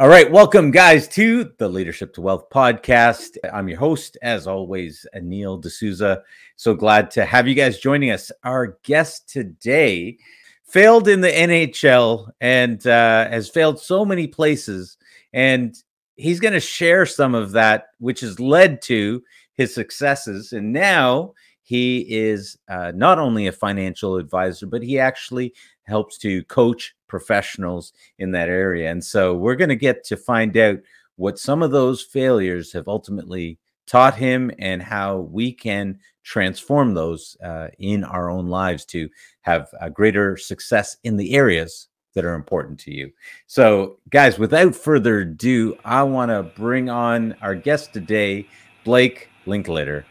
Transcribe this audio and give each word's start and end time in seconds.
All 0.00 0.08
right, 0.08 0.30
welcome 0.30 0.70
guys 0.70 1.08
to 1.08 1.50
the 1.58 1.68
Leadership 1.68 2.14
to 2.14 2.20
Wealth 2.20 2.50
podcast. 2.50 3.36
I'm 3.52 3.68
your 3.68 3.80
host, 3.80 4.16
as 4.22 4.46
always, 4.46 5.04
Anil 5.12 5.60
D'Souza. 5.60 6.22
So 6.54 6.72
glad 6.72 7.10
to 7.10 7.24
have 7.24 7.48
you 7.48 7.56
guys 7.56 7.80
joining 7.80 8.12
us. 8.12 8.30
Our 8.44 8.78
guest 8.84 9.28
today 9.28 10.18
failed 10.62 11.08
in 11.08 11.20
the 11.20 11.32
NHL 11.32 12.30
and 12.40 12.86
uh, 12.86 13.28
has 13.28 13.48
failed 13.48 13.80
so 13.80 14.04
many 14.04 14.28
places, 14.28 14.98
and 15.32 15.74
he's 16.14 16.38
going 16.38 16.54
to 16.54 16.60
share 16.60 17.04
some 17.04 17.34
of 17.34 17.50
that, 17.50 17.86
which 17.98 18.20
has 18.20 18.38
led 18.38 18.80
to 18.82 19.20
his 19.54 19.74
successes. 19.74 20.52
And 20.52 20.72
now 20.72 21.34
he 21.64 22.06
is 22.08 22.56
uh, 22.68 22.92
not 22.94 23.18
only 23.18 23.48
a 23.48 23.52
financial 23.52 24.14
advisor, 24.14 24.68
but 24.68 24.84
he 24.84 25.00
actually 25.00 25.54
helps 25.82 26.18
to 26.18 26.44
coach 26.44 26.94
professionals 27.08 27.92
in 28.18 28.30
that 28.32 28.48
area. 28.48 28.90
And 28.90 29.04
so 29.04 29.34
we're 29.34 29.56
going 29.56 29.68
to 29.68 29.76
get 29.76 30.04
to 30.04 30.16
find 30.16 30.56
out 30.56 30.78
what 31.16 31.38
some 31.38 31.62
of 31.62 31.72
those 31.72 32.02
failures 32.02 32.72
have 32.72 32.86
ultimately 32.86 33.58
taught 33.86 34.14
him 34.14 34.50
and 34.58 34.82
how 34.82 35.18
we 35.18 35.52
can 35.52 35.98
transform 36.22 36.94
those 36.94 37.36
uh, 37.42 37.68
in 37.78 38.04
our 38.04 38.30
own 38.30 38.46
lives 38.48 38.84
to 38.84 39.08
have 39.40 39.68
a 39.80 39.90
greater 39.90 40.36
success 40.36 40.96
in 41.02 41.16
the 41.16 41.34
areas 41.34 41.88
that 42.14 42.24
are 42.24 42.34
important 42.34 42.78
to 42.80 42.92
you. 42.92 43.10
So, 43.46 43.98
guys, 44.10 44.38
without 44.38 44.74
further 44.74 45.20
ado, 45.20 45.76
I 45.84 46.02
want 46.02 46.30
to 46.30 46.42
bring 46.42 46.90
on 46.90 47.34
our 47.40 47.54
guest 47.54 47.92
today, 47.92 48.46
Blake 48.84 49.28
Linklater. 49.46 50.04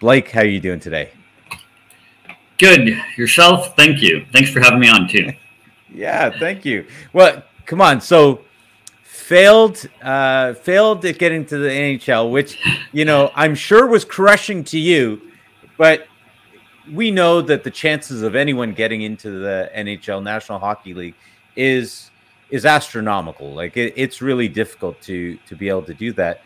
Blake, 0.00 0.30
how 0.30 0.40
are 0.40 0.46
you 0.46 0.60
doing 0.60 0.80
today? 0.80 1.12
Good. 2.58 2.96
Yourself? 3.16 3.76
Thank 3.76 4.00
you. 4.02 4.26
Thanks 4.32 4.50
for 4.50 4.60
having 4.60 4.78
me 4.78 4.88
on 4.88 5.08
too. 5.08 5.32
yeah, 5.94 6.30
thank 6.38 6.64
you. 6.64 6.86
Well, 7.12 7.42
come 7.66 7.80
on. 7.80 8.00
So 8.00 8.42
failed 9.02 9.88
uh 10.02 10.52
failed 10.54 11.04
at 11.04 11.18
getting 11.18 11.46
to 11.46 11.58
the 11.58 11.68
NHL, 11.68 12.30
which 12.30 12.58
you 12.92 13.04
know, 13.04 13.30
I'm 13.34 13.54
sure 13.54 13.86
was 13.86 14.04
crushing 14.04 14.64
to 14.64 14.78
you, 14.78 15.20
but 15.78 16.06
we 16.92 17.10
know 17.10 17.40
that 17.40 17.64
the 17.64 17.70
chances 17.70 18.22
of 18.22 18.34
anyone 18.34 18.72
getting 18.72 19.02
into 19.02 19.30
the 19.30 19.70
NHL 19.74 20.22
National 20.22 20.58
Hockey 20.58 20.94
League 20.94 21.14
is 21.56 22.10
is 22.50 22.66
astronomical. 22.66 23.52
Like 23.52 23.76
it, 23.76 23.94
it's 23.96 24.20
really 24.20 24.48
difficult 24.48 25.00
to 25.02 25.38
to 25.46 25.56
be 25.56 25.68
able 25.68 25.82
to 25.82 25.94
do 25.94 26.12
that. 26.14 26.42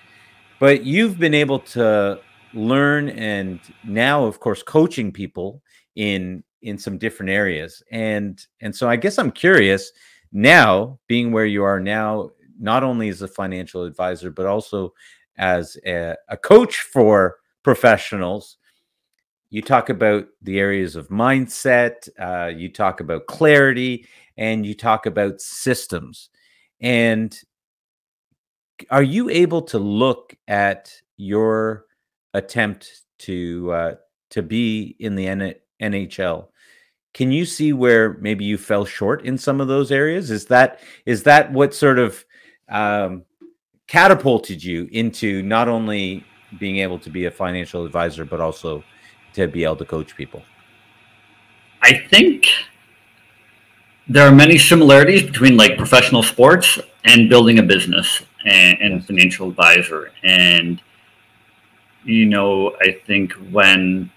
But 0.61 0.85
you've 0.85 1.19
been 1.19 1.35
able 1.35 1.61
to 1.61 2.21
learn 2.55 3.11
and 3.11 3.61
now 3.85 4.25
of 4.25 4.41
course 4.41 4.63
coaching 4.63 5.13
people 5.13 5.61
in 5.99 6.43
in 6.63 6.79
some 6.79 6.99
different 6.99 7.31
areas. 7.31 7.83
And 7.91 8.45
and 8.61 8.75
so 8.75 8.89
i 8.89 8.97
guess 8.97 9.19
i'm 9.19 9.31
curious 9.31 9.93
now 10.33 10.99
being 11.07 11.33
where 11.33 11.47
you 11.47 11.63
are 11.65 11.81
now 11.81 12.31
not 12.59 12.83
only 12.83 13.09
as 13.09 13.23
a 13.23 13.29
financial 13.29 13.85
advisor 13.85 14.31
but 14.31 14.47
also 14.47 14.93
as 15.37 15.77
a, 15.87 16.15
a 16.29 16.37
coach 16.37 16.81
for 16.81 17.37
professionals 17.63 18.59
you 19.51 19.63
talk 19.63 19.89
about 19.89 20.27
the 20.43 20.59
areas 20.59 20.97
of 20.97 21.09
mindset 21.09 22.09
uh, 22.21 22.49
you 22.49 22.69
talk 22.69 23.01
about 23.01 23.27
clarity 23.27 24.07
and 24.39 24.65
you 24.65 24.75
talk 24.75 25.05
about 25.05 25.41
systems. 25.41 26.31
And 26.81 27.37
are 28.91 29.03
you 29.03 29.29
able 29.29 29.63
to 29.63 29.79
look 29.79 30.35
at 30.47 30.93
your 31.17 31.87
attempt 32.33 33.03
to 33.21 33.73
uh, 33.73 33.95
to 34.31 34.43
be 34.43 34.97
in 35.01 35.17
the 35.17 35.27
NHL. 35.81 36.49
Can 37.15 37.33
you 37.33 37.45
see 37.45 37.73
where 37.73 38.15
maybe 38.15 38.45
you 38.45 38.59
fell 38.59 38.85
short 38.85 39.25
in 39.25 39.39
some 39.39 39.61
of 39.61 39.69
those 39.69 39.91
areas? 39.91 40.31
Is 40.31 40.47
that 40.47 40.81
is 41.07 41.23
that 41.25 41.53
what 41.53 41.75
sort 41.75 41.99
of 41.99 42.25
um, 42.69 43.25
catapulted 43.87 44.63
you 44.63 44.89
into 44.93 45.43
not 45.43 45.69
only 45.69 46.25
being 46.59 46.79
able 46.79 46.99
to 47.01 47.11
be 47.11 47.25
a 47.25 47.31
financial 47.31 47.85
advisor, 47.85 48.25
but 48.25 48.41
also 48.41 48.85
to 49.35 49.49
be 49.49 49.65
able 49.65 49.77
to 49.77 49.85
coach 49.85 50.17
people? 50.17 50.43
I 51.83 52.07
think 52.09 52.47
there 54.09 54.27
are 54.27 54.35
many 54.35 54.59
similarities 54.59 55.23
between 55.23 55.57
like 55.57 55.77
professional 55.77 56.23
sports 56.23 56.79
and 57.05 57.29
building 57.29 57.59
a 57.59 57.63
business 57.63 58.23
and, 58.45 58.79
and 58.81 59.07
financial 59.07 59.49
advisor. 59.51 60.13
And 60.23 60.81
you 62.05 62.27
know, 62.27 62.77
I 62.81 62.93
think 63.07 63.33
when 63.51 64.11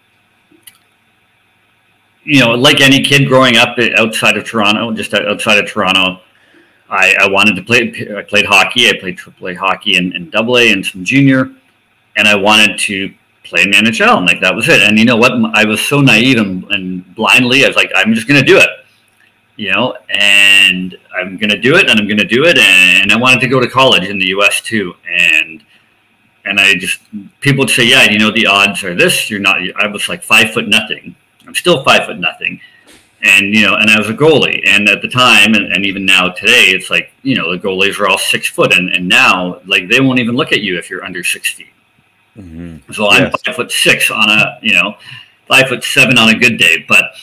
you 2.24 2.40
know, 2.40 2.52
like 2.52 2.82
any 2.82 3.02
kid 3.02 3.28
growing 3.28 3.58
up 3.58 3.78
outside 3.98 4.38
of 4.38 4.46
Toronto, 4.46 4.92
just 4.92 5.14
outside 5.14 5.58
of 5.58 5.70
Toronto, 5.70 6.22
I, 6.90 7.16
I 7.20 7.30
wanted 7.30 7.56
to 7.56 7.64
play. 7.64 7.94
I 8.18 8.22
played 8.22 8.46
hockey. 8.46 8.90
I 8.90 9.00
played 9.00 9.18
AAA 9.18 9.56
hockey 9.56 9.96
and, 9.96 10.14
and 10.14 10.32
Double 10.32 10.58
A 10.58 10.72
and 10.72 10.86
some 10.86 11.04
junior, 11.04 11.50
and 12.18 12.28
I 12.28 12.36
wanted 12.36 12.78
to 12.80 13.14
play 13.44 13.64
in 13.64 13.72
the 13.72 13.78
NHL. 13.78 14.18
And 14.18 14.26
like 14.26 14.42
that 14.42 14.54
was 14.54 14.68
it. 14.68 14.82
And 14.82 15.00
you 15.00 15.06
know 15.06 15.16
what? 15.18 15.32
I 15.56 15.66
was 15.66 15.82
so 15.82 16.02
naive 16.02 16.38
and, 16.38 16.64
and 16.66 17.16
blindly. 17.16 17.64
I 17.64 17.68
was 17.68 17.78
like, 17.78 17.92
I'm 17.96 18.14
just 18.14 18.28
going 18.28 18.40
to 18.40 18.46
do 18.46 18.58
it. 18.58 18.70
You 19.56 19.72
know, 19.72 19.96
and 20.10 20.98
I'm 21.16 21.38
going 21.38 21.50
to 21.50 21.60
do 21.60 21.76
it, 21.76 21.90
and 21.90 22.00
I'm 22.00 22.08
going 22.08 22.18
to 22.18 22.26
do 22.26 22.46
it. 22.46 22.58
And 22.58 23.12
I 23.12 23.18
wanted 23.18 23.40
to 23.42 23.48
go 23.48 23.60
to 23.60 23.70
college 23.70 24.08
in 24.08 24.20
the 24.20 24.28
U.S. 24.28 24.62
too. 24.62 24.94
And 25.08 25.64
and 26.46 26.60
I 26.60 26.76
just 26.76 27.00
people 27.40 27.64
would 27.64 27.70
say, 27.70 27.86
yeah, 27.86 28.10
you 28.10 28.20
know, 28.20 28.32
the 28.32 28.48
odds 28.48 28.84
are 28.84 28.96
this. 28.96 29.30
You're 29.30 29.40
not. 29.40 29.58
I 29.78 29.88
was 29.88 30.10
like 30.10 30.24
five 30.24 30.52
foot 30.52 30.68
nothing. 30.68 31.16
I'm 31.48 31.56
still 31.56 31.84
five 31.84 32.06
foot 32.06 32.20
nothing, 32.20 32.62
and 33.24 33.54
you 33.54 33.62
know, 33.62 33.76
and 33.76 33.90
I 33.90 33.98
was 33.98 34.10
a 34.10 34.14
goalie. 34.14 34.62
And 34.66 34.88
at 34.90 35.02
the 35.02 35.08
time, 35.08 35.54
and, 35.54 35.72
and 35.72 35.86
even 35.86 36.06
now 36.06 36.30
today, 36.30 36.66
it's 36.68 36.90
like 36.90 37.12
you 37.24 37.36
know, 37.36 37.52
the 37.52 37.62
goalies 37.62 38.00
are 38.00 38.08
all 38.08 38.18
six 38.18 38.48
foot, 38.48 38.74
and, 38.78 38.90
and 38.90 39.08
now 39.08 39.62
like 39.66 39.90
they 39.90 40.00
won't 40.00 40.20
even 40.20 40.36
look 40.36 40.52
at 40.52 40.62
you 40.62 40.78
if 40.78 40.90
you're 40.90 41.04
under 41.04 41.24
six 41.24 41.52
feet. 41.54 41.68
Mm-hmm. 42.38 42.92
So 42.92 43.10
I'm 43.10 43.32
five 43.32 43.56
foot 43.56 43.72
six 43.72 44.10
on 44.10 44.30
a 44.30 44.60
you 44.62 44.74
know, 44.74 44.96
five 45.48 45.68
foot 45.68 45.84
seven 45.84 46.18
on 46.18 46.30
a 46.30 46.38
good 46.38 46.58
day, 46.58 46.86
but 46.88 47.14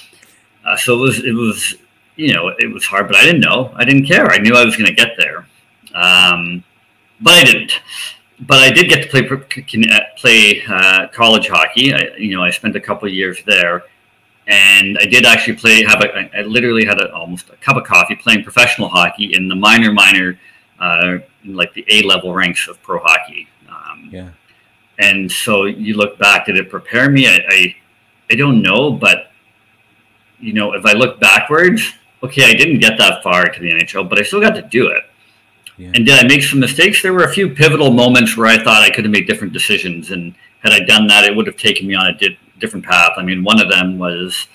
uh, 0.64 0.76
so 0.76 0.94
it 0.96 1.00
was 1.00 1.24
it 1.24 1.32
was 1.32 1.74
you 2.16 2.34
know 2.34 2.48
it 2.58 2.72
was 2.72 2.84
hard, 2.84 3.06
but 3.06 3.16
I 3.16 3.24
didn't 3.24 3.40
know. 3.40 3.72
I 3.74 3.84
didn't 3.84 4.06
care. 4.06 4.26
I 4.26 4.38
knew 4.38 4.54
I 4.54 4.64
was 4.64 4.76
going 4.76 4.88
to 4.88 4.94
get 4.94 5.12
there, 5.18 5.46
um, 5.94 6.64
but 7.20 7.34
I 7.34 7.44
didn't 7.44 7.72
but 8.40 8.58
I 8.58 8.70
did 8.70 8.88
get 8.88 9.02
to 9.02 9.08
play 9.08 9.28
uh, 9.28 10.00
play 10.16 10.62
uh, 10.68 11.08
college 11.08 11.48
hockey. 11.48 11.92
I, 11.92 12.10
you 12.16 12.36
know, 12.36 12.44
I 12.44 12.50
spent 12.50 12.76
a 12.76 12.80
couple 12.80 13.08
years 13.08 13.42
there, 13.46 13.84
and 14.48 14.98
I 14.98 15.04
did 15.04 15.26
actually 15.26 15.56
play. 15.56 15.84
Have 15.84 16.02
a, 16.02 16.36
I 16.36 16.42
literally 16.42 16.84
had 16.84 16.98
a, 17.00 17.12
almost 17.14 17.50
a 17.50 17.56
cup 17.56 17.76
of 17.76 17.84
coffee 17.84 18.16
playing 18.16 18.42
professional 18.42 18.88
hockey 18.88 19.34
in 19.34 19.46
the 19.46 19.54
minor 19.54 19.92
minor, 19.92 20.40
uh, 20.80 21.18
like 21.44 21.74
the 21.74 21.84
A 21.88 22.02
level 22.02 22.34
ranks 22.34 22.66
of 22.66 22.82
pro 22.82 22.98
hockey. 22.98 23.46
Um, 23.68 24.08
yeah. 24.10 24.30
And 24.98 25.30
so 25.30 25.66
you 25.66 25.94
look 25.94 26.18
back, 26.18 26.46
did 26.46 26.56
it 26.56 26.70
prepare 26.70 27.10
me? 27.10 27.28
I, 27.28 27.38
I, 27.48 27.76
I 28.32 28.34
don't 28.34 28.62
know, 28.62 28.90
but 28.90 29.30
you 30.40 30.54
know, 30.54 30.72
if 30.72 30.84
I 30.86 30.92
look 30.92 31.20
backwards, 31.20 31.92
okay, 32.22 32.44
I 32.44 32.54
didn't 32.54 32.80
get 32.80 32.98
that 32.98 33.22
far 33.22 33.44
to 33.44 33.60
the 33.60 33.70
NHL, 33.70 34.08
but 34.08 34.18
I 34.18 34.22
still 34.22 34.40
got 34.40 34.54
to 34.54 34.62
do 34.62 34.88
it. 34.88 35.04
Yeah. 35.76 35.92
And 35.94 36.06
did 36.06 36.24
I 36.24 36.26
make 36.26 36.42
some 36.42 36.58
mistakes? 36.58 37.02
There 37.02 37.12
were 37.12 37.24
a 37.24 37.32
few 37.32 37.50
pivotal 37.50 37.92
moments 37.92 38.36
where 38.36 38.48
I 38.48 38.62
thought 38.62 38.82
I 38.82 38.90
could 38.90 39.04
have 39.04 39.12
made 39.12 39.26
different 39.26 39.52
decisions, 39.52 40.10
and 40.10 40.34
had 40.60 40.72
I 40.72 40.80
done 40.80 41.06
that, 41.06 41.24
it 41.24 41.36
would 41.36 41.46
have 41.46 41.56
taken 41.56 41.86
me 41.86 41.94
on 41.94 42.06
a 42.06 42.14
di- 42.14 42.38
different 42.58 42.84
path. 42.84 43.12
I 43.16 43.22
mean, 43.22 43.44
one 43.44 43.60
of 43.60 43.70
them 43.70 43.98
was 43.98 44.46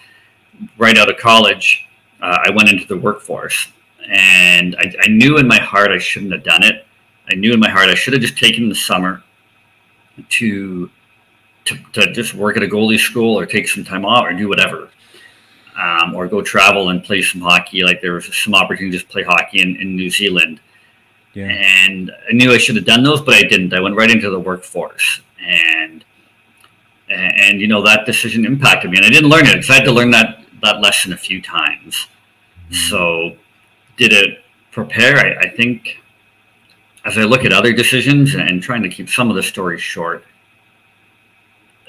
right 0.77 0.97
out 0.97 1.09
of 1.09 1.17
college. 1.17 1.87
Uh, 2.21 2.37
I 2.45 2.51
went 2.51 2.69
into 2.71 2.87
the 2.87 2.97
workforce, 2.97 3.67
and 4.09 4.75
I, 4.77 4.93
I 5.01 5.07
knew 5.09 5.37
in 5.37 5.47
my 5.47 5.59
heart 5.59 5.91
I 5.91 5.97
shouldn't 5.97 6.31
have 6.31 6.43
done 6.43 6.63
it. 6.63 6.85
I 7.29 7.35
knew 7.35 7.53
in 7.53 7.59
my 7.59 7.69
heart 7.69 7.89
I 7.89 7.95
should 7.95 8.13
have 8.13 8.21
just 8.21 8.37
taken 8.37 8.69
the 8.69 8.75
summer 8.75 9.23
to 10.29 10.89
to, 11.65 11.77
to 11.93 12.11
just 12.11 12.33
work 12.33 12.57
at 12.57 12.63
a 12.63 12.67
goalie 12.67 12.99
school 12.99 13.39
or 13.39 13.45
take 13.45 13.69
some 13.69 13.85
time 13.85 14.05
off 14.05 14.25
or 14.25 14.33
do 14.33 14.49
whatever. 14.49 14.89
Um, 15.81 16.13
or 16.13 16.27
go 16.27 16.41
travel 16.41 16.89
and 16.89 17.03
play 17.03 17.23
some 17.23 17.41
hockey. 17.41 17.83
Like 17.83 17.99
there 17.99 18.13
was 18.13 18.29
some 18.35 18.53
opportunity 18.53 18.99
to 18.99 19.05
play 19.07 19.23
hockey 19.23 19.61
in, 19.61 19.75
in 19.77 19.95
New 19.95 20.11
Zealand. 20.11 20.59
Yeah. 21.33 21.47
And 21.47 22.11
I 22.29 22.33
knew 22.33 22.51
I 22.51 22.59
should 22.59 22.75
have 22.75 22.85
done 22.85 23.03
those, 23.03 23.21
but 23.21 23.33
I 23.33 23.41
didn't. 23.41 23.73
I 23.73 23.79
went 23.79 23.95
right 23.95 24.11
into 24.11 24.29
the 24.29 24.39
workforce, 24.39 25.21
and 25.39 26.05
and 27.13 27.61
you 27.61 27.67
know 27.67 27.81
that 27.83 28.05
decision 28.05 28.45
impacted 28.45 28.91
me, 28.91 28.97
and 28.97 29.05
I 29.05 29.09
didn't 29.09 29.29
learn 29.29 29.45
it 29.45 29.53
because 29.53 29.69
I 29.69 29.75
had 29.75 29.85
to 29.85 29.91
learn 29.91 30.11
that 30.11 30.43
that 30.61 30.81
lesson 30.81 31.13
a 31.13 31.17
few 31.17 31.41
times. 31.41 32.07
Mm-hmm. 32.65 32.75
So, 32.89 33.37
did 33.97 34.13
it 34.13 34.39
prepare? 34.71 35.17
I, 35.17 35.47
I 35.47 35.49
think 35.49 35.99
as 37.05 37.17
I 37.17 37.23
look 37.23 37.45
at 37.45 37.51
other 37.51 37.73
decisions 37.73 38.35
and 38.35 38.61
trying 38.61 38.83
to 38.83 38.89
keep 38.89 39.09
some 39.09 39.29
of 39.29 39.35
the 39.35 39.43
stories 39.43 39.81
short, 39.81 40.23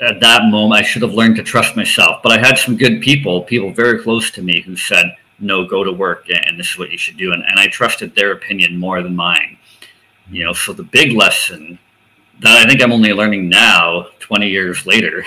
at 0.01 0.21
that 0.21 0.51
moment 0.51 0.81
I 0.81 0.83
should 0.83 1.03
have 1.03 1.15
learned 1.15 1.37
to 1.37 1.43
trust 1.43 1.77
myself. 1.77 2.23
But 2.23 2.33
I 2.33 2.39
had 2.39 2.59
some 2.59 2.77
good 2.77 3.01
people, 3.01 3.43
people 3.43 3.73
very 3.73 4.03
close 4.03 4.31
to 4.33 4.43
me, 4.43 4.61
who 4.61 4.77
said, 4.77 5.17
no, 5.39 5.65
go 5.65 5.85
to 5.85 5.93
work 5.93 6.27
and 6.29 6.59
this 6.59 6.71
is 6.71 6.79
what 6.79 6.91
you 6.91 6.99
should 6.99 7.17
do. 7.17 7.33
And, 7.33 7.45
and 7.45 7.59
I 7.59 7.69
trusted 7.69 8.15
their 8.15 8.33
opinion 8.33 8.79
more 8.79 9.03
than 9.03 9.15
mine. 9.15 9.57
You 10.31 10.45
know, 10.45 10.53
so 10.53 10.73
the 10.73 10.83
big 10.83 11.13
lesson 11.13 11.79
that 12.45 12.57
I 12.57 12.69
think 12.69 12.83
I'm 12.83 12.93
only 12.93 13.13
learning 13.13 13.49
now, 13.49 14.09
20 14.21 14.49
years 14.49 14.87
later, 14.87 15.25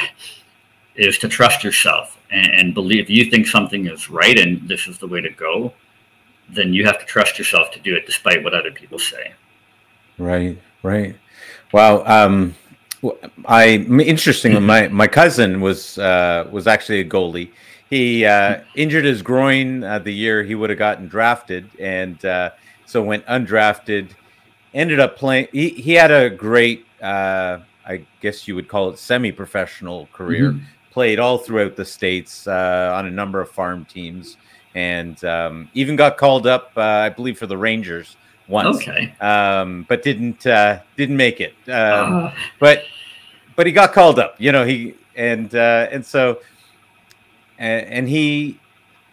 is 0.96 1.18
to 1.20 1.28
trust 1.28 1.64
yourself 1.64 2.18
and, 2.32 2.54
and 2.56 2.74
believe 2.74 3.04
if 3.04 3.10
you 3.10 3.30
think 3.30 3.48
something 3.48 3.88
is 3.88 4.10
right 4.10 4.38
and 4.38 4.68
this 4.68 4.88
is 4.88 4.98
the 4.98 5.08
way 5.08 5.22
to 5.22 5.30
go, 5.30 5.74
then 6.50 6.74
you 6.74 6.86
have 6.86 7.00
to 7.00 7.06
trust 7.06 7.38
yourself 7.38 7.72
to 7.72 7.80
do 7.80 7.96
it 7.96 8.06
despite 8.06 8.44
what 8.44 8.54
other 8.54 8.72
people 8.72 9.00
say. 9.00 9.34
Right, 10.18 10.58
right. 10.84 11.16
Wow. 11.72 12.04
Um, 12.06 12.56
I 13.46 13.86
interestingly, 14.00 14.60
my 14.60 14.88
my 14.88 15.08
cousin 15.08 15.62
was 15.62 15.98
uh, 16.00 16.48
was 16.52 16.66
actually 16.66 17.02
a 17.02 17.06
goalie. 17.06 17.52
He 17.90 18.26
uh, 18.26 18.62
injured 18.76 19.06
his 19.06 19.22
groin 19.22 19.84
uh, 19.84 20.00
the 20.00 20.12
year 20.12 20.44
he 20.44 20.56
would 20.56 20.70
have 20.70 20.80
gotten 20.80 21.08
drafted, 21.08 21.70
and 21.80 22.24
uh, 22.26 22.52
so 22.86 23.04
went 23.04 23.26
undrafted. 23.28 24.10
Ended 24.74 25.00
up 25.00 25.16
playing. 25.16 25.48
He, 25.52 25.70
he 25.70 25.94
had 25.94 26.12
a 26.12 26.30
great, 26.30 26.87
uh, 27.02 27.60
I 27.86 28.06
guess 28.22 28.48
you 28.48 28.56
would 28.56 28.68
call 28.68 28.90
it, 28.90 29.00
semi-professional 29.00 30.10
career. 30.14 30.52
Mm-hmm. 30.52 30.64
Played 30.92 31.20
all 31.20 31.38
throughout 31.38 31.76
the 31.76 31.86
states 31.86 32.48
uh, 32.48 32.94
on 32.96 33.06
a 33.06 33.12
number 33.12 33.40
of 33.40 33.52
farm 33.52 33.86
teams, 33.86 34.38
and 34.74 35.24
um, 35.24 35.70
even 35.76 35.96
got 35.96 36.18
called 36.18 36.48
up, 36.48 36.72
uh, 36.76 36.82
I 36.82 37.10
believe, 37.10 37.38
for 37.38 37.46
the 37.46 37.58
Rangers 37.58 38.18
once. 38.48 38.78
Okay. 38.78 39.14
Um, 39.22 39.86
but 39.88 40.02
didn't 40.02 40.48
uh, 40.48 40.80
didn't 40.96 41.18
make 41.18 41.40
it. 41.40 41.54
Um, 41.68 42.16
uh. 42.16 42.32
But 42.60 42.84
but 43.56 43.68
he 43.68 43.74
got 43.74 43.94
called 43.94 44.18
up. 44.18 44.36
You 44.40 44.52
know 44.52 44.66
he 44.66 44.96
and 45.16 45.54
uh, 45.54 45.88
and 45.92 46.06
so 46.06 46.40
and, 47.60 47.86
and 47.88 48.10
he 48.10 48.60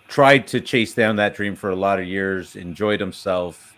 tried 0.09 0.47
to 0.49 0.61
chase 0.61 0.95
down 0.95 1.17
that 1.17 1.35
dream 1.35 1.57
for 1.57 1.71
a 1.71 1.77
lot 1.77 1.99
of 1.99 2.07
years. 2.07 2.57
Enjoyed 2.57 3.01
himself, 3.01 3.74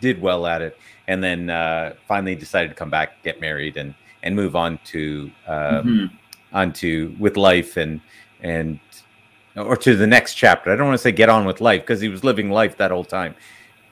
did 0.00 0.20
well 0.20 0.46
at 0.46 0.62
it, 0.62 0.78
and 1.08 1.22
then 1.22 1.50
uh, 1.50 1.94
finally 2.08 2.34
decided 2.34 2.68
to 2.68 2.74
come 2.74 2.90
back, 2.90 3.22
get 3.22 3.40
married, 3.40 3.76
and 3.76 3.94
and 4.22 4.36
move 4.36 4.54
on 4.56 4.78
to 4.84 5.30
um, 5.46 5.56
mm-hmm. 5.56 6.06
onto 6.56 7.14
with 7.18 7.36
life 7.36 7.76
and 7.76 8.00
and 8.42 8.80
or 9.56 9.76
to 9.76 9.96
the 9.96 10.06
next 10.06 10.34
chapter. 10.34 10.72
I 10.72 10.76
don't 10.76 10.86
want 10.86 10.98
to 10.98 11.02
say 11.02 11.12
get 11.12 11.28
on 11.28 11.44
with 11.44 11.60
life 11.60 11.82
because 11.82 12.00
he 12.00 12.08
was 12.08 12.24
living 12.24 12.50
life 12.50 12.76
that 12.76 12.90
whole 12.90 13.04
time 13.04 13.34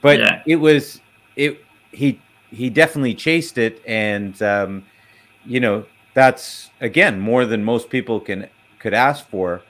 but 0.00 0.18
yeah. 0.18 0.42
it 0.46 0.56
was 0.56 1.00
it 1.36 1.64
he 1.92 2.20
he 2.50 2.70
definitely 2.70 3.14
chased 3.14 3.58
it 3.58 3.82
and 3.86 4.40
um 4.42 4.84
you 5.44 5.60
know 5.60 5.84
that's 6.14 6.70
again 6.80 7.18
more 7.18 7.44
than 7.44 7.62
most 7.64 7.90
people 7.90 8.20
can 8.20 8.48
could 8.78 8.94
ask 8.94 9.28
for 9.28 9.62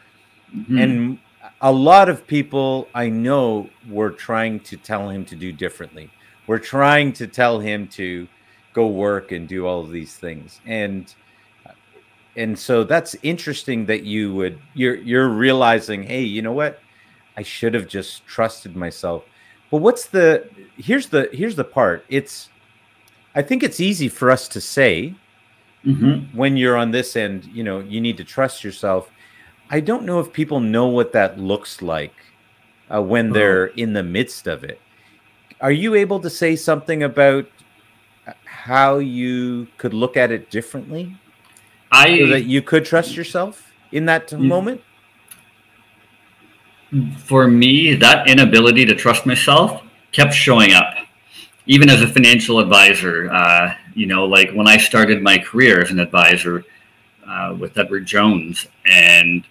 mm-hmm. 0.55 0.79
and 0.79 1.19
a 1.61 1.73
lot 1.73 2.09
of 2.09 2.27
people 2.27 2.89
i 2.95 3.09
know 3.09 3.69
were 3.89 4.11
trying 4.11 4.61
to 4.61 4.77
tell 4.77 5.09
him 5.09 5.25
to 5.25 5.37
do 5.37 5.53
differently 5.53 6.11
we're 6.49 6.59
trying 6.59 7.13
to 7.13 7.29
tell 7.29 7.61
him 7.61 7.87
to 7.87 8.27
go 8.73 8.89
work 8.89 9.31
and 9.31 9.47
do 9.47 9.67
all 9.67 9.81
of 9.81 9.91
these 9.91 10.17
things 10.17 10.61
and 10.67 11.15
and 12.37 12.59
so 12.59 12.83
that's 12.83 13.15
interesting 13.23 13.87
that 13.87 14.03
you 14.03 14.35
would 14.35 14.59
you're 14.75 14.97
you're 14.97 15.29
realizing 15.29 16.03
hey 16.03 16.23
you 16.23 16.43
know 16.43 16.53
what 16.53 16.81
i 17.37 17.43
should 17.43 17.75
have 17.75 17.87
just 17.87 18.27
trusted 18.27 18.75
myself 18.75 19.25
but 19.71 19.79
what's 19.79 20.07
the 20.07 20.49
here's 20.77 21.09
the 21.09 21.29
here's 21.33 21.57
the 21.57 21.65
part. 21.65 22.05
It's 22.09 22.49
I 23.35 23.43
think 23.43 23.63
it's 23.63 23.81
easy 23.81 24.09
for 24.09 24.31
us 24.31 24.49
to 24.49 24.61
say 24.61 25.15
mm-hmm. 25.85 26.37
when 26.37 26.57
you're 26.57 26.77
on 26.77 26.91
this 26.91 27.17
end, 27.17 27.45
you 27.47 27.63
know, 27.63 27.81
you 27.81 28.01
need 28.01 28.17
to 28.17 28.25
trust 28.25 28.65
yourself. 28.65 29.11
I 29.71 29.81
don't 29.81 30.05
know 30.05 30.21
if 30.21 30.33
people 30.33 30.61
know 30.61 30.87
what 30.87 31.13
that 31.13 31.39
looks 31.39 31.83
like 31.83 32.15
uh, 32.93 33.03
when 33.03 33.33
they're 33.33 33.67
in 33.67 33.93
the 33.93 34.03
midst 34.03 34.47
of 34.47 34.65
it. 34.65 34.81
Are 35.61 35.73
you 35.73 35.95
able 35.95 36.21
to 36.21 36.31
say 36.31 36.57
something 36.57 37.03
about 37.03 37.47
how 38.45 38.99
you 38.99 39.69
could 39.77 39.95
look 39.95 40.17
at 40.17 40.31
it 40.31 40.51
differently? 40.51 41.17
I 41.91 42.19
so 42.19 42.27
that 42.29 42.45
you 42.45 42.63
could 42.63 42.85
trust 42.85 43.17
yourself 43.17 43.73
in 43.91 44.07
that 44.07 44.29
mm. 44.29 44.41
moment 44.41 44.83
for 47.19 47.47
me, 47.47 47.95
that 47.95 48.29
inability 48.29 48.85
to 48.87 48.95
trust 48.95 49.27
myself 49.27 49.83
kept 50.13 50.33
showing 50.33 50.73
up. 50.73 50.95
Even 51.67 51.91
as 51.91 52.01
a 52.01 52.09
financial 52.09 52.59
advisor, 52.61 53.31
uh, 53.31 53.75
you 53.95 54.07
know, 54.07 54.25
like 54.25 54.53
when 54.53 54.67
I 54.67 54.79
started 54.79 55.23
my 55.23 55.37
career 55.37 55.83
as 55.83 55.91
an 55.91 56.01
advisor 56.01 56.65
uh, 57.27 57.55
with 57.59 57.77
Edward 57.77 58.07
Jones, 58.07 58.67
and 58.87 59.45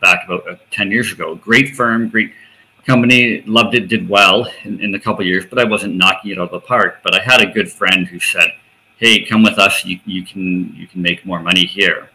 back 0.00 0.26
about 0.26 0.46
uh, 0.46 0.56
10 0.70 0.90
years 0.90 1.12
ago, 1.12 1.34
great 1.34 1.74
firm, 1.74 2.08
great 2.08 2.32
company, 2.86 3.42
loved 3.46 3.74
it, 3.74 3.88
did 3.88 4.08
well 4.08 4.46
in, 4.64 4.80
in 4.80 4.94
a 4.94 5.00
couple 5.00 5.24
years, 5.24 5.44
but 5.48 5.58
I 5.58 5.64
wasn't 5.64 5.96
knocking 5.96 6.32
it 6.32 6.38
out 6.38 6.44
of 6.44 6.50
the 6.50 6.60
park. 6.60 7.00
But 7.02 7.14
I 7.14 7.22
had 7.22 7.40
a 7.40 7.46
good 7.46 7.70
friend 7.70 8.06
who 8.06 8.18
said, 8.18 8.48
"Hey, 8.96 9.24
come 9.24 9.42
with 9.42 9.58
us. 9.58 9.84
You, 9.84 10.00
you 10.04 10.24
can 10.24 10.74
you 10.74 10.86
can 10.86 11.02
make 11.02 11.24
more 11.24 11.40
money 11.40 11.66
here." 11.66 12.10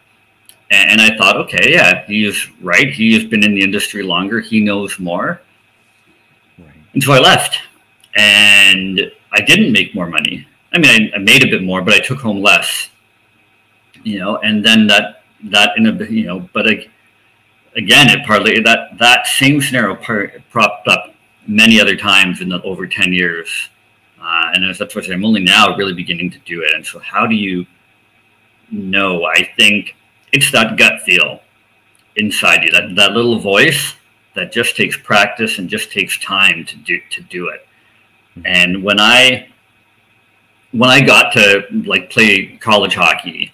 And 0.70 1.00
I 1.00 1.16
thought, 1.16 1.36
okay, 1.36 1.72
yeah, 1.72 2.04
he's 2.06 2.46
right. 2.60 2.90
He 2.92 3.14
has 3.14 3.24
been 3.24 3.42
in 3.42 3.54
the 3.54 3.62
industry 3.62 4.02
longer. 4.02 4.40
He 4.40 4.60
knows 4.60 4.98
more. 4.98 5.40
Right. 6.58 6.74
And 6.92 7.02
so 7.02 7.12
I 7.12 7.20
left. 7.20 7.58
And 8.14 9.00
I 9.32 9.40
didn't 9.40 9.72
make 9.72 9.94
more 9.94 10.06
money. 10.06 10.46
I 10.72 10.78
mean, 10.78 11.10
I, 11.14 11.16
I, 11.16 11.18
made 11.18 11.42
a 11.42 11.46
bit 11.46 11.62
more, 11.62 11.80
but 11.80 11.94
I 11.94 12.00
took 12.00 12.18
home 12.18 12.42
less. 12.42 12.90
You 14.02 14.18
know, 14.18 14.36
and 14.38 14.64
then 14.64 14.86
that 14.88 15.22
that 15.44 15.76
in 15.76 15.86
a 15.86 16.04
you 16.04 16.26
know, 16.26 16.48
but 16.52 16.68
I, 16.68 16.86
again, 17.76 18.08
it 18.10 18.26
partly 18.26 18.60
that 18.60 18.98
that 18.98 19.26
same 19.26 19.60
scenario 19.60 19.94
part, 19.94 20.42
propped 20.50 20.88
up 20.88 21.14
many 21.46 21.80
other 21.80 21.96
times 21.96 22.40
in 22.40 22.48
the 22.48 22.62
over 22.62 22.86
ten 22.86 23.12
years, 23.12 23.68
uh, 24.20 24.50
and 24.54 24.64
as 24.64 24.78
that's 24.78 24.94
what 24.94 25.10
I'm 25.10 25.24
only 25.24 25.42
now 25.42 25.76
really 25.76 25.94
beginning 25.94 26.30
to 26.30 26.38
do 26.40 26.62
it. 26.62 26.74
And 26.74 26.84
so, 26.84 26.98
how 26.98 27.26
do 27.26 27.34
you 27.34 27.66
know? 28.70 29.24
I 29.24 29.48
think 29.56 29.94
it's 30.32 30.50
that 30.52 30.76
gut 30.76 31.02
feel 31.02 31.40
inside 32.16 32.64
you, 32.64 32.70
that, 32.72 32.94
that 32.96 33.12
little 33.12 33.38
voice 33.38 33.94
that 34.34 34.52
just 34.52 34.76
takes 34.76 34.96
practice 34.96 35.58
and 35.58 35.68
just 35.68 35.90
takes 35.90 36.18
time 36.18 36.64
to 36.64 36.76
do 36.76 37.00
to 37.10 37.22
do 37.22 37.48
it. 37.48 37.66
And 38.44 38.82
when 38.82 39.00
I 39.00 39.48
when 40.72 40.90
I 40.90 41.00
got 41.00 41.32
to 41.32 41.64
like 41.86 42.10
play 42.10 42.58
college 42.60 42.94
hockey 42.94 43.52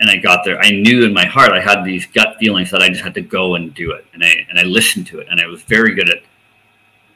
and 0.00 0.08
I 0.08 0.16
got 0.16 0.44
there, 0.44 0.60
I 0.60 0.70
knew 0.70 1.04
in 1.04 1.12
my 1.12 1.26
heart 1.26 1.52
I 1.52 1.60
had 1.60 1.84
these 1.84 2.06
gut 2.06 2.36
feelings 2.38 2.70
that 2.70 2.82
I 2.82 2.88
just 2.88 3.02
had 3.02 3.14
to 3.14 3.20
go 3.20 3.56
and 3.56 3.74
do 3.74 3.92
it. 3.92 4.06
And 4.12 4.24
I 4.24 4.46
and 4.48 4.58
I 4.58 4.62
listened 4.62 5.06
to 5.08 5.18
it 5.18 5.26
and 5.30 5.40
I 5.40 5.46
was 5.46 5.62
very 5.62 5.94
good 5.94 6.08
at 6.08 6.22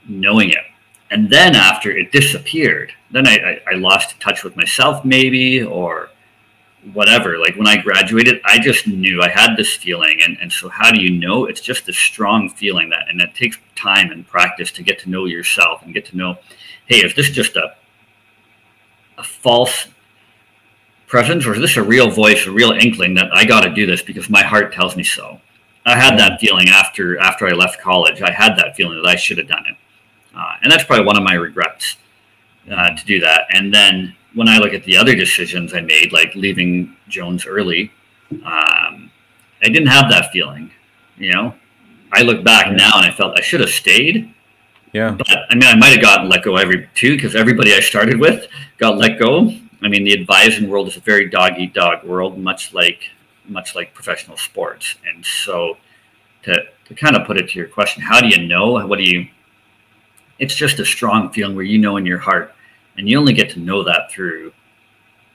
knowing 0.08 0.50
it. 0.50 0.64
And 1.10 1.28
then 1.28 1.54
after 1.54 1.90
it 1.90 2.10
disappeared, 2.10 2.92
then 3.10 3.26
I, 3.26 3.36
I, 3.36 3.60
I 3.72 3.74
lost 3.74 4.18
touch 4.18 4.42
with 4.44 4.56
myself 4.56 5.04
maybe 5.04 5.62
or 5.62 6.08
whatever. 6.92 7.38
Like 7.38 7.54
when 7.56 7.68
I 7.68 7.76
graduated, 7.76 8.40
I 8.44 8.58
just 8.58 8.86
knew 8.86 9.22
I 9.22 9.28
had 9.28 9.54
this 9.56 9.74
feeling. 9.74 10.20
And, 10.22 10.36
and 10.40 10.50
so 10.50 10.68
how 10.68 10.90
do 10.90 11.00
you 11.00 11.10
know? 11.10 11.44
It's 11.44 11.60
just 11.60 11.88
a 11.88 11.92
strong 11.92 12.48
feeling 12.48 12.88
that, 12.90 13.08
and 13.08 13.20
it 13.20 13.34
takes 13.34 13.58
time 13.76 14.10
and 14.10 14.26
practice 14.26 14.72
to 14.72 14.82
get 14.82 14.98
to 15.00 15.10
know 15.10 15.26
yourself 15.26 15.82
and 15.82 15.94
get 15.94 16.06
to 16.06 16.16
know, 16.16 16.38
hey, 16.86 17.04
is 17.04 17.14
this 17.14 17.30
just 17.30 17.56
a, 17.56 17.76
a 19.18 19.22
false 19.22 19.86
presence 21.12 21.46
or 21.46 21.52
is 21.52 21.60
this 21.60 21.76
a 21.76 21.82
real 21.82 22.10
voice, 22.10 22.46
a 22.46 22.50
real 22.50 22.72
inkling 22.72 23.12
that 23.12 23.28
I 23.34 23.44
got 23.44 23.60
to 23.60 23.70
do 23.70 23.84
this 23.84 24.00
because 24.00 24.30
my 24.30 24.42
heart 24.42 24.72
tells 24.72 24.96
me 24.96 25.04
so? 25.04 25.38
I 25.84 25.94
had 25.94 26.18
that 26.18 26.40
feeling 26.40 26.70
after 26.70 27.18
after 27.18 27.46
I 27.46 27.50
left 27.50 27.80
college. 27.80 28.22
I 28.22 28.32
had 28.32 28.56
that 28.56 28.74
feeling 28.76 29.00
that 29.02 29.08
I 29.08 29.16
should 29.16 29.36
have 29.36 29.46
done 29.46 29.64
it, 29.68 29.76
uh, 30.34 30.54
and 30.62 30.72
that's 30.72 30.84
probably 30.84 31.04
one 31.04 31.18
of 31.18 31.22
my 31.22 31.34
regrets 31.34 31.96
uh, 32.70 32.96
to 32.96 33.04
do 33.04 33.20
that. 33.20 33.46
And 33.50 33.74
then 33.74 34.16
when 34.34 34.48
I 34.48 34.56
look 34.56 34.72
at 34.72 34.84
the 34.84 34.96
other 34.96 35.14
decisions 35.14 35.74
I 35.74 35.80
made, 35.80 36.12
like 36.12 36.34
leaving 36.34 36.96
Jones 37.08 37.46
early, 37.46 37.92
um, 38.30 39.10
I 39.62 39.68
didn't 39.68 39.88
have 39.88 40.08
that 40.10 40.32
feeling. 40.32 40.70
You 41.18 41.32
know, 41.32 41.54
I 42.12 42.22
look 42.22 42.42
back 42.42 42.66
yeah. 42.66 42.76
now 42.76 42.92
and 42.96 43.04
I 43.06 43.10
felt 43.10 43.36
I 43.38 43.42
should 43.42 43.60
have 43.60 43.70
stayed. 43.70 44.32
Yeah. 44.94 45.10
But 45.10 45.28
I 45.50 45.54
mean, 45.56 45.68
I 45.68 45.74
might 45.76 45.92
have 45.92 46.00
gotten 46.00 46.30
let 46.30 46.42
go 46.42 46.56
every 46.56 46.88
two 46.94 47.16
because 47.16 47.34
everybody 47.34 47.74
I 47.74 47.80
started 47.80 48.18
with 48.18 48.46
got 48.78 48.96
let 48.96 49.18
go. 49.18 49.52
I 49.84 49.88
mean, 49.88 50.04
the 50.04 50.12
advising 50.12 50.68
world 50.68 50.88
is 50.88 50.96
a 50.96 51.00
very 51.00 51.28
dog 51.28 51.58
eat 51.58 51.74
dog 51.74 52.04
world, 52.04 52.38
much 52.38 52.72
like 52.72 53.10
much 53.48 53.74
like 53.74 53.92
professional 53.94 54.36
sports. 54.36 54.96
And 55.06 55.24
so, 55.24 55.76
to 56.44 56.64
to 56.86 56.94
kind 56.94 57.16
of 57.16 57.26
put 57.26 57.36
it 57.36 57.48
to 57.50 57.58
your 57.58 57.68
question, 57.68 58.02
how 58.02 58.20
do 58.20 58.28
you 58.28 58.46
know? 58.46 58.86
What 58.86 58.98
do 58.98 59.04
you? 59.04 59.26
It's 60.38 60.54
just 60.54 60.78
a 60.78 60.84
strong 60.84 61.30
feeling 61.30 61.54
where 61.54 61.64
you 61.64 61.78
know 61.78 61.96
in 61.96 62.06
your 62.06 62.18
heart 62.18 62.54
and 62.96 63.08
you 63.08 63.18
only 63.18 63.32
get 63.32 63.50
to 63.50 63.60
know 63.60 63.82
that 63.84 64.10
through 64.10 64.52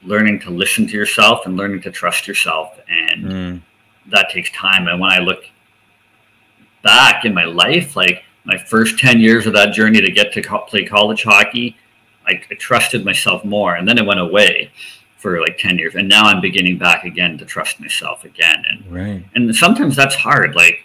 learning 0.04 0.40
to 0.40 0.50
listen 0.50 0.88
to 0.88 0.94
yourself 0.94 1.46
and 1.46 1.58
learning 1.58 1.82
to 1.82 1.92
trust 1.92 2.28
yourself. 2.28 2.80
And 2.88 3.24
mm. 3.26 3.62
that 4.08 4.30
takes 4.30 4.52
time. 4.52 4.88
And 4.88 5.00
when 5.00 5.12
I 5.12 5.20
look 5.20 5.44
back 6.84 7.26
in 7.26 7.34
my 7.34 7.46
life, 7.46 7.96
like 7.96 8.24
my 8.44 8.58
first 8.58 9.00
10 9.00 9.20
years 9.20 9.48
of 9.48 9.54
that 9.54 9.74
journey 9.74 10.02
to 10.02 10.12
get 10.12 10.32
to 10.34 10.42
co- 10.42 10.60
play 10.60 10.86
college 10.86 11.24
hockey, 11.24 11.76
I, 12.28 12.42
I 12.50 12.56
trusted 12.56 13.06
myself 13.06 13.44
more. 13.46 13.76
And 13.76 13.88
then 13.88 13.98
it 13.98 14.06
went 14.06 14.20
away 14.20 14.72
for 15.18 15.40
like 15.42 15.58
10 15.58 15.78
years. 15.78 15.96
And 15.96 16.08
now 16.08 16.26
I'm 16.26 16.42
beginning 16.42 16.78
back 16.78 17.04
again 17.04 17.38
to 17.40 17.46
trust 17.46 17.80
myself 17.80 18.24
again. 18.24 18.64
And, 18.70 18.92
right. 18.92 19.26
and 19.36 19.56
sometimes 19.56 19.96
that's 19.96 20.16
hard. 20.16 20.56
Like 20.56 20.84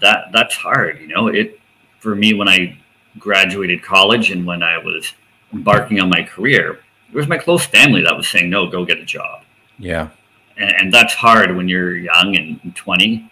that, 0.00 0.26
that's 0.32 0.54
hard, 0.54 1.00
you 1.00 1.08
know, 1.08 1.28
it, 1.28 1.60
for 1.98 2.14
me, 2.14 2.34
when 2.34 2.48
I 2.48 2.78
graduated 3.18 3.82
college 3.82 4.30
and 4.30 4.46
when 4.46 4.62
I 4.62 4.78
was 4.78 5.12
embarking 5.52 6.00
on 6.00 6.08
my 6.10 6.22
career, 6.22 6.80
it 7.10 7.16
was 7.16 7.28
my 7.28 7.38
close 7.38 7.64
family 7.64 8.02
that 8.02 8.16
was 8.16 8.28
saying, 8.28 8.50
no, 8.50 8.68
go 8.68 8.84
get 8.84 8.98
a 8.98 9.04
job. 9.04 9.42
Yeah. 9.78 10.08
and, 10.56 10.72
and 10.78 10.92
that's 10.92 11.14
hard 11.14 11.56
when 11.56 11.68
you're 11.68 11.96
young 11.96 12.36
and 12.36 12.74
20 12.76 13.30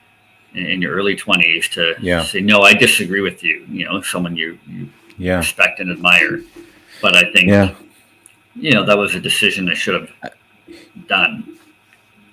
in 0.54 0.83
your 0.83 0.95
early 0.95 1.16
20s 1.16 1.71
to 1.71 1.95
yeah. 2.00 2.23
say 2.23 2.40
no 2.40 2.61
i 2.61 2.75
disagree 2.75 3.23
with 3.23 3.42
you 3.42 3.64
you 3.71 3.87
know 3.87 4.02
someone 4.02 4.37
you, 4.37 4.59
you 4.66 4.88
yeah. 5.16 5.38
respect 5.38 5.81
and 5.81 5.90
admire 5.90 6.40
but 7.02 7.16
i 7.16 7.30
think 7.32 7.49
yeah. 7.49 7.75
you 8.54 8.73
know 8.73 8.85
that 8.87 8.97
was 8.97 9.14
a 9.14 9.21
decision 9.21 9.68
i 9.68 9.75
should 9.75 10.00
have 10.00 10.32
done 11.06 11.59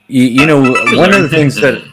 you, 0.07 0.23
you 0.23 0.45
know 0.45 0.61
one 0.95 1.13
of 1.13 1.21
the 1.21 1.29
things 1.29 1.55
that 1.63 1.83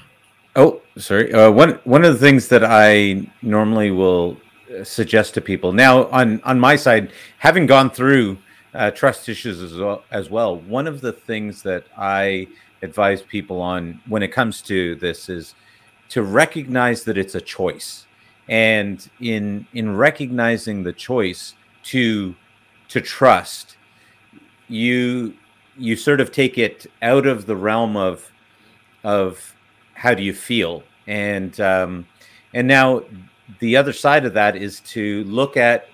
oh 0.54 0.80
sorry 0.96 1.32
uh, 1.32 1.50
one 1.50 1.80
one 1.84 2.04
of 2.04 2.12
the 2.12 2.18
things 2.18 2.46
that 2.46 2.62
i 2.62 3.26
normally 3.42 3.90
will 3.90 4.36
suggest 4.84 5.34
to 5.34 5.40
people 5.40 5.72
now 5.72 6.04
on 6.06 6.40
on 6.42 6.60
my 6.60 6.76
side 6.76 7.10
having 7.38 7.66
gone 7.66 7.90
through 7.90 8.36
uh, 8.74 8.90
trust 8.90 9.26
issues 9.28 9.62
as 9.62 9.78
well, 9.78 10.04
as 10.10 10.28
well 10.30 10.58
one 10.58 10.86
of 10.86 11.00
the 11.00 11.12
things 11.12 11.62
that 11.62 11.84
i 11.96 12.46
advise 12.82 13.22
people 13.22 13.60
on 13.60 14.00
when 14.06 14.22
it 14.22 14.28
comes 14.28 14.60
to 14.60 14.94
this 14.96 15.28
is 15.28 15.54
to 16.08 16.22
recognize 16.22 17.04
that 17.04 17.16
it's 17.16 17.34
a 17.34 17.40
choice 17.40 18.06
and 18.48 19.10
in 19.20 19.66
in 19.72 19.96
recognizing 19.96 20.82
the 20.82 20.92
choice 20.92 21.54
to 21.82 22.34
to 22.88 23.00
trust 23.00 23.76
you 24.68 25.34
you 25.78 25.96
sort 25.96 26.20
of 26.20 26.32
take 26.32 26.58
it 26.58 26.86
out 27.02 27.26
of 27.26 27.46
the 27.46 27.56
realm 27.56 27.96
of 27.96 28.30
of 29.04 29.54
how 29.94 30.14
do 30.14 30.22
you 30.22 30.34
feel? 30.34 30.82
And 31.06 31.58
um 31.60 32.06
and 32.54 32.66
now 32.66 33.02
the 33.60 33.76
other 33.76 33.92
side 33.92 34.24
of 34.24 34.34
that 34.34 34.56
is 34.56 34.80
to 34.80 35.24
look 35.24 35.56
at 35.56 35.88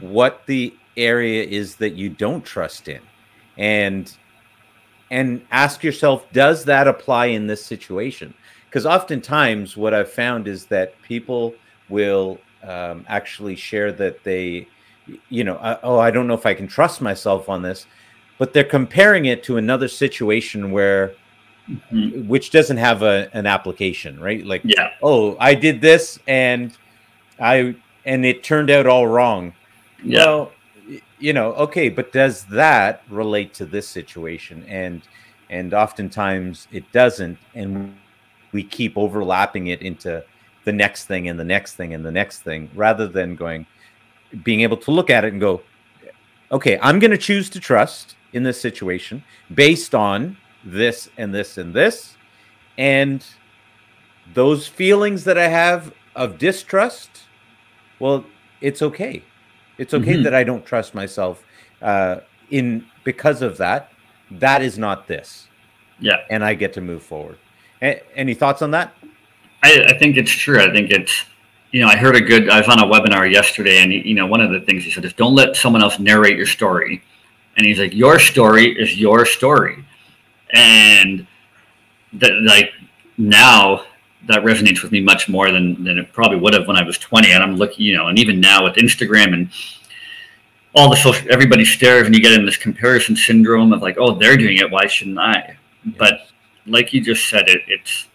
what 0.00 0.42
the 0.46 0.74
area 0.96 1.42
is 1.42 1.76
that 1.76 1.94
you 1.94 2.08
don't 2.08 2.44
trust 2.44 2.88
in. 2.88 3.00
And 3.56 4.14
and 5.10 5.44
ask 5.50 5.82
yourself 5.82 6.30
does 6.32 6.64
that 6.64 6.86
apply 6.86 7.26
in 7.26 7.46
this 7.46 7.64
situation? 7.64 8.34
Because 8.68 8.86
oftentimes 8.86 9.76
what 9.76 9.94
I've 9.94 10.10
found 10.10 10.48
is 10.48 10.66
that 10.66 11.00
people 11.02 11.54
will 11.88 12.38
um, 12.62 13.04
actually 13.08 13.56
share 13.56 13.92
that 13.92 14.24
they, 14.24 14.66
you 15.28 15.44
know, 15.44 15.56
uh, 15.56 15.78
oh, 15.82 15.98
I 15.98 16.10
don't 16.10 16.26
know 16.26 16.34
if 16.34 16.46
I 16.46 16.54
can 16.54 16.66
trust 16.66 17.00
myself 17.00 17.48
on 17.48 17.62
this, 17.62 17.86
but 18.38 18.52
they're 18.52 18.64
comparing 18.64 19.26
it 19.26 19.42
to 19.44 19.56
another 19.56 19.88
situation 19.88 20.70
where, 20.70 21.14
mm-hmm. 21.68 22.26
which 22.26 22.50
doesn't 22.50 22.76
have 22.76 23.02
a, 23.02 23.28
an 23.32 23.46
application, 23.46 24.18
right? 24.20 24.44
Like, 24.44 24.62
yeah, 24.64 24.90
oh, 25.02 25.36
I 25.38 25.54
did 25.54 25.80
this 25.80 26.18
and 26.26 26.76
I, 27.40 27.74
and 28.04 28.24
it 28.24 28.42
turned 28.42 28.70
out 28.70 28.86
all 28.86 29.06
wrong. 29.06 29.52
Yeah. 30.02 30.24
Well, 30.24 30.52
you 31.18 31.32
know, 31.32 31.52
okay, 31.54 31.88
but 31.88 32.12
does 32.12 32.44
that 32.46 33.02
relate 33.08 33.54
to 33.54 33.66
this 33.66 33.88
situation? 33.88 34.64
And, 34.68 35.02
and 35.48 35.72
oftentimes 35.72 36.68
it 36.72 36.90
doesn't. 36.92 37.38
And 37.54 37.96
we 38.52 38.62
keep 38.62 38.96
overlapping 38.96 39.68
it 39.68 39.82
into 39.82 40.24
the 40.64 40.72
next 40.72 41.06
thing 41.06 41.28
and 41.28 41.38
the 41.38 41.44
next 41.44 41.74
thing 41.74 41.94
and 41.94 42.04
the 42.04 42.10
next 42.10 42.40
thing 42.40 42.70
rather 42.74 43.06
than 43.06 43.36
going 43.36 43.66
being 44.42 44.60
able 44.60 44.76
to 44.76 44.90
look 44.90 45.10
at 45.10 45.24
it 45.24 45.32
and 45.32 45.40
go 45.40 45.62
okay 46.50 46.78
i'm 46.82 46.98
going 46.98 47.10
to 47.10 47.18
choose 47.18 47.48
to 47.50 47.60
trust 47.60 48.16
in 48.32 48.42
this 48.42 48.60
situation 48.60 49.22
based 49.52 49.94
on 49.94 50.36
this 50.64 51.08
and 51.16 51.34
this 51.34 51.58
and 51.58 51.74
this 51.74 52.16
and 52.78 53.24
those 54.32 54.66
feelings 54.66 55.24
that 55.24 55.38
i 55.38 55.48
have 55.48 55.92
of 56.16 56.38
distrust 56.38 57.22
well 57.98 58.24
it's 58.60 58.82
okay 58.82 59.22
it's 59.78 59.94
okay 59.94 60.14
mm-hmm. 60.14 60.22
that 60.22 60.34
i 60.34 60.42
don't 60.42 60.64
trust 60.64 60.94
myself 60.94 61.44
uh, 61.82 62.20
in 62.50 62.84
because 63.04 63.42
of 63.42 63.56
that 63.58 63.92
that 64.30 64.62
is 64.62 64.78
not 64.78 65.06
this 65.06 65.48
yeah 66.00 66.18
and 66.30 66.44
i 66.44 66.54
get 66.54 66.72
to 66.72 66.80
move 66.80 67.02
forward 67.02 67.38
any 68.14 68.34
thoughts 68.34 68.62
on 68.62 68.70
that? 68.72 68.94
I, 69.62 69.84
I, 69.88 69.98
think 69.98 70.16
it's 70.16 70.30
true. 70.30 70.60
I 70.60 70.72
think 70.72 70.90
it's, 70.90 71.24
you 71.74 71.80
know, 71.80 71.88
I 71.88 71.96
heard 71.96 72.14
a 72.14 72.20
good, 72.20 72.48
I 72.48 72.60
was 72.60 72.68
on 72.68 72.78
a 72.78 72.86
webinar 72.86 73.28
yesterday 73.28 73.82
and, 73.82 73.92
you 73.92 74.14
know, 74.14 74.28
one 74.28 74.40
of 74.40 74.52
the 74.52 74.60
things 74.60 74.84
he 74.84 74.92
said 74.92 75.04
is 75.04 75.12
don't 75.12 75.34
let 75.34 75.56
someone 75.56 75.82
else 75.82 75.98
narrate 75.98 76.36
your 76.36 76.46
story. 76.46 77.02
And 77.56 77.66
he's 77.66 77.80
like, 77.80 77.92
your 77.92 78.20
story 78.20 78.80
is 78.80 78.96
your 78.96 79.26
story. 79.26 79.84
And 80.52 81.26
that, 82.12 82.30
like, 82.42 82.70
now 83.18 83.86
that 84.28 84.44
resonates 84.44 84.84
with 84.84 84.92
me 84.92 85.00
much 85.00 85.28
more 85.28 85.50
than, 85.50 85.82
than 85.82 85.98
it 85.98 86.12
probably 86.12 86.38
would 86.38 86.54
have 86.54 86.68
when 86.68 86.76
I 86.76 86.84
was 86.84 86.96
20. 86.96 87.32
And 87.32 87.42
I'm 87.42 87.56
looking, 87.56 87.84
you 87.84 87.96
know, 87.96 88.06
and 88.06 88.20
even 88.20 88.38
now 88.38 88.62
with 88.62 88.76
Instagram 88.76 89.32
and 89.32 89.50
all 90.76 90.88
the 90.88 90.96
social, 90.96 91.28
everybody 91.28 91.64
stares 91.64 92.06
and 92.06 92.14
you 92.14 92.22
get 92.22 92.38
in 92.38 92.46
this 92.46 92.56
comparison 92.56 93.16
syndrome 93.16 93.72
of 93.72 93.82
like, 93.82 93.96
oh, 93.98 94.14
they're 94.14 94.36
doing 94.36 94.58
it. 94.58 94.70
Why 94.70 94.86
shouldn't 94.86 95.18
I? 95.18 95.56
But 95.98 96.28
like 96.66 96.92
you 96.92 97.00
just 97.00 97.28
said, 97.28 97.48
it 97.48 97.62
it's 97.66 98.06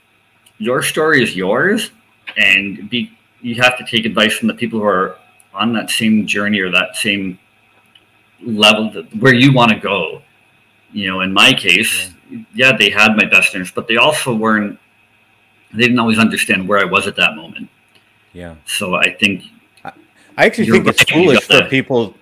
your 0.59 0.81
story 0.81 1.21
is 1.21 1.35
yours, 1.35 1.91
and 2.37 2.89
be 2.89 3.17
you 3.41 3.55
have 3.61 3.77
to 3.77 3.85
take 3.85 4.05
advice 4.05 4.33
from 4.37 4.47
the 4.47 4.53
people 4.53 4.79
who 4.79 4.85
are 4.85 5.17
on 5.53 5.73
that 5.73 5.89
same 5.89 6.25
journey 6.25 6.59
or 6.59 6.69
that 6.71 6.95
same 6.95 7.39
level 8.41 8.91
that, 8.91 9.13
where 9.17 9.33
you 9.33 9.53
want 9.53 9.71
to 9.71 9.79
go. 9.79 10.21
You 10.91 11.07
know, 11.07 11.21
in 11.21 11.31
my 11.33 11.53
case, 11.53 12.11
yeah. 12.29 12.39
yeah, 12.53 12.77
they 12.77 12.89
had 12.89 13.15
my 13.15 13.25
best 13.25 13.53
interest, 13.53 13.75
but 13.75 13.87
they 13.87 13.97
also 13.97 14.33
weren't. 14.33 14.79
They 15.71 15.83
didn't 15.83 15.99
always 15.99 16.17
understand 16.17 16.67
where 16.67 16.79
I 16.79 16.85
was 16.85 17.05
at 17.05 17.15
that 17.17 17.35
moment. 17.35 17.69
Yeah. 18.33 18.55
So 18.65 18.95
I 18.95 19.13
think 19.13 19.43
I 19.85 20.45
actually 20.45 20.71
think 20.71 20.87
it's 20.87 21.03
foolish 21.11 21.43
for 21.43 21.63
people 21.65 22.15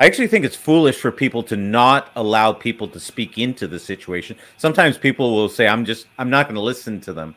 I 0.00 0.06
actually 0.06 0.28
think 0.28 0.46
it's 0.46 0.56
foolish 0.56 0.96
for 0.96 1.12
people 1.12 1.42
to 1.42 1.56
not 1.56 2.10
allow 2.16 2.54
people 2.54 2.88
to 2.88 2.98
speak 2.98 3.36
into 3.36 3.68
the 3.68 3.78
situation. 3.78 4.34
Sometimes 4.56 4.96
people 4.96 5.36
will 5.36 5.50
say, 5.50 5.68
"I'm 5.68 5.84
just, 5.84 6.06
I'm 6.16 6.30
not 6.30 6.46
going 6.46 6.54
to 6.54 6.62
listen 6.62 7.02
to 7.02 7.12
them," 7.12 7.34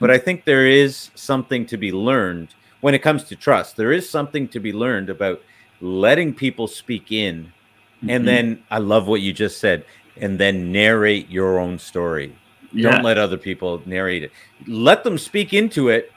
but 0.00 0.10
I 0.10 0.18
think 0.18 0.44
there 0.44 0.66
is 0.66 1.10
something 1.14 1.66
to 1.66 1.76
be 1.76 1.92
learned 1.92 2.54
when 2.80 2.94
it 2.94 3.02
comes 3.02 3.24
to 3.24 3.36
trust. 3.36 3.76
There 3.76 3.92
is 3.92 4.08
something 4.08 4.48
to 4.48 4.60
be 4.60 4.72
learned 4.72 5.10
about 5.10 5.42
letting 5.80 6.34
people 6.34 6.66
speak 6.66 7.12
in, 7.12 7.44
mm-hmm. 7.44 8.10
and 8.10 8.26
then 8.26 8.62
I 8.70 8.78
love 8.78 9.06
what 9.06 9.20
you 9.20 9.32
just 9.32 9.58
said, 9.58 9.84
and 10.16 10.38
then 10.38 10.72
narrate 10.72 11.28
your 11.30 11.58
own 11.58 11.78
story. 11.78 12.34
Yeah. 12.72 12.90
Don't 12.90 13.02
let 13.02 13.18
other 13.18 13.38
people 13.38 13.82
narrate 13.86 14.22
it. 14.22 14.32
Let 14.66 15.04
them 15.04 15.18
speak 15.18 15.52
into 15.52 15.88
it, 15.88 16.12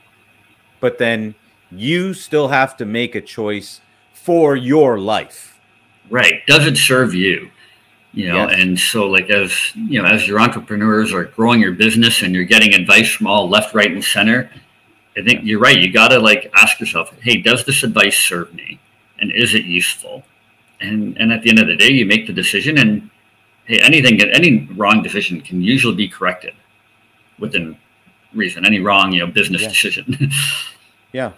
but 0.80 0.98
then 0.98 1.36
you 1.72 2.14
still 2.14 2.50
have 2.50 2.76
to 2.78 2.86
make 2.86 3.16
a 3.16 3.22
choice 3.22 3.80
for 4.14 4.56
your 4.56 5.00
life 5.00 5.52
Right. 6.12 6.46
Does 6.46 6.68
it 6.68 6.78
serve 6.78 7.16
you? 7.16 7.50
You 8.14 8.28
know, 8.28 8.50
yes. 8.50 8.60
and 8.60 8.78
so 8.78 9.08
like 9.08 9.30
as 9.30 9.74
you 9.74 10.02
know, 10.02 10.08
as 10.08 10.28
your 10.28 10.42
entrepreneurs 10.42 11.14
are 11.14 11.26
growing 11.26 11.62
your 11.62 11.72
business 11.72 12.24
and 12.24 12.36
you're 12.36 12.44
getting 12.44 12.74
advice 12.74 13.10
from 13.10 13.28
all 13.28 13.48
left, 13.48 13.74
right, 13.74 13.90
and 13.90 14.04
center, 14.04 14.52
I 15.18 15.22
think 15.22 15.46
you're 15.46 15.62
right. 15.62 15.80
You 15.80 15.94
gotta 15.94 16.20
like 16.20 16.52
ask 16.54 16.80
yourself, 16.80 17.14
hey, 17.22 17.38
does 17.38 17.66
this 17.66 17.84
advice 17.84 18.18
serve 18.20 18.54
me? 18.54 18.80
And 19.20 19.32
is 19.32 19.54
it 19.54 19.64
useful? 19.64 20.24
And 20.82 21.18
and 21.18 21.32
at 21.32 21.42
the 21.44 21.52
end 21.52 21.60
of 21.60 21.68
the 21.68 21.78
day, 21.78 21.90
you 21.90 22.06
make 22.06 22.28
the 22.28 22.34
decision 22.34 22.78
and 22.78 23.10
hey, 23.66 23.80
anything 23.80 24.22
any 24.22 24.68
wrong 24.76 25.02
decision 25.02 25.40
can 25.40 25.62
usually 25.62 25.96
be 25.96 26.10
corrected 26.10 26.54
within 27.40 27.78
reason. 28.34 28.66
Any 28.66 28.80
wrong, 28.80 29.14
you 29.14 29.20
know, 29.20 29.28
business 29.28 29.62
yeah. 29.62 29.70
decision. 29.70 30.32
yeah. 31.14 31.32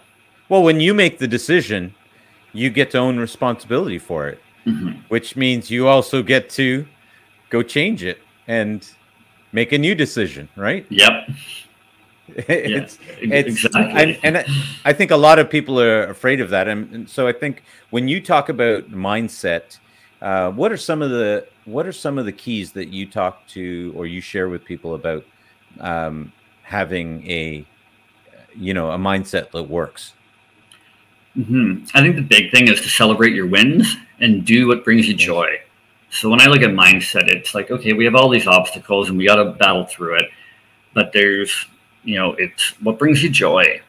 Well, 0.48 0.64
when 0.64 0.80
you 0.80 0.92
make 0.92 1.18
the 1.18 1.28
decision, 1.28 1.94
you 2.52 2.68
get 2.68 2.90
to 2.92 2.98
own 2.98 3.18
responsibility 3.18 3.98
for 3.98 4.28
it 4.28 4.40
mm-hmm. 4.66 5.00
which 5.08 5.36
means 5.36 5.70
you 5.70 5.88
also 5.88 6.22
get 6.22 6.50
to 6.50 6.86
go 7.50 7.62
change 7.62 8.02
it 8.02 8.18
and 8.48 8.88
make 9.52 9.72
a 9.72 9.78
new 9.78 9.94
decision, 9.94 10.48
right? 10.56 10.86
Yep. 10.90 11.12
it's 12.28 12.98
yeah, 12.98 13.34
it's 13.34 13.64
exactly. 13.64 13.82
and, 13.82 14.18
and 14.22 14.46
I 14.84 14.92
think 14.94 15.10
a 15.10 15.16
lot 15.16 15.38
of 15.38 15.50
people 15.50 15.78
are 15.78 16.04
afraid 16.04 16.40
of 16.40 16.48
that, 16.50 16.68
and, 16.68 16.90
and 16.92 17.08
so 17.08 17.28
I 17.28 17.32
think 17.32 17.62
when 17.90 18.08
you 18.08 18.20
talk 18.20 18.48
about 18.48 18.90
mindset, 18.90 19.78
uh, 20.22 20.50
what 20.50 20.72
are 20.72 20.78
some 20.78 21.02
of 21.02 21.10
the 21.10 21.46
what 21.66 21.86
are 21.86 21.92
some 21.92 22.18
of 22.18 22.24
the 22.24 22.32
keys 22.32 22.72
that 22.72 22.88
you 22.88 23.06
talk 23.06 23.46
to 23.48 23.92
or 23.94 24.06
you 24.06 24.22
share 24.22 24.48
with 24.48 24.64
people 24.64 24.94
about 24.94 25.22
um, 25.80 26.32
having 26.62 27.30
a 27.30 27.66
you 28.56 28.72
know 28.72 28.90
a 28.90 28.98
mindset 28.98 29.50
that 29.50 29.64
works? 29.64 30.14
Mm-hmm. 31.36 31.84
I 31.94 32.00
think 32.00 32.16
the 32.16 32.22
big 32.22 32.52
thing 32.52 32.68
is 32.68 32.80
to 32.82 32.88
celebrate 32.88 33.34
your 33.34 33.46
wins 33.46 33.96
and 34.20 34.44
do 34.44 34.68
what 34.68 34.84
brings 34.84 35.08
you 35.08 35.14
joy. 35.14 35.60
So 36.10 36.30
when 36.30 36.40
I 36.40 36.46
look 36.46 36.62
at 36.62 36.70
mindset, 36.70 37.28
it's 37.28 37.54
like, 37.54 37.72
okay, 37.72 37.92
we 37.92 38.04
have 38.04 38.14
all 38.14 38.28
these 38.28 38.46
obstacles 38.46 39.08
and 39.08 39.18
we 39.18 39.26
got 39.26 39.36
to 39.36 39.50
battle 39.50 39.84
through 39.84 40.16
it. 40.18 40.30
But 40.92 41.12
there's, 41.12 41.66
you 42.04 42.16
know, 42.16 42.34
it's 42.34 42.80
what 42.80 43.00
brings 43.00 43.20
you 43.20 43.30
joy 43.30 43.80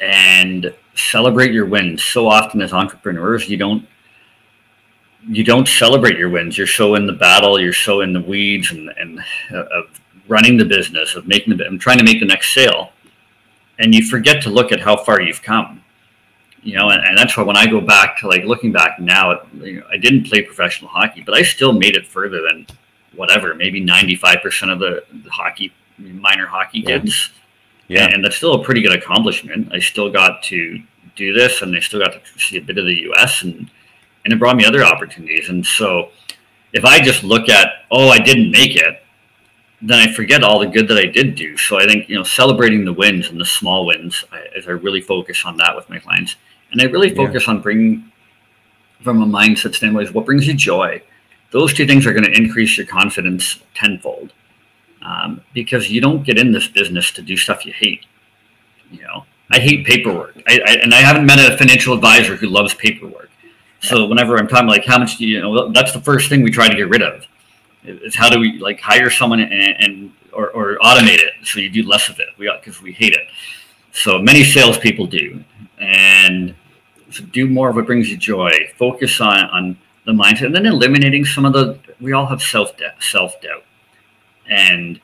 and 0.00 0.72
celebrate 0.94 1.52
your 1.52 1.66
wins. 1.66 2.02
So 2.02 2.26
often 2.26 2.62
as 2.62 2.72
entrepreneurs, 2.72 3.48
you 3.48 3.58
don't 3.58 3.86
you 5.28 5.44
don't 5.44 5.68
celebrate 5.68 6.18
your 6.18 6.30
wins. 6.30 6.58
You're 6.58 6.66
so 6.66 6.96
in 6.96 7.06
the 7.06 7.12
battle, 7.12 7.60
you're 7.60 7.72
so 7.72 8.00
in 8.00 8.12
the 8.12 8.20
weeds 8.20 8.72
and, 8.72 8.88
and 8.98 9.20
uh, 9.52 9.58
of 9.58 10.00
running 10.26 10.56
the 10.56 10.64
business, 10.64 11.14
of 11.14 11.28
making 11.28 11.56
the, 11.56 11.64
I'm 11.64 11.78
trying 11.78 11.98
to 11.98 12.04
make 12.04 12.18
the 12.18 12.26
next 12.26 12.52
sale. 12.52 12.92
And 13.78 13.94
you 13.94 14.04
forget 14.08 14.42
to 14.42 14.50
look 14.50 14.72
at 14.72 14.80
how 14.80 14.96
far 14.96 15.20
you've 15.20 15.42
come 15.42 15.82
you 16.62 16.76
know, 16.76 16.90
and, 16.90 17.04
and, 17.04 17.18
that's 17.18 17.36
why 17.36 17.42
when 17.42 17.56
I 17.56 17.66
go 17.66 17.80
back 17.80 18.18
to 18.18 18.28
like 18.28 18.44
looking 18.44 18.72
back 18.72 18.98
now, 18.98 19.40
you 19.54 19.80
know, 19.80 19.86
I 19.90 19.96
didn't 19.96 20.24
play 20.28 20.42
professional 20.42 20.90
hockey, 20.90 21.22
but 21.22 21.34
I 21.34 21.42
still 21.42 21.72
made 21.72 21.96
it 21.96 22.06
further 22.06 22.40
than 22.42 22.66
whatever, 23.16 23.54
maybe 23.54 23.84
95% 23.84 24.72
of 24.72 24.78
the, 24.78 25.04
the 25.24 25.30
hockey, 25.30 25.72
minor 25.98 26.46
hockey 26.46 26.80
Yeah. 26.80 26.98
kids. 26.98 27.30
Yeah. 27.88 28.08
And 28.08 28.24
that's 28.24 28.36
still 28.36 28.54
a 28.54 28.64
pretty 28.64 28.80
good 28.80 28.94
accomplishment. 28.94 29.68
I 29.72 29.80
still 29.80 30.08
got 30.08 30.42
to 30.44 30.80
do 31.16 31.32
this 31.34 31.62
and 31.62 31.76
I 31.76 31.80
still 31.80 32.00
got 32.00 32.12
to 32.12 32.20
see 32.38 32.56
a 32.56 32.62
bit 32.62 32.78
of 32.78 32.86
the 32.86 33.10
US 33.10 33.42
and, 33.42 33.68
and 34.24 34.32
it 34.32 34.38
brought 34.38 34.56
me 34.56 34.64
other 34.64 34.84
opportunities. 34.84 35.48
And 35.48 35.66
so 35.66 36.10
if 36.72 36.84
I 36.84 37.00
just 37.00 37.24
look 37.24 37.48
at, 37.48 37.68
oh, 37.90 38.08
I 38.08 38.18
didn't 38.18 38.50
make 38.50 38.76
it, 38.76 39.02
then 39.82 39.98
I 39.98 40.12
forget 40.12 40.44
all 40.44 40.60
the 40.60 40.66
good 40.66 40.86
that 40.88 40.96
I 40.96 41.06
did 41.06 41.34
do. 41.34 41.56
So 41.56 41.78
I 41.78 41.86
think, 41.86 42.08
you 42.08 42.16
know, 42.16 42.22
celebrating 42.22 42.84
the 42.84 42.92
wins 42.92 43.28
and 43.28 43.40
the 43.40 43.44
small 43.44 43.84
wins 43.84 44.24
I, 44.30 44.44
as 44.56 44.68
I 44.68 44.70
really 44.70 45.00
focus 45.00 45.42
on 45.44 45.56
that 45.56 45.74
with 45.74 45.90
my 45.90 45.98
clients. 45.98 46.36
And 46.72 46.80
I 46.80 46.84
really 46.86 47.10
Yeah. 47.10 47.16
focus 47.16 47.48
on 47.48 47.60
bringing 47.60 48.04
from 49.02 49.22
a 49.22 49.26
mindset 49.26 49.74
standpoint 49.74 50.08
is 50.08 50.14
what 50.14 50.26
brings 50.26 50.46
you 50.46 50.54
joy. 50.54 51.02
Those 51.50 51.74
two 51.74 51.86
things 51.86 52.06
are 52.06 52.12
going 52.12 52.24
to 52.24 52.32
increase 52.36 52.76
your 52.78 52.86
confidence 52.86 53.58
tenfold 53.74 54.32
um, 55.02 55.40
because 55.52 55.90
you 55.90 56.00
don't 56.00 56.24
get 56.24 56.38
in 56.38 56.52
this 56.52 56.66
business 56.68 57.10
to 57.12 57.22
do 57.22 57.36
stuff 57.36 57.66
you 57.66 57.72
hate. 57.72 58.06
You 58.90 59.02
know, 59.02 59.24
I 59.50 59.58
hate 59.58 59.84
paperwork, 59.86 60.40
I, 60.46 60.60
I, 60.66 60.72
and 60.76 60.94
I 60.94 61.00
haven't 61.00 61.26
met 61.26 61.38
a 61.38 61.56
financial 61.56 61.94
advisor 61.94 62.36
who 62.36 62.46
loves 62.46 62.74
paperwork. 62.74 63.30
So 63.80 64.06
whenever 64.06 64.38
I'm 64.38 64.46
talking 64.46 64.68
like 64.68 64.84
how 64.84 64.98
much 64.98 65.18
do 65.18 65.26
you, 65.26 65.36
you 65.36 65.42
know, 65.42 65.72
that's 65.72 65.92
the 65.92 66.00
first 66.00 66.28
thing 66.28 66.42
we 66.42 66.50
try 66.50 66.68
to 66.68 66.76
get 66.76 66.88
rid 66.88 67.02
of. 67.02 67.26
Is 67.84 68.14
how 68.14 68.30
do 68.30 68.38
we 68.38 68.58
like 68.60 68.80
hire 68.80 69.10
someone 69.10 69.40
and, 69.40 69.52
and 69.52 70.12
or, 70.32 70.50
or 70.50 70.78
automate 70.78 71.18
it 71.18 71.32
so 71.42 71.58
you 71.58 71.68
do 71.68 71.82
less 71.82 72.08
of 72.08 72.20
it? 72.20 72.28
We 72.38 72.50
because 72.60 72.80
we 72.80 72.92
hate 72.92 73.12
it. 73.12 73.26
So 73.92 74.18
many 74.18 74.44
salespeople 74.44 75.06
do, 75.08 75.42
and 75.78 76.54
do 77.20 77.48
more 77.48 77.70
of 77.70 77.76
what 77.76 77.86
brings 77.86 78.10
you 78.10 78.16
joy. 78.16 78.50
Focus 78.76 79.20
on 79.20 79.44
on 79.50 79.78
the 80.06 80.12
mindset, 80.12 80.46
and 80.46 80.54
then 80.54 80.66
eliminating 80.66 81.24
some 81.24 81.44
of 81.44 81.52
the. 81.52 81.78
We 82.00 82.12
all 82.12 82.26
have 82.26 82.42
self 82.42 82.76
doubt, 82.76 83.02
self 83.02 83.40
doubt, 83.40 83.64
and 84.48 85.00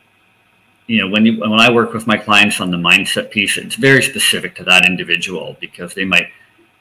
you 0.87 1.01
know 1.01 1.09
when 1.09 1.25
you 1.27 1.39
when 1.41 1.53
I 1.53 1.71
work 1.73 1.93
with 1.93 2.07
my 2.07 2.17
clients 2.17 2.61
on 2.61 2.71
the 2.71 2.77
mindset 2.77 3.31
piece, 3.31 3.57
it's 3.57 3.77
very 3.77 4.03
specific 4.03 4.55
to 4.57 4.65
that 4.65 4.87
individual 4.87 5.57
because 5.61 5.95
they 5.95 6.05
might 6.05 6.29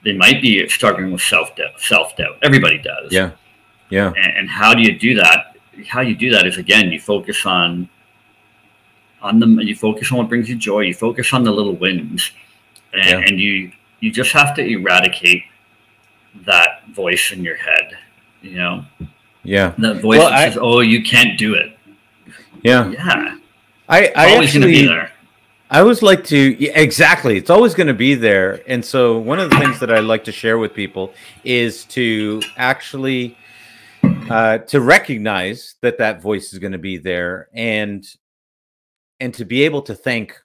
they 0.03 0.13
might 0.13 0.41
be 0.41 0.67
struggling 0.69 1.11
with 1.11 1.21
self 1.21 1.55
doubt. 1.55 1.79
Self 1.79 2.15
doubt. 2.15 2.37
Everybody 2.41 2.77
does. 2.77 3.11
Yeah. 3.11 3.31
Yeah. 3.89 4.11
And, 4.17 4.37
and 4.37 4.49
how 4.49 4.73
do 4.73 4.81
you 4.81 4.97
do 4.97 5.15
that? 5.15 5.55
How 5.87 6.01
you 6.01 6.15
do 6.15 6.29
that 6.31 6.47
is 6.47 6.57
again, 6.57 6.91
you 6.91 6.99
focus 6.99 7.45
on 7.45 7.89
on 9.21 9.39
the 9.39 9.47
you 9.63 9.75
focus 9.75 10.11
on 10.11 10.17
what 10.19 10.29
brings 10.29 10.49
you 10.49 10.55
joy. 10.55 10.81
You 10.81 10.93
focus 10.93 11.33
on 11.33 11.43
the 11.43 11.51
little 11.51 11.75
wins, 11.75 12.31
and, 12.93 13.05
Yeah. 13.05 13.17
and 13.27 13.39
you 13.39 13.71
you 13.99 14.11
just 14.11 14.31
have 14.31 14.55
to 14.55 14.61
eradicate 14.63 15.43
that 16.45 16.87
voice 16.93 17.31
in 17.31 17.43
your 17.43 17.55
head. 17.57 17.97
You 18.41 18.57
know, 18.57 18.85
Yeah. 19.43 19.73
that 19.79 20.01
voice 20.01 20.19
Well, 20.19 20.29
that 20.29 20.39
I- 20.39 20.49
says, 20.49 20.57
"Oh, 20.61 20.79
you 20.81 21.03
can't 21.03 21.37
do 21.37 21.53
it." 21.55 21.77
Yeah. 22.63 22.89
Yeah, 22.91 23.37
I, 23.89 24.11
I 24.15 24.33
always 24.33 24.53
going 24.53 24.61
to 24.63 24.67
be 24.67 24.87
there. 24.87 25.11
I 25.69 25.79
always 25.79 26.01
like 26.01 26.23
to 26.25 26.55
yeah, 26.63 26.71
exactly. 26.79 27.37
It's 27.37 27.49
always 27.49 27.73
going 27.73 27.87
to 27.87 27.93
be 27.93 28.15
there, 28.15 28.61
and 28.67 28.83
so 28.83 29.17
one 29.19 29.39
of 29.39 29.49
the 29.49 29.59
things 29.59 29.79
that 29.81 29.91
I 29.91 29.99
like 29.99 30.23
to 30.25 30.31
share 30.31 30.57
with 30.57 30.73
people 30.73 31.13
is 31.43 31.83
to 31.85 32.41
actually 32.55 33.37
uh, 34.29 34.59
to 34.59 34.79
recognize 34.79 35.75
that 35.81 35.97
that 35.97 36.21
voice 36.21 36.53
is 36.53 36.59
going 36.59 36.71
to 36.71 36.77
be 36.77 36.97
there, 36.97 37.49
and 37.53 38.05
and 39.19 39.33
to 39.33 39.43
be 39.43 39.63
able 39.63 39.81
to 39.83 39.95
thank 39.95 40.41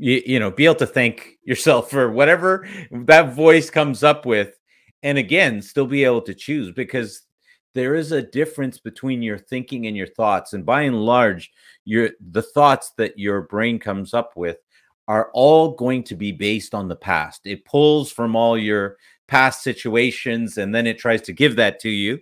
you, 0.00 0.22
you 0.24 0.40
know, 0.40 0.50
be 0.50 0.64
able 0.64 0.74
to 0.76 0.86
thank 0.86 1.38
yourself 1.44 1.90
for 1.90 2.10
whatever 2.10 2.66
that 2.90 3.34
voice 3.34 3.68
comes 3.70 4.02
up 4.02 4.24
with, 4.24 4.58
and 5.02 5.18
again, 5.18 5.60
still 5.62 5.86
be 5.86 6.04
able 6.04 6.22
to 6.22 6.34
choose 6.34 6.72
because 6.72 7.22
there 7.74 7.94
is 7.94 8.10
a 8.10 8.22
difference 8.22 8.78
between 8.78 9.22
your 9.22 9.38
thinking 9.38 9.86
and 9.86 9.96
your 9.96 10.06
thoughts, 10.06 10.54
and 10.54 10.64
by 10.64 10.82
and 10.82 11.00
large 11.00 11.52
your 11.84 12.10
the 12.32 12.42
thoughts 12.42 12.92
that 12.96 13.18
your 13.18 13.42
brain 13.42 13.78
comes 13.78 14.14
up 14.14 14.36
with 14.36 14.56
are 15.06 15.30
all 15.34 15.72
going 15.72 16.02
to 16.04 16.14
be 16.14 16.32
based 16.32 16.74
on 16.74 16.88
the 16.88 16.96
past. 16.96 17.42
It 17.44 17.64
pulls 17.64 18.12
from 18.12 18.36
all 18.36 18.56
your 18.56 18.96
past 19.30 19.62
situations 19.62 20.58
and 20.58 20.74
then 20.74 20.86
it 20.86 20.98
tries 20.98 21.22
to 21.22 21.32
give 21.32 21.54
that 21.54 21.78
to 21.78 21.88
you 21.88 22.18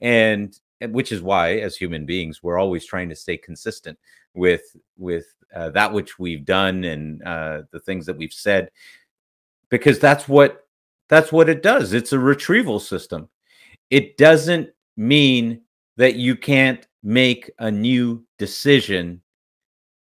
and 0.00 0.58
which 0.88 1.12
is 1.12 1.22
why 1.22 1.58
as 1.58 1.76
human 1.76 2.04
beings 2.04 2.42
we're 2.42 2.58
always 2.58 2.84
trying 2.84 3.08
to 3.08 3.14
stay 3.14 3.36
consistent 3.36 3.96
with 4.38 4.62
with 4.96 5.26
uh, 5.54 5.70
that 5.70 5.92
which 5.92 6.18
we've 6.18 6.44
done 6.44 6.84
and 6.84 7.22
uh, 7.24 7.62
the 7.72 7.80
things 7.80 8.06
that 8.06 8.16
we've 8.16 8.32
said 8.32 8.70
because 9.68 9.98
that's 9.98 10.28
what 10.28 10.66
that's 11.08 11.32
what 11.32 11.48
it 11.48 11.62
does. 11.62 11.92
It's 11.92 12.12
a 12.12 12.18
retrieval 12.18 12.80
system. 12.80 13.28
It 13.90 14.16
doesn't 14.16 14.70
mean 14.96 15.62
that 15.96 16.16
you 16.16 16.36
can't 16.36 16.86
make 17.02 17.50
a 17.58 17.70
new 17.70 18.24
decision 18.38 19.22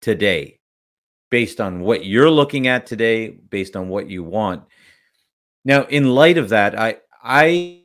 today 0.02 0.60
based 1.32 1.60
on 1.60 1.82
what 1.82 2.06
you're 2.06 2.30
looking 2.30 2.68
at 2.68 2.86
today 2.86 3.30
based 3.30 3.76
on 3.76 3.90
what 3.90 4.10
you 4.10 4.24
want. 4.24 4.64
Now 5.66 5.84
in 5.84 6.16
light 6.16 6.38
of 6.38 6.50
that 6.50 6.80
i 6.80 6.98
i 7.22 7.84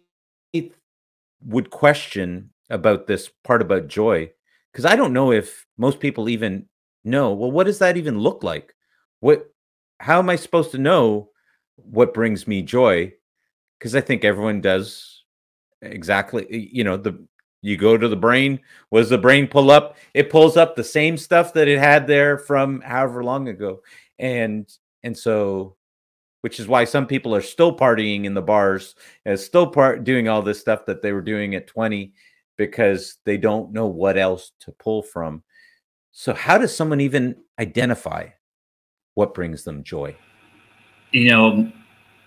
would 1.45 1.71
question 1.71 2.51
about 2.71 3.07
this 3.07 3.29
part 3.43 3.61
about 3.61 3.88
joy 3.88 4.31
because 4.73 4.85
i 4.85 4.97
don't 4.97 5.13
know 5.13 5.33
if 5.33 5.67
most 5.77 6.01
people 6.01 6.29
even 6.29 6.67
know 7.05 7.33
well 7.33 7.51
what 7.51 7.65
does 7.65 7.79
that 7.79 7.97
even 7.97 8.19
look 8.19 8.43
like? 8.43 8.75
What 9.21 9.51
how 9.99 10.19
am 10.19 10.31
i 10.31 10.37
supposed 10.37 10.71
to 10.73 10.79
know 10.79 11.31
what 11.77 12.15
brings 12.15 12.47
me 12.47 12.63
joy? 12.63 13.13
Because 13.79 13.95
i 13.95 14.01
think 14.01 14.25
everyone 14.25 14.61
does 14.61 15.25
exactly 15.81 16.71
you 16.73 16.85
know 16.85 16.97
the 16.97 17.27
you 17.61 17.77
go 17.77 17.97
to 17.97 18.09
the 18.09 18.17
brain 18.17 18.61
what 18.91 19.01
does 19.01 19.11
the 19.11 19.19
brain 19.19 19.47
pull 19.47 19.71
up? 19.71 19.97
It 20.15 20.31
pulls 20.31 20.57
up 20.57 20.75
the 20.75 20.85
same 20.85 21.17
stuff 21.17 21.53
that 21.55 21.69
it 21.69 21.79
had 21.79 22.07
there 22.07 22.39
from 22.39 22.81
however 22.81 23.25
long 23.25 23.49
ago. 23.49 23.83
And 24.19 24.69
and 25.03 25.17
so 25.17 25.77
which 26.43 26.59
is 26.59 26.67
why 26.67 26.85
some 26.85 27.07
people 27.07 27.35
are 27.35 27.41
still 27.41 27.77
partying 27.77 28.25
in 28.25 28.35
the 28.35 28.43
bars 28.43 28.97
and 29.25 29.39
still 29.39 29.67
part 29.67 30.03
doing 30.03 30.29
all 30.29 30.43
this 30.43 30.61
stuff 30.61 30.85
that 30.87 31.01
they 31.01 31.13
were 31.13 31.23
doing 31.23 31.55
at 31.55 31.69
20 31.69 32.13
because 32.66 33.18
they 33.25 33.37
don't 33.37 33.72
know 33.72 33.87
what 33.87 34.16
else 34.16 34.53
to 34.61 34.70
pull 34.72 35.03
from 35.03 35.42
so 36.12 36.33
how 36.35 36.57
does 36.59 36.75
someone 36.77 37.01
even 37.01 37.37
identify 37.59 38.22
what 39.14 39.35
brings 39.35 39.64
them 39.64 39.83
joy 39.83 40.14
You 41.12 41.29
know, 41.31 41.72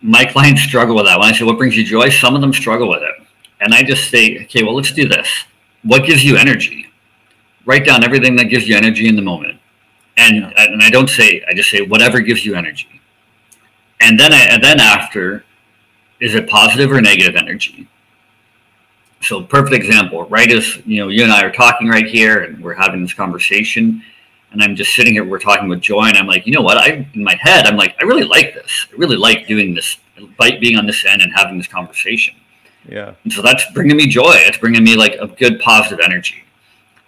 my 0.01 0.23
clients 0.25 0.61
struggle 0.61 0.95
with 0.95 1.05
that. 1.07 1.17
When 1.19 1.27
I 1.29 1.33
say 1.37 1.45
what 1.45 1.57
brings 1.57 1.75
you 1.77 1.83
joy, 1.83 2.09
some 2.09 2.35
of 2.35 2.41
them 2.41 2.53
struggle 2.53 2.87
with 2.93 3.01
it, 3.01 3.15
and 3.61 3.73
I 3.73 3.81
just 3.81 4.11
say, 4.11 4.23
okay, 4.43 4.61
well, 4.63 4.75
let's 4.75 4.91
do 4.91 5.07
this. 5.07 5.27
What 5.91 6.05
gives 6.05 6.23
you 6.23 6.37
energy? 6.37 6.85
Write 7.65 7.85
down 7.89 8.03
everything 8.03 8.35
that 8.35 8.45
gives 8.53 8.67
you 8.67 8.75
energy 8.77 9.07
in 9.07 9.15
the 9.15 9.21
moment, 9.33 9.57
and 10.17 10.35
Yeah. 10.35 10.51
and 10.73 10.83
I 10.83 10.89
don't 10.95 11.09
say 11.09 11.27
I 11.49 11.53
just 11.55 11.69
say 11.73 11.81
whatever 11.93 12.19
gives 12.29 12.45
you 12.45 12.53
energy, 12.55 13.01
and 14.05 14.19
then 14.19 14.31
I 14.33 14.41
and 14.53 14.61
then 14.63 14.79
after, 14.79 15.43
is 16.19 16.35
it 16.39 16.45
positive 16.47 16.91
or 16.91 17.01
negative 17.01 17.35
energy? 17.35 17.87
So 19.25 19.41
perfect 19.41 19.73
example, 19.73 20.25
right? 20.25 20.51
as 20.51 20.77
you 20.85 21.01
know 21.01 21.09
you 21.09 21.23
and 21.23 21.31
I 21.31 21.43
are 21.43 21.51
talking 21.51 21.87
right 21.87 22.07
here, 22.07 22.43
and 22.43 22.63
we're 22.63 22.75
having 22.75 23.01
this 23.01 23.13
conversation, 23.13 24.03
and 24.51 24.61
I'm 24.61 24.75
just 24.75 24.93
sitting 24.95 25.13
here. 25.13 25.25
We're 25.25 25.39
talking 25.39 25.67
with 25.67 25.81
joy, 25.81 26.05
and 26.05 26.17
I'm 26.17 26.27
like, 26.27 26.45
you 26.45 26.53
know 26.53 26.61
what? 26.61 26.77
I 26.77 27.07
in 27.13 27.23
my 27.23 27.35
head, 27.39 27.65
I'm 27.65 27.75
like, 27.75 27.95
I 27.99 28.03
really 28.03 28.23
like 28.23 28.53
this. 28.53 28.87
I 28.91 28.95
really 28.95 29.17
like 29.17 29.47
doing 29.47 29.73
this, 29.73 29.97
like 30.39 30.59
being 30.59 30.77
on 30.77 30.85
this 30.85 31.03
end 31.05 31.21
and 31.21 31.31
having 31.35 31.57
this 31.57 31.67
conversation. 31.67 32.35
yeah 32.87 33.13
And 33.23 33.33
so 33.33 33.41
that's 33.41 33.63
bringing 33.73 33.97
me 33.97 34.07
joy. 34.07 34.33
It's 34.35 34.59
bringing 34.59 34.83
me 34.83 34.95
like 34.95 35.15
a 35.19 35.27
good 35.27 35.59
positive 35.59 35.99
energy. 36.03 36.43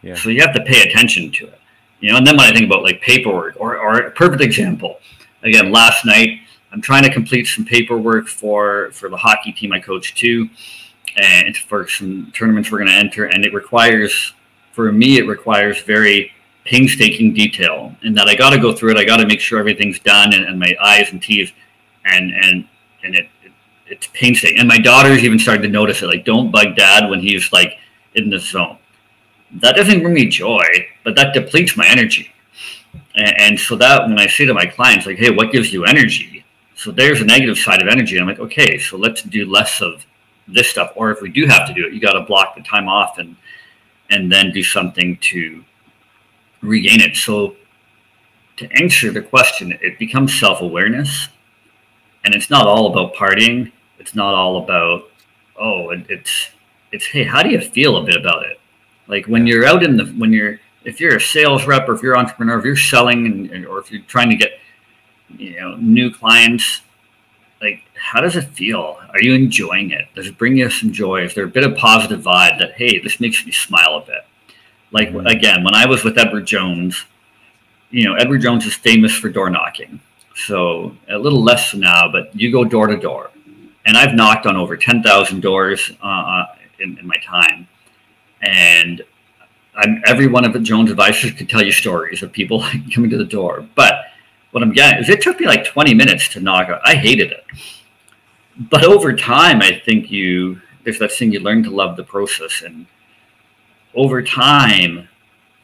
Yeah. 0.02 0.16
So 0.16 0.30
you 0.30 0.42
have 0.42 0.56
to 0.56 0.64
pay 0.64 0.90
attention 0.90 1.32
to 1.34 1.48
it. 1.48 1.60
You 2.00 2.12
know, 2.12 2.18
and 2.18 2.26
then 2.26 2.38
when 2.38 2.46
I 2.50 2.54
think 2.54 2.66
about 2.66 2.84
like 2.84 3.02
paperwork 3.02 3.56
or, 3.60 3.78
or 3.78 3.98
a 4.00 4.12
perfect 4.12 4.42
example, 4.42 5.00
again, 5.44 5.72
last 5.72 6.06
night 6.06 6.40
I'm 6.72 6.82
trying 6.82 7.04
to 7.04 7.14
complete 7.14 7.46
some 7.46 7.66
paperwork 7.66 8.28
for 8.28 8.90
for 8.92 9.08
the 9.10 9.18
hockey 9.18 9.52
team 9.52 9.72
I 9.72 9.80
coach 9.80 10.16
too, 10.16 10.50
and 11.18 11.56
for 11.58 11.88
some 11.88 12.32
tournaments 12.34 12.72
we're 12.72 12.80
going 12.80 12.90
to 12.90 12.94
enter, 12.94 13.26
and 13.26 13.46
it 13.46 13.54
requires, 13.54 14.34
for 14.72 14.92
me, 14.92 15.18
it 15.18 15.28
requires 15.28 15.82
very 15.82 16.32
painstaking 16.66 17.34
detail, 17.34 17.96
in 18.04 18.14
that 18.14 18.28
I 18.28 18.36
got 18.36 18.52
to 18.52 18.60
go 18.60 18.74
through 18.74 18.92
it. 18.92 18.98
I 18.98 19.06
got 19.06 19.18
to 19.18 19.26
make 19.26 19.40
sure 19.40 19.60
everything's 19.60 20.00
done, 20.00 20.34
and, 20.34 20.46
and 20.46 20.60
my 20.60 20.76
I's 20.82 21.12
and 21.12 21.22
T's, 21.22 21.52
and 22.06 22.32
and 22.34 22.68
and 23.04 23.16
it, 23.16 23.30
it 23.44 23.52
it's 23.88 24.08
painstaking. 24.14 24.60
And 24.60 24.68
my 24.68 24.78
daughters 24.78 25.24
even 25.24 25.40
started 25.40 25.64
to 25.64 25.70
notice 25.70 26.02
it. 26.02 26.08
Like, 26.08 26.26
don't 26.26 26.52
bug 26.52 26.76
dad 26.76 27.10
when 27.10 27.20
he's 27.20 27.52
like 27.52 27.74
in 28.16 28.30
the 28.30 28.40
zone. 28.40 28.78
That 29.62 29.76
doesn't 29.76 30.02
bring 30.02 30.14
me 30.14 30.28
joy, 30.28 30.66
but 31.04 31.16
that 31.16 31.34
depletes 31.34 31.78
my 31.78 31.88
energy. 31.88 32.32
And, 33.16 33.34
and 33.40 33.60
so 33.60 33.76
that 33.78 34.08
when 34.08 34.20
I 34.20 34.28
say 34.28 34.46
to 34.46 34.54
my 34.54 34.66
clients, 34.66 35.06
like, 35.06 35.18
hey, 35.18 35.32
what 35.32 35.52
gives 35.52 35.72
you 35.72 35.86
energy? 35.86 36.44
So 36.76 36.92
there's 36.92 37.22
a 37.22 37.26
negative 37.26 37.58
side 37.58 37.82
of 37.82 37.88
energy. 37.88 38.20
I'm 38.20 38.28
like, 38.28 38.40
okay, 38.40 38.78
so 38.78 38.98
let's 38.98 39.24
do 39.24 39.50
less 39.50 39.82
of 39.82 40.06
this 40.48 40.70
stuff. 40.70 40.92
Or 40.96 41.12
if 41.12 41.22
we 41.22 41.30
do 41.30 41.46
have 41.46 41.68
to 41.68 41.74
do 41.74 41.86
it, 41.86 41.94
you 41.94 42.00
got 42.00 42.14
to 42.14 42.22
block 42.22 42.56
the 42.56 42.64
time 42.64 42.88
off 42.88 43.18
and 43.18 43.36
and 44.10 44.32
then 44.32 44.52
do 44.52 44.64
something 44.64 45.18
to 45.18 45.64
regain 46.62 47.02
it. 47.02 47.16
So 47.16 47.56
to 48.58 48.72
answer 48.72 49.12
the 49.12 49.22
question, 49.22 49.78
it 49.82 50.00
becomes 50.00 50.40
self-awareness, 50.40 51.30
and 52.24 52.34
it's 52.34 52.50
not 52.50 52.68
all 52.68 52.92
about 52.92 53.14
partying. 53.14 53.72
It's 54.00 54.16
not 54.16 54.34
all 54.34 54.64
about 54.64 55.10
oh, 55.60 55.90
it, 55.90 56.06
it's 56.10 56.52
it's 56.92 57.06
hey, 57.06 57.24
how 57.24 57.44
do 57.44 57.50
you 57.50 57.60
feel 57.60 57.98
a 57.98 58.04
bit 58.04 58.16
about 58.16 58.46
it? 58.46 58.60
Like 59.08 59.26
when 59.28 59.48
you're 59.48 59.66
out 59.66 59.84
in 59.84 59.98
the 59.98 60.06
when 60.18 60.34
you're 60.34 60.60
if 60.84 61.02
you're 61.02 61.18
a 61.18 61.22
sales 61.22 61.66
rep 61.66 61.88
or 61.90 61.94
if 61.94 62.02
you're 62.02 62.14
an 62.14 62.22
entrepreneur, 62.22 62.60
if 62.60 62.66
you're 62.66 62.76
selling 62.76 63.50
and, 63.52 63.66
or 63.66 63.80
if 63.80 63.92
you're 63.92 64.02
trying 64.04 64.30
to 64.30 64.36
get 64.36 64.54
you 65.38 65.60
know 65.60 65.76
new 65.76 66.12
clients, 66.12 66.82
like 67.62 67.84
how 67.96 68.22
does 68.22 68.36
it 68.36 68.46
feel? 68.50 68.98
Are 69.10 69.22
you 69.22 69.34
enjoying 69.34 69.92
it? 69.92 70.08
Does 70.16 70.28
it 70.28 70.38
bring 70.38 70.58
you 70.58 70.70
some 70.70 70.92
joy? 70.92 71.24
Is 71.24 71.34
there 71.34 71.46
a 71.46 71.50
bit 71.50 71.64
of 71.64 71.76
positive 71.76 72.22
vibe 72.22 72.60
that 72.60 72.74
hey, 72.74 73.00
this 73.00 73.20
makes 73.20 73.46
me 73.46 73.52
smile 73.52 73.98
a 73.98 74.06
bit? 74.06 74.26
Like 74.92 75.10
mm-hmm. 75.10 75.28
again, 75.28 75.64
when 75.64 75.76
I 75.76 75.86
was 75.86 76.04
with 76.04 76.18
Edward 76.18 76.46
Jones, 76.46 77.06
you 77.90 78.06
know, 78.06 78.16
Edward 78.16 78.40
Jones 78.40 78.66
is 78.66 78.76
famous 78.76 79.16
for 79.16 79.30
door 79.30 79.50
knocking. 79.50 80.00
So 80.36 80.96
a 81.10 81.18
little 81.18 81.44
less 81.44 81.74
now, 81.74 82.12
but 82.12 82.36
you 82.36 82.52
go 82.52 82.64
door 82.64 82.88
to 82.88 82.98
door, 82.98 83.32
and 83.86 83.98
I've 83.98 84.14
knocked 84.14 84.46
on 84.46 84.56
over 84.56 84.78
ten 84.78 85.02
thousand 85.02 85.42
doors 85.42 85.92
uh, 86.04 86.06
uh, 86.06 86.46
in, 86.80 86.98
in, 87.00 87.08
my 87.08 87.16
time, 87.26 87.68
and 88.42 89.04
I'm, 89.76 90.02
every 90.06 90.28
one 90.28 90.46
of 90.46 90.54
the 90.54 90.60
Jones 90.60 90.92
advisors 90.92 91.32
could 91.32 91.50
tell 91.50 91.64
you 91.64 91.72
stories 91.72 92.22
of 92.22 92.32
people 92.32 92.64
coming 92.94 93.10
to 93.10 93.18
the 93.18 93.26
door. 93.26 93.68
But 93.74 93.97
what 94.52 94.64
I'm 94.64 94.72
getting 94.72 95.04
is 95.04 95.10
it 95.10 95.22
took 95.22 95.40
me 95.40 95.46
like 95.46 95.66
twenty 95.66 95.94
minutes 95.94 96.30
to 96.30 96.40
knock. 96.40 96.70
out. 96.70 96.82
I 96.84 96.96
hated 96.96 97.32
it, 97.32 97.46
but 98.58 98.84
over 98.84 99.14
time, 99.14 99.62
I 99.62 99.82
think 99.86 100.12
you 100.12 100.62
there's 100.84 101.00
that 101.00 101.12
thing 101.12 101.32
you 101.32 101.40
learn 101.40 101.64
to 101.64 101.70
love 101.70 101.98
the 101.98 102.04
process, 102.04 102.62
and 102.62 102.86
over 103.94 104.22
time 104.22 105.10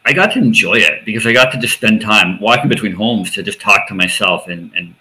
I 0.05 0.13
got 0.13 0.33
to 0.33 0.39
enjoy 0.39 0.75
it 0.75 1.05
because 1.05 1.25
I 1.25 1.33
got 1.33 1.51
to 1.51 1.59
just 1.59 1.75
spend 1.75 2.01
time 2.01 2.39
walking 2.41 2.69
between 2.69 2.93
homes 2.93 3.31
to 3.31 3.43
just 3.43 3.61
talk 3.61 3.87
to 3.87 3.95
myself 3.95 4.47
and 4.47 4.71
and 4.75 4.95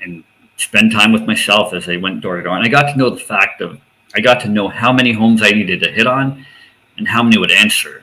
and 0.00 0.24
spend 0.56 0.92
time 0.92 1.12
with 1.12 1.26
myself 1.26 1.72
as 1.72 1.88
I 1.88 1.96
went 1.96 2.20
door 2.20 2.36
to 2.36 2.42
door. 2.42 2.56
And 2.56 2.64
I 2.64 2.68
got 2.68 2.92
to 2.92 2.96
know 2.96 3.10
the 3.10 3.16
fact 3.16 3.60
of 3.60 3.80
I 4.14 4.20
got 4.20 4.40
to 4.42 4.48
know 4.48 4.68
how 4.68 4.92
many 4.92 5.12
homes 5.12 5.42
I 5.42 5.50
needed 5.50 5.80
to 5.80 5.90
hit 5.90 6.06
on 6.06 6.46
and 6.98 7.08
how 7.08 7.22
many 7.22 7.38
would 7.38 7.50
answer. 7.50 8.01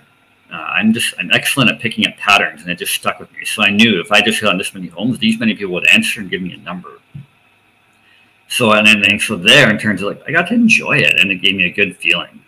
Uh, 0.51 0.55
I'm 0.55 0.93
just 0.93 1.13
I'm 1.19 1.31
excellent 1.31 1.69
at 1.69 1.79
picking 1.79 2.07
up 2.07 2.17
patterns, 2.17 2.61
and 2.61 2.71
it 2.71 2.77
just 2.79 2.93
stuck 2.93 3.19
with 3.19 3.31
me. 3.33 3.45
So 3.45 3.61
I 3.61 3.69
knew 3.69 3.99
if 4.01 4.11
I 4.11 4.21
just 4.21 4.39
hit 4.39 4.49
on 4.49 4.57
this 4.57 4.73
many 4.73 4.87
homes, 4.87 5.19
these 5.19 5.39
many 5.39 5.53
people 5.55 5.73
would 5.73 5.87
answer 5.89 6.21
and 6.21 6.29
give 6.29 6.41
me 6.41 6.53
a 6.53 6.57
number. 6.57 6.99
So 8.47 8.71
and 8.71 8.87
then 8.87 9.19
so 9.19 9.35
there 9.35 9.69
in 9.69 9.77
terms 9.77 10.01
of 10.01 10.09
like 10.09 10.23
I 10.27 10.31
got 10.31 10.47
to 10.47 10.55
enjoy 10.55 10.97
it, 10.97 11.19
and 11.19 11.31
it 11.31 11.35
gave 11.35 11.55
me 11.55 11.65
a 11.65 11.71
good 11.71 11.97
feeling. 11.97 12.41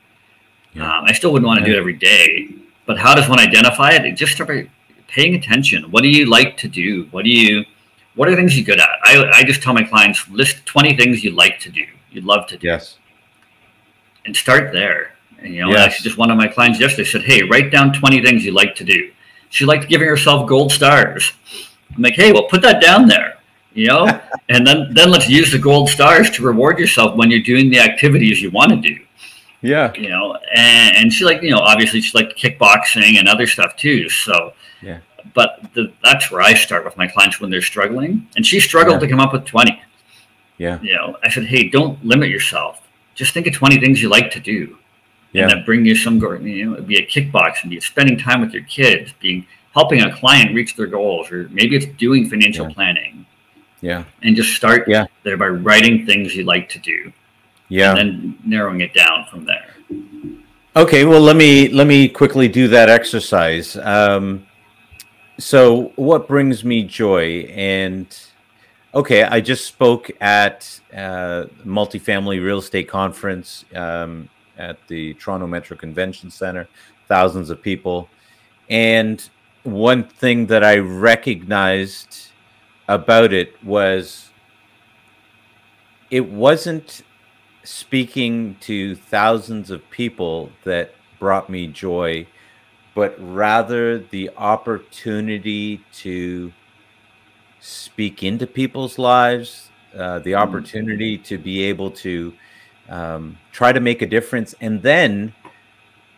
Yeah. 0.73 0.83
Um, 0.83 1.05
I 1.05 1.13
still 1.13 1.31
wouldn't 1.31 1.47
want 1.47 1.59
to 1.59 1.65
yeah. 1.65 1.73
do 1.73 1.77
it 1.77 1.79
every 1.79 1.93
day, 1.93 2.49
but 2.85 2.97
how 2.97 3.13
does 3.13 3.27
one 3.29 3.39
identify 3.39 3.91
it? 3.91 4.15
just 4.15 4.33
start 4.33 4.47
by 4.49 4.67
paying 5.07 5.35
attention. 5.35 5.91
What 5.91 6.03
do 6.03 6.09
you 6.09 6.25
like 6.25 6.57
to 6.57 6.67
do? 6.67 7.07
What 7.11 7.25
do 7.25 7.29
you, 7.29 7.65
what 8.15 8.29
are 8.29 8.35
things 8.35 8.55
you're 8.57 8.65
good 8.65 8.79
at? 8.79 8.89
I, 9.03 9.29
I 9.33 9.43
just 9.43 9.61
tell 9.61 9.73
my 9.73 9.83
clients 9.83 10.27
list 10.29 10.65
20 10.65 10.95
things 10.95 11.23
you 11.23 11.31
like 11.31 11.59
to 11.59 11.69
do, 11.69 11.85
you 12.11 12.21
love 12.21 12.47
to 12.47 12.57
do. 12.57 12.67
Yes. 12.67 12.97
And 14.25 14.35
start 14.35 14.71
there. 14.71 15.13
And, 15.41 15.53
you 15.53 15.61
know, 15.61 15.71
yes. 15.71 15.79
actually, 15.79 16.03
just 16.03 16.17
one 16.17 16.31
of 16.31 16.37
my 16.37 16.47
clients 16.47 16.79
yesterday 16.79 17.09
said, 17.09 17.23
"Hey, 17.23 17.43
write 17.43 17.71
down 17.71 17.93
20 17.93 18.21
things 18.21 18.45
you 18.45 18.51
like 18.51 18.75
to 18.75 18.83
do." 18.83 19.11
She 19.49 19.65
liked 19.65 19.89
giving 19.89 20.07
herself 20.07 20.47
gold 20.47 20.71
stars. 20.71 21.33
I'm 21.95 22.01
like, 22.01 22.13
"Hey, 22.13 22.31
well, 22.31 22.43
put 22.43 22.61
that 22.61 22.81
down 22.81 23.07
there." 23.07 23.37
You 23.73 23.87
know, 23.87 24.21
and 24.49 24.65
then 24.65 24.93
then 24.93 25.11
let's 25.11 25.29
use 25.29 25.51
the 25.51 25.59
gold 25.59 25.89
stars 25.89 26.29
to 26.31 26.43
reward 26.43 26.79
yourself 26.79 27.15
when 27.15 27.31
you're 27.31 27.41
doing 27.41 27.69
the 27.69 27.79
activities 27.79 28.41
you 28.41 28.51
want 28.51 28.71
to 28.71 28.77
do. 28.77 28.99
Yeah. 29.61 29.93
You 29.95 30.09
know, 30.09 30.37
and, 30.55 30.95
and 30.95 31.13
she 31.13 31.23
like, 31.23 31.41
you 31.41 31.51
know, 31.51 31.59
obviously 31.59 32.01
she 32.01 32.17
liked 32.17 32.37
kickboxing 32.37 33.19
and 33.19 33.27
other 33.27 33.47
stuff 33.47 33.75
too. 33.75 34.09
So, 34.09 34.53
yeah. 34.81 34.99
But 35.33 35.61
the, 35.73 35.93
that's 36.03 36.31
where 36.31 36.41
I 36.41 36.55
start 36.55 36.83
with 36.83 36.97
my 36.97 37.07
clients 37.07 37.39
when 37.39 37.51
they're 37.51 37.61
struggling. 37.61 38.27
And 38.35 38.45
she 38.45 38.59
struggled 38.59 38.95
yeah. 38.95 39.07
to 39.07 39.07
come 39.07 39.19
up 39.19 39.33
with 39.33 39.45
20. 39.45 39.81
Yeah. 40.57 40.81
You 40.81 40.95
know, 40.95 41.17
I 41.23 41.29
said, 41.29 41.45
hey, 41.45 41.69
don't 41.69 42.03
limit 42.03 42.29
yourself. 42.29 42.81
Just 43.13 43.33
think 43.33 43.45
of 43.47 43.53
20 43.53 43.79
things 43.79 44.01
you 44.01 44.09
like 44.09 44.31
to 44.31 44.39
do. 44.39 44.77
Yeah. 45.33 45.43
And 45.43 45.51
that 45.51 45.65
bring 45.65 45.85
you 45.85 45.95
some, 45.95 46.19
you 46.45 46.71
know, 46.71 46.81
be 46.81 46.95
it 46.95 47.09
kickboxing, 47.09 47.69
be 47.69 47.79
spending 47.79 48.17
time 48.17 48.41
with 48.41 48.53
your 48.53 48.63
kids, 48.63 49.13
being 49.19 49.45
helping 49.73 50.01
a 50.01 50.13
client 50.13 50.53
reach 50.53 50.75
their 50.75 50.87
goals, 50.87 51.31
or 51.31 51.47
maybe 51.49 51.75
it's 51.77 51.85
doing 51.97 52.29
financial 52.29 52.67
yeah. 52.67 52.73
planning. 52.73 53.25
Yeah. 53.79 54.03
And 54.21 54.35
just 54.35 54.53
start 54.53 54.87
yeah. 54.87 55.05
there 55.23 55.37
by 55.37 55.47
writing 55.47 56.05
things 56.05 56.35
you 56.35 56.43
like 56.43 56.67
to 56.69 56.79
do 56.79 57.13
yeah 57.71 57.91
and 57.91 57.97
then 57.97 58.37
narrowing 58.45 58.81
it 58.81 58.93
down 58.93 59.25
from 59.31 59.45
there 59.45 59.73
okay 60.75 61.05
well 61.05 61.21
let 61.21 61.37
me 61.37 61.69
let 61.69 61.87
me 61.87 62.07
quickly 62.07 62.47
do 62.49 62.67
that 62.67 62.89
exercise 62.89 63.77
um, 63.77 64.45
so 65.39 65.93
what 65.95 66.27
brings 66.27 66.65
me 66.65 66.83
joy 66.83 67.45
and 67.49 68.19
okay 68.93 69.23
i 69.23 69.39
just 69.39 69.65
spoke 69.65 70.11
at 70.19 70.81
uh, 70.93 71.45
multifamily 71.65 72.43
real 72.43 72.59
estate 72.59 72.89
conference 72.89 73.63
um, 73.73 74.29
at 74.57 74.77
the 74.87 75.13
toronto 75.15 75.47
metro 75.47 75.75
convention 75.75 76.29
center 76.29 76.67
thousands 77.07 77.49
of 77.49 77.61
people 77.61 78.09
and 78.69 79.29
one 79.63 80.03
thing 80.03 80.45
that 80.47 80.63
i 80.63 80.77
recognized 80.77 82.27
about 82.87 83.31
it 83.31 83.61
was 83.63 84.29
it 86.09 86.29
wasn't 86.29 87.03
speaking 87.63 88.55
to 88.59 88.95
thousands 88.95 89.69
of 89.69 89.87
people 89.89 90.51
that 90.63 90.93
brought 91.19 91.49
me 91.49 91.67
joy, 91.67 92.27
but 92.95 93.15
rather 93.19 93.99
the 93.99 94.29
opportunity 94.37 95.81
to 95.93 96.51
speak 97.59 98.23
into 98.23 98.47
people's 98.47 98.97
lives, 98.97 99.69
uh, 99.95 100.19
the 100.19 100.31
mm-hmm. 100.31 100.41
opportunity 100.41 101.17
to 101.17 101.37
be 101.37 101.63
able 101.63 101.91
to 101.91 102.33
um, 102.91 103.37
try 103.51 103.71
to 103.71 103.79
make 103.79 104.03
a 104.03 104.05
difference. 104.05 104.53
And 104.61 104.83
then 104.83 105.33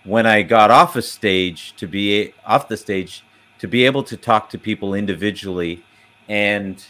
when 0.03 0.25
I 0.25 0.41
got 0.41 0.71
off 0.71 0.95
a 0.97 1.01
stage, 1.01 1.73
to 1.77 1.87
be 1.87 2.33
off 2.45 2.67
the 2.67 2.75
stage, 2.75 3.23
to 3.59 3.67
be 3.67 3.85
able 3.85 4.03
to 4.03 4.17
talk 4.17 4.49
to 4.49 4.57
people 4.57 4.93
individually 4.93 5.85
and 6.27 6.83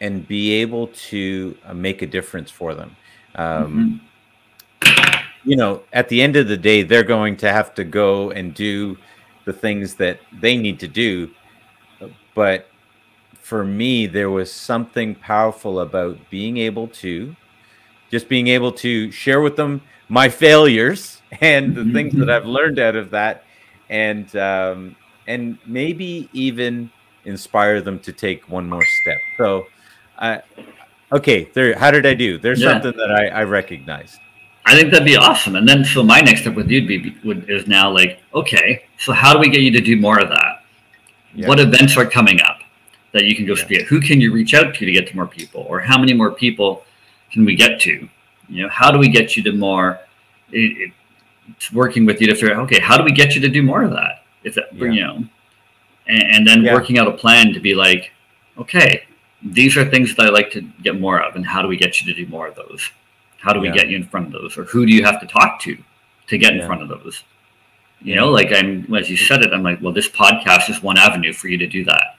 and 0.00 0.26
be 0.26 0.52
able 0.52 0.86
to 0.86 1.56
uh, 1.66 1.74
make 1.74 2.00
a 2.00 2.06
difference 2.06 2.50
for 2.50 2.74
them. 2.74 2.96
Um, 3.34 4.00
mm-hmm. 4.80 5.24
You 5.44 5.56
know, 5.56 5.82
at 5.92 6.08
the 6.08 6.22
end 6.22 6.36
of 6.36 6.48
the 6.48 6.56
day, 6.56 6.82
they're 6.82 7.04
going 7.04 7.36
to 7.38 7.52
have 7.52 7.74
to 7.74 7.84
go 7.84 8.30
and 8.30 8.54
do 8.54 8.96
the 9.44 9.52
things 9.52 9.96
that 9.96 10.18
they 10.40 10.56
need 10.56 10.80
to 10.80 10.88
do. 10.88 11.30
But 12.34 12.68
for 13.40 13.62
me, 13.62 14.06
there 14.06 14.30
was 14.30 14.50
something 14.50 15.14
powerful 15.14 15.80
about 15.80 16.18
being 16.30 16.56
able 16.56 16.88
to 16.88 17.36
just 18.10 18.28
being 18.28 18.48
able 18.48 18.72
to 18.72 19.10
share 19.10 19.40
with 19.40 19.56
them 19.56 19.82
my 20.08 20.28
failures 20.28 21.22
and 21.40 21.74
the 21.74 21.84
things 21.92 22.12
that 22.14 22.20
mm-hmm. 22.20 22.30
I've 22.30 22.46
learned 22.46 22.78
out 22.78 22.96
of 22.96 23.10
that, 23.10 23.44
and 23.88 24.34
um, 24.36 24.96
and 25.26 25.58
maybe 25.66 26.28
even 26.32 26.90
inspire 27.24 27.80
them 27.80 27.98
to 28.00 28.12
take 28.12 28.48
one 28.48 28.68
more 28.68 28.84
step. 29.02 29.18
So, 29.36 29.66
I 30.18 30.42
Okay, 31.12 31.50
there. 31.54 31.76
How 31.76 31.90
did 31.90 32.06
I 32.06 32.14
do? 32.14 32.38
There's 32.38 32.60
yeah. 32.60 32.72
something 32.72 32.96
that 32.96 33.10
I, 33.10 33.40
I 33.40 33.44
recognized. 33.44 34.18
I 34.66 34.76
think 34.76 34.92
that'd 34.92 35.06
be 35.06 35.16
awesome. 35.16 35.56
And 35.56 35.68
then, 35.68 35.84
so 35.84 36.02
my 36.02 36.20
next 36.20 36.42
step 36.42 36.54
with 36.54 36.70
you'd 36.70 36.86
be 36.86 37.16
would, 37.24 37.48
is 37.50 37.66
now 37.66 37.90
like, 37.90 38.20
okay, 38.34 38.84
so 38.98 39.12
how 39.12 39.32
do 39.32 39.40
we 39.40 39.48
get 39.48 39.62
you 39.62 39.72
to 39.72 39.80
do 39.80 39.96
more 39.96 40.20
of 40.20 40.28
that? 40.28 40.62
Yeah. 41.34 41.48
What 41.48 41.58
events 41.58 41.96
are 41.96 42.06
coming 42.06 42.40
up 42.42 42.60
that 43.12 43.24
you 43.24 43.34
can 43.34 43.46
go 43.46 43.54
yeah. 43.54 43.64
speak 43.64 43.80
at? 43.80 43.86
Who 43.86 44.00
can 44.00 44.20
you 44.20 44.32
reach 44.32 44.54
out 44.54 44.74
to 44.74 44.86
to 44.86 44.92
get 44.92 45.08
to 45.08 45.16
more 45.16 45.26
people, 45.26 45.62
or 45.68 45.80
how 45.80 45.98
many 45.98 46.12
more 46.12 46.30
people 46.30 46.84
can 47.30 47.44
we 47.44 47.54
get 47.54 47.80
to? 47.80 48.08
You 48.48 48.62
know, 48.64 48.68
how 48.68 48.90
do 48.90 48.98
we 48.98 49.08
get 49.08 49.36
you 49.36 49.42
to 49.44 49.52
more? 49.52 50.00
It, 50.50 50.92
it's 51.48 51.72
working 51.72 52.06
with 52.06 52.20
you 52.20 52.26
to 52.28 52.34
figure 52.34 52.54
out, 52.54 52.62
okay, 52.64 52.80
how 52.80 52.96
do 52.96 53.04
we 53.04 53.12
get 53.12 53.34
you 53.34 53.40
to 53.40 53.48
do 53.48 53.62
more 53.62 53.82
of 53.82 53.90
that? 53.90 54.24
If 54.42 54.54
that, 54.54 54.72
you 54.72 55.00
know, 55.00 55.24
and, 56.06 56.22
and 56.22 56.46
then 56.46 56.64
working 56.64 56.98
out 56.98 57.06
a 57.06 57.12
plan 57.12 57.52
to 57.52 57.60
be 57.60 57.74
like, 57.74 58.12
okay, 58.58 59.04
these 59.42 59.76
are 59.76 59.84
things 59.84 60.14
that 60.14 60.26
I 60.26 60.28
like 60.30 60.50
to 60.52 60.62
get 60.82 61.00
more 61.00 61.22
of, 61.22 61.36
and 61.36 61.46
how 61.46 61.62
do 61.62 61.68
we 61.68 61.76
get 61.76 62.00
you 62.00 62.12
to 62.12 62.24
do 62.24 62.30
more 62.30 62.48
of 62.48 62.54
those? 62.54 62.90
How 63.38 63.52
do 63.52 63.60
we 63.60 63.68
yeah. 63.68 63.74
get 63.74 63.88
you 63.88 63.96
in 63.96 64.04
front 64.04 64.26
of 64.26 64.32
those, 64.32 64.56
or 64.58 64.64
who 64.64 64.86
do 64.86 64.92
you 64.92 65.04
have 65.04 65.20
to 65.20 65.26
talk 65.26 65.60
to 65.60 65.76
to 66.26 66.38
get 66.38 66.54
yeah. 66.54 66.60
in 66.60 66.66
front 66.66 66.82
of 66.82 66.88
those? 66.88 67.22
You 68.02 68.16
know, 68.16 68.28
like 68.28 68.52
I'm 68.52 68.92
as 68.94 69.10
you 69.10 69.16
said 69.16 69.42
it, 69.42 69.52
I'm 69.52 69.62
like, 69.62 69.80
well, 69.82 69.92
this 69.92 70.08
podcast 70.08 70.70
is 70.70 70.82
one 70.82 70.98
avenue 70.98 71.32
for 71.32 71.48
you 71.48 71.58
to 71.58 71.66
do 71.66 71.84
that. 71.84 72.16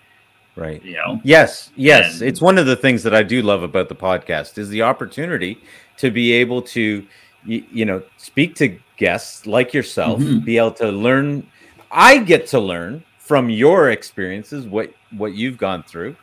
Right. 0.56 0.84
You 0.84 0.94
know. 0.94 1.22
Yes. 1.24 1.72
Yes. 1.76 2.20
And, 2.20 2.30
it's 2.30 2.42
one 2.42 2.58
of 2.58 2.66
the 2.66 2.76
things 2.76 3.04
that 3.04 3.16
I 3.16 3.24
do 3.24 3.42
love 3.42 3.64
about 3.64 3.90
the 3.90 3.96
podcast 3.96 4.58
is 4.58 4.70
the 4.70 4.82
opportunity 4.82 5.62
to 5.98 6.12
be 6.12 6.34
able 6.34 6.62
to, 6.64 7.06
you, 7.46 7.66
you 7.72 7.86
know, 7.86 8.04
speak 8.18 8.56
to 8.56 8.78
guests 8.98 9.48
like 9.48 9.74
yourself, 9.74 10.20
mm-hmm. 10.20 10.40
be 10.40 10.58
able 10.58 10.72
to 10.74 10.92
learn. 10.92 11.48
I 11.90 12.18
get 12.18 12.48
to 12.48 12.60
learn 12.60 13.04
from 13.18 13.50
your 13.50 13.92
experiences, 13.92 14.68
what 14.68 14.94
what 15.18 15.34
you've 15.34 15.58
gone 15.58 15.84
through, 15.84 16.16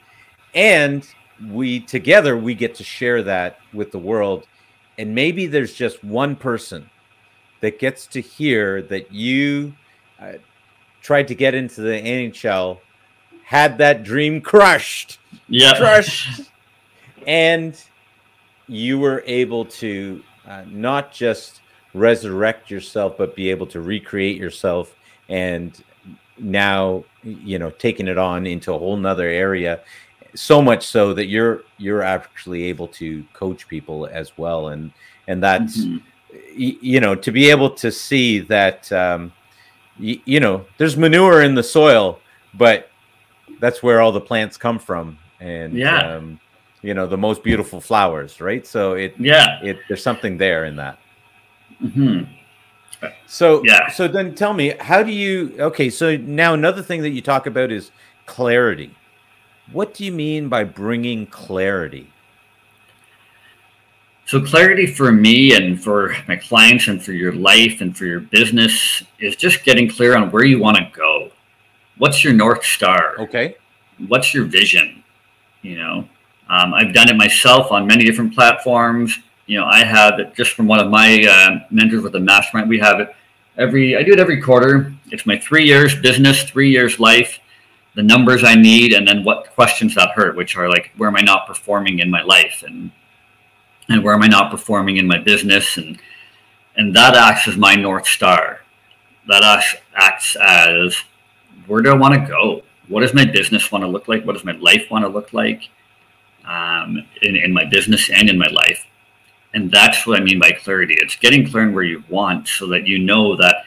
and 0.54 1.06
we 1.50 1.80
together 1.80 2.36
we 2.36 2.54
get 2.54 2.74
to 2.74 2.84
share 2.84 3.22
that 3.22 3.58
with 3.72 3.92
the 3.92 3.98
world 3.98 4.46
and 4.98 5.14
maybe 5.14 5.46
there's 5.46 5.72
just 5.72 6.02
one 6.02 6.34
person 6.34 6.90
that 7.60 7.78
gets 7.78 8.06
to 8.08 8.20
hear 8.20 8.82
that 8.82 9.12
you 9.12 9.72
uh, 10.20 10.32
tried 11.00 11.28
to 11.28 11.34
get 11.34 11.54
into 11.54 11.80
the 11.80 11.90
NHL 11.90 12.80
had 13.48 13.78
that 13.78 14.02
dream 14.02 14.42
crushed. 14.42 15.18
Yeah. 15.48 15.74
Crushed. 15.78 16.42
And 17.26 17.78
you 18.68 18.98
were 18.98 19.22
able 19.26 19.66
to 19.66 20.22
uh, 20.46 20.64
not 20.66 21.12
just 21.12 21.60
resurrect 21.92 22.70
yourself 22.70 23.18
but 23.18 23.34
be 23.34 23.50
able 23.50 23.66
to 23.66 23.82
recreate 23.82 24.38
yourself 24.38 24.94
and 25.28 25.84
now 26.38 27.04
you 27.22 27.58
know 27.58 27.70
taking 27.70 28.08
it 28.08 28.16
on 28.16 28.46
into 28.46 28.72
a 28.72 28.78
whole 28.78 28.96
nother 28.96 29.26
area. 29.26 29.80
So 30.34 30.62
much 30.62 30.86
so 30.86 31.12
that 31.14 31.26
you're 31.26 31.64
you're 31.76 32.02
actually 32.02 32.64
able 32.64 32.88
to 32.88 33.24
coach 33.34 33.66
people 33.68 34.06
as 34.06 34.38
well. 34.38 34.68
And 34.68 34.92
and 35.26 35.42
that's 35.42 35.78
mm-hmm. 35.78 35.98
y- 36.32 36.78
you 36.80 37.00
know 37.00 37.14
to 37.14 37.30
be 37.30 37.50
able 37.50 37.70
to 37.70 37.90
see 37.90 38.40
that 38.40 38.90
um 38.92 39.32
y- 39.98 40.22
you 40.24 40.40
know 40.40 40.64
there's 40.78 40.96
manure 40.96 41.42
in 41.42 41.54
the 41.54 41.62
soil 41.62 42.20
but 42.54 42.88
that's 43.60 43.82
where 43.82 44.00
all 44.00 44.12
the 44.12 44.20
plants 44.20 44.56
come 44.56 44.78
from. 44.78 45.18
And 45.40 45.74
yeah. 45.74 46.16
um, 46.16 46.40
you 46.82 46.94
know 46.94 47.06
the 47.06 47.16
most 47.16 47.42
beautiful 47.42 47.80
flowers 47.80 48.40
right? 48.40 48.66
So 48.66 48.92
it 48.92 49.14
yeah. 49.18 49.60
it 49.62 49.78
there's 49.88 50.02
something 50.02 50.36
there 50.36 50.64
in 50.64 50.76
that. 50.76 50.98
Mm-hmm. 51.82 52.24
so 53.26 53.62
yeah. 53.64 53.90
so 53.90 54.08
then 54.08 54.34
tell 54.34 54.52
me 54.52 54.74
how 54.80 55.02
do 55.04 55.12
you 55.12 55.54
okay 55.60 55.90
so 55.90 56.16
now 56.16 56.54
another 56.54 56.82
thing 56.82 57.02
that 57.02 57.10
you 57.10 57.22
talk 57.22 57.46
about 57.46 57.70
is 57.70 57.90
clarity. 58.26 58.94
What 59.72 59.94
do 59.94 60.04
you 60.04 60.12
mean 60.12 60.48
by 60.48 60.64
bringing 60.64 61.26
clarity? 61.26 62.10
So 64.24 64.42
clarity 64.42 64.86
for 64.86 65.10
me 65.10 65.54
and 65.54 65.82
for 65.82 66.14
my 66.26 66.36
clients 66.36 66.88
and 66.88 67.02
for 67.02 67.12
your 67.12 67.32
life 67.32 67.80
and 67.80 67.96
for 67.96 68.04
your 68.04 68.20
business 68.20 69.02
is 69.18 69.36
just 69.36 69.64
getting 69.64 69.88
clear 69.88 70.16
on 70.16 70.30
where 70.30 70.44
you 70.44 70.58
want 70.58 70.76
to 70.76 70.90
go 70.94 71.30
what's 71.98 72.24
your 72.24 72.32
north 72.32 72.64
star 72.64 73.14
okay 73.18 73.56
what's 74.06 74.32
your 74.32 74.44
vision 74.44 75.02
you 75.62 75.76
know 75.76 76.08
um, 76.48 76.72
I've 76.72 76.94
done 76.94 77.08
it 77.08 77.16
myself 77.16 77.70
on 77.70 77.86
many 77.86 78.04
different 78.04 78.34
platforms. 78.34 79.18
You 79.46 79.60
know, 79.60 79.66
I 79.66 79.84
have 79.84 80.18
it 80.18 80.34
just 80.34 80.52
from 80.52 80.66
one 80.66 80.80
of 80.80 80.90
my 80.90 81.24
uh, 81.24 81.66
mentors 81.70 82.02
with 82.02 82.12
the 82.12 82.20
mastermind. 82.20 82.68
We 82.68 82.78
have 82.78 83.00
it 83.00 83.14
every, 83.56 83.96
I 83.96 84.02
do 84.02 84.12
it 84.12 84.18
every 84.18 84.40
quarter. 84.40 84.92
It's 85.10 85.26
my 85.26 85.38
three 85.38 85.64
years 85.64 85.94
business, 85.94 86.44
three 86.44 86.70
years 86.70 86.98
life, 86.98 87.38
the 87.94 88.02
numbers 88.02 88.44
I 88.44 88.54
need, 88.54 88.92
and 88.94 89.06
then 89.06 89.24
what 89.24 89.50
questions 89.50 89.94
that 89.94 90.10
hurt, 90.10 90.36
which 90.36 90.56
are 90.56 90.68
like, 90.68 90.90
where 90.96 91.08
am 91.08 91.16
I 91.16 91.20
not 91.20 91.46
performing 91.46 91.98
in 91.98 92.10
my 92.10 92.22
life? 92.22 92.62
And, 92.66 92.92
and 93.88 94.02
where 94.02 94.14
am 94.14 94.22
I 94.22 94.28
not 94.28 94.50
performing 94.50 94.96
in 94.96 95.06
my 95.06 95.18
business? 95.18 95.76
And, 95.76 96.00
and 96.76 96.94
that 96.96 97.14
acts 97.14 97.46
as 97.48 97.56
my 97.56 97.74
North 97.74 98.06
Star. 98.06 98.60
That 99.26 99.62
acts 99.94 100.36
as 100.36 100.96
where 101.66 101.82
do 101.82 101.90
I 101.90 101.94
want 101.94 102.14
to 102.14 102.26
go? 102.26 102.62
What 102.88 103.00
does 103.02 103.14
my 103.14 103.24
business 103.24 103.70
want 103.70 103.82
to 103.82 103.88
look 103.88 104.08
like? 104.08 104.24
What 104.24 104.32
does 104.34 104.44
my 104.44 104.52
life 104.52 104.90
want 104.90 105.04
to 105.04 105.08
look 105.08 105.32
like? 105.32 105.68
um, 106.48 107.04
in, 107.22 107.36
in 107.36 107.52
my 107.52 107.64
business 107.64 108.10
and 108.10 108.28
in 108.28 108.38
my 108.38 108.48
life. 108.48 108.86
And 109.54 109.70
that's 109.70 110.06
what 110.06 110.20
I 110.20 110.24
mean 110.24 110.38
by 110.38 110.52
clarity. 110.52 110.94
It's 110.98 111.16
getting 111.16 111.48
clear 111.48 111.64
on 111.64 111.74
where 111.74 111.84
you 111.84 112.02
want 112.08 112.48
so 112.48 112.66
that 112.68 112.86
you 112.86 112.98
know 112.98 113.36
that, 113.36 113.64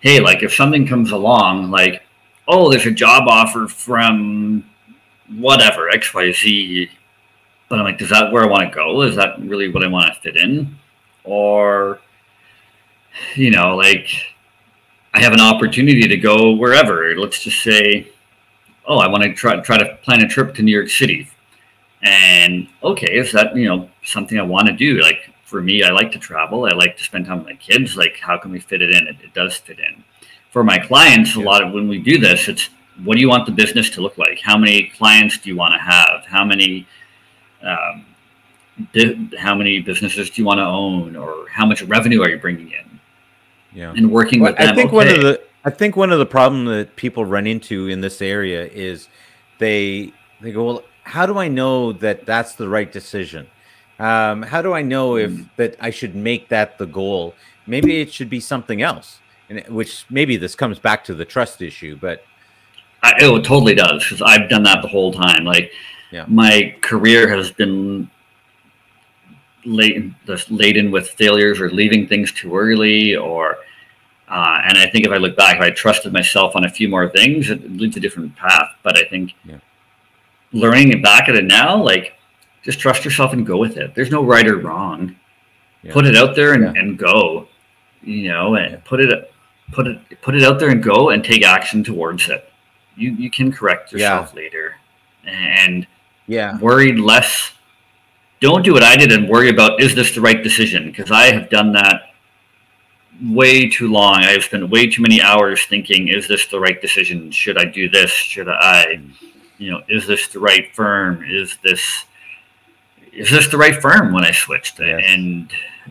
hey, 0.00 0.20
like 0.20 0.42
if 0.42 0.54
something 0.54 0.86
comes 0.86 1.12
along, 1.12 1.70
like, 1.70 2.02
oh, 2.46 2.70
there's 2.70 2.86
a 2.86 2.90
job 2.90 3.24
offer 3.26 3.66
from 3.66 4.64
whatever, 5.36 5.90
XYZ. 5.92 6.90
But 7.68 7.78
I'm 7.78 7.84
like, 7.84 8.02
is 8.02 8.10
that 8.10 8.32
where 8.32 8.44
I 8.44 8.48
want 8.48 8.70
to 8.70 8.74
go? 8.74 9.02
Is 9.02 9.16
that 9.16 9.40
really 9.40 9.70
what 9.70 9.84
I 9.84 9.88
want 9.88 10.12
to 10.12 10.20
fit 10.20 10.36
in? 10.36 10.76
Or, 11.24 12.00
you 13.34 13.50
know, 13.50 13.76
like 13.76 14.08
I 15.12 15.20
have 15.20 15.32
an 15.32 15.40
opportunity 15.40 16.06
to 16.06 16.16
go 16.16 16.52
wherever. 16.52 17.14
Let's 17.16 17.42
just 17.42 17.62
say, 17.62 18.08
oh, 18.86 18.98
I 18.98 19.08
want 19.08 19.24
to 19.24 19.34
try 19.34 19.60
try 19.60 19.78
to 19.78 19.96
plan 20.02 20.22
a 20.22 20.28
trip 20.28 20.54
to 20.54 20.62
New 20.62 20.72
York 20.72 20.88
City 20.88 21.28
and 22.02 22.68
okay, 22.82 23.18
is 23.18 23.32
that 23.32 23.54
you 23.54 23.66
know 23.66 23.88
something 24.04 24.38
I 24.38 24.42
want 24.42 24.68
to 24.68 24.72
do? 24.72 25.00
Like 25.00 25.30
for 25.44 25.60
me, 25.60 25.82
I 25.82 25.90
like 25.90 26.12
to 26.12 26.18
travel. 26.18 26.64
I 26.64 26.70
like 26.70 26.96
to 26.96 27.04
spend 27.04 27.26
time 27.26 27.38
with 27.38 27.46
my 27.46 27.54
kids. 27.54 27.96
Like 27.96 28.18
how 28.18 28.38
can 28.38 28.50
we 28.50 28.60
fit 28.60 28.82
it 28.82 28.90
in? 28.90 29.06
It, 29.06 29.16
it 29.22 29.34
does 29.34 29.56
fit 29.56 29.78
in. 29.78 30.02
For 30.50 30.64
my 30.64 30.78
clients, 30.78 31.36
a 31.36 31.40
lot 31.40 31.62
of 31.62 31.72
when 31.72 31.88
we 31.88 31.98
do 31.98 32.18
this, 32.18 32.48
it's 32.48 32.70
what 33.04 33.14
do 33.14 33.20
you 33.20 33.28
want 33.28 33.46
the 33.46 33.52
business 33.52 33.90
to 33.90 34.00
look 34.00 34.18
like? 34.18 34.40
How 34.40 34.56
many 34.56 34.88
clients 34.96 35.38
do 35.38 35.48
you 35.48 35.56
want 35.56 35.74
to 35.74 35.78
have? 35.78 36.24
How 36.26 36.44
many 36.44 36.86
um, 37.62 38.06
how 39.38 39.54
many 39.54 39.80
businesses 39.80 40.30
do 40.30 40.40
you 40.40 40.46
want 40.46 40.58
to 40.58 40.64
own, 40.64 41.14
or 41.14 41.46
how 41.48 41.66
much 41.66 41.82
revenue 41.82 42.22
are 42.22 42.30
you 42.30 42.38
bringing 42.38 42.68
in? 42.68 42.89
Yeah, 43.72 43.92
and 43.96 44.10
working 44.10 44.40
well, 44.40 44.52
with 44.52 44.58
them. 44.58 44.68
I 44.68 44.74
think 44.74 44.88
okay. 44.88 44.96
one 44.96 45.08
of 45.08 45.20
the 45.20 45.40
I 45.64 45.70
think 45.70 45.96
one 45.96 46.10
of 46.10 46.18
the 46.18 46.26
problems 46.26 46.68
that 46.68 46.96
people 46.96 47.24
run 47.24 47.46
into 47.46 47.88
in 47.88 48.00
this 48.00 48.22
area 48.22 48.66
is 48.66 49.08
they 49.58 50.12
they 50.40 50.52
go, 50.52 50.64
well, 50.64 50.84
how 51.04 51.26
do 51.26 51.38
I 51.38 51.48
know 51.48 51.92
that 51.92 52.26
that's 52.26 52.54
the 52.54 52.68
right 52.68 52.90
decision? 52.90 53.46
Um, 53.98 54.42
how 54.42 54.62
do 54.62 54.72
I 54.72 54.80
know 54.82 55.16
if 55.16 55.30
mm. 55.30 55.48
that 55.56 55.76
I 55.80 55.90
should 55.90 56.14
make 56.14 56.48
that 56.48 56.78
the 56.78 56.86
goal? 56.86 57.34
Maybe 57.66 58.00
it 58.00 58.12
should 58.12 58.30
be 58.30 58.40
something 58.40 58.80
else, 58.80 59.20
and 59.48 59.62
which 59.68 60.06
maybe 60.10 60.36
this 60.36 60.54
comes 60.54 60.78
back 60.78 61.04
to 61.04 61.14
the 61.14 61.24
trust 61.24 61.60
issue, 61.60 61.96
but 62.00 62.24
I, 63.02 63.12
it 63.18 63.44
totally 63.44 63.74
does 63.74 64.02
because 64.02 64.22
I've 64.22 64.48
done 64.48 64.62
that 64.64 64.82
the 64.82 64.88
whole 64.88 65.12
time. 65.12 65.44
Like, 65.44 65.72
yeah. 66.10 66.24
my 66.26 66.74
career 66.80 67.28
has 67.28 67.50
been 67.50 68.10
laden, 69.64 70.14
laden 70.48 70.90
with 70.90 71.10
failures 71.10 71.60
or 71.60 71.70
leaving 71.70 72.06
things 72.06 72.32
too 72.32 72.56
early, 72.56 73.16
or 73.16 73.58
uh, 74.28 74.60
and 74.64 74.78
I 74.78 74.88
think 74.88 75.06
if 75.06 75.12
I 75.12 75.16
look 75.16 75.36
back, 75.36 75.56
if 75.56 75.62
I 75.62 75.70
trusted 75.70 76.12
myself 76.12 76.54
on 76.56 76.64
a 76.64 76.70
few 76.70 76.88
more 76.88 77.08
things, 77.08 77.50
it 77.50 77.70
leads 77.70 77.96
a 77.96 78.00
different 78.00 78.36
path. 78.36 78.70
But 78.82 78.96
I 78.96 79.04
think 79.08 79.34
yeah 79.44 79.58
learning 80.52 80.92
it 80.92 81.02
back 81.02 81.28
at 81.28 81.36
it 81.36 81.44
now, 81.44 81.76
like 81.76 82.14
just 82.62 82.78
trust 82.78 83.04
yourself 83.04 83.32
and 83.32 83.46
go 83.46 83.56
with 83.56 83.76
it. 83.76 83.94
There's 83.94 84.10
no 84.10 84.24
right 84.24 84.46
or 84.46 84.58
wrong. 84.58 85.16
Yeah. 85.82 85.92
Put 85.92 86.06
it 86.06 86.16
out 86.16 86.36
there 86.36 86.54
and, 86.54 86.74
yeah. 86.74 86.80
and 86.80 86.98
go. 86.98 87.48
You 88.02 88.28
know, 88.28 88.54
and 88.54 88.82
put 88.84 89.00
it 89.00 89.32
put 89.72 89.86
it 89.86 90.22
put 90.22 90.34
it 90.34 90.42
out 90.42 90.58
there 90.58 90.70
and 90.70 90.82
go 90.82 91.10
and 91.10 91.22
take 91.22 91.44
action 91.44 91.84
towards 91.84 92.28
it. 92.28 92.50
You 92.96 93.12
you 93.12 93.30
can 93.30 93.52
correct 93.52 93.92
yourself 93.92 94.34
later. 94.34 94.76
And 95.24 95.86
yeah, 96.26 96.58
worry 96.58 96.96
less. 96.96 97.52
Don't 98.40 98.64
do 98.64 98.72
what 98.72 98.82
I 98.82 98.96
did 98.96 99.12
and 99.12 99.28
worry 99.28 99.50
about 99.50 99.80
is 99.80 99.94
this 99.94 100.14
the 100.14 100.20
right 100.20 100.42
decision? 100.42 100.86
Because 100.86 101.10
I 101.10 101.32
have 101.32 101.50
done 101.50 101.72
that 101.72 102.14
way 103.22 103.68
too 103.68 103.88
long. 103.88 104.16
I've 104.16 104.44
spent 104.44 104.68
way 104.70 104.88
too 104.88 105.02
many 105.02 105.20
hours 105.20 105.66
thinking, 105.66 106.08
is 106.08 106.26
this 106.26 106.46
the 106.46 106.58
right 106.58 106.80
decision? 106.80 107.30
Should 107.30 107.58
I 107.58 107.66
do 107.66 107.88
this? 107.88 108.10
Should 108.10 108.48
I? 108.48 109.00
You 109.58 109.72
know, 109.72 109.82
is 109.88 110.06
this 110.06 110.28
the 110.28 110.38
right 110.38 110.74
firm? 110.74 111.22
Is 111.28 111.58
this 111.62 112.06
is 113.12 113.30
this 113.30 113.48
the 113.48 113.58
right 113.58 113.80
firm 113.80 114.12
when 114.12 114.24
I 114.24 114.30
switched? 114.30 114.78
Yes. 114.78 115.02
And 115.06 115.50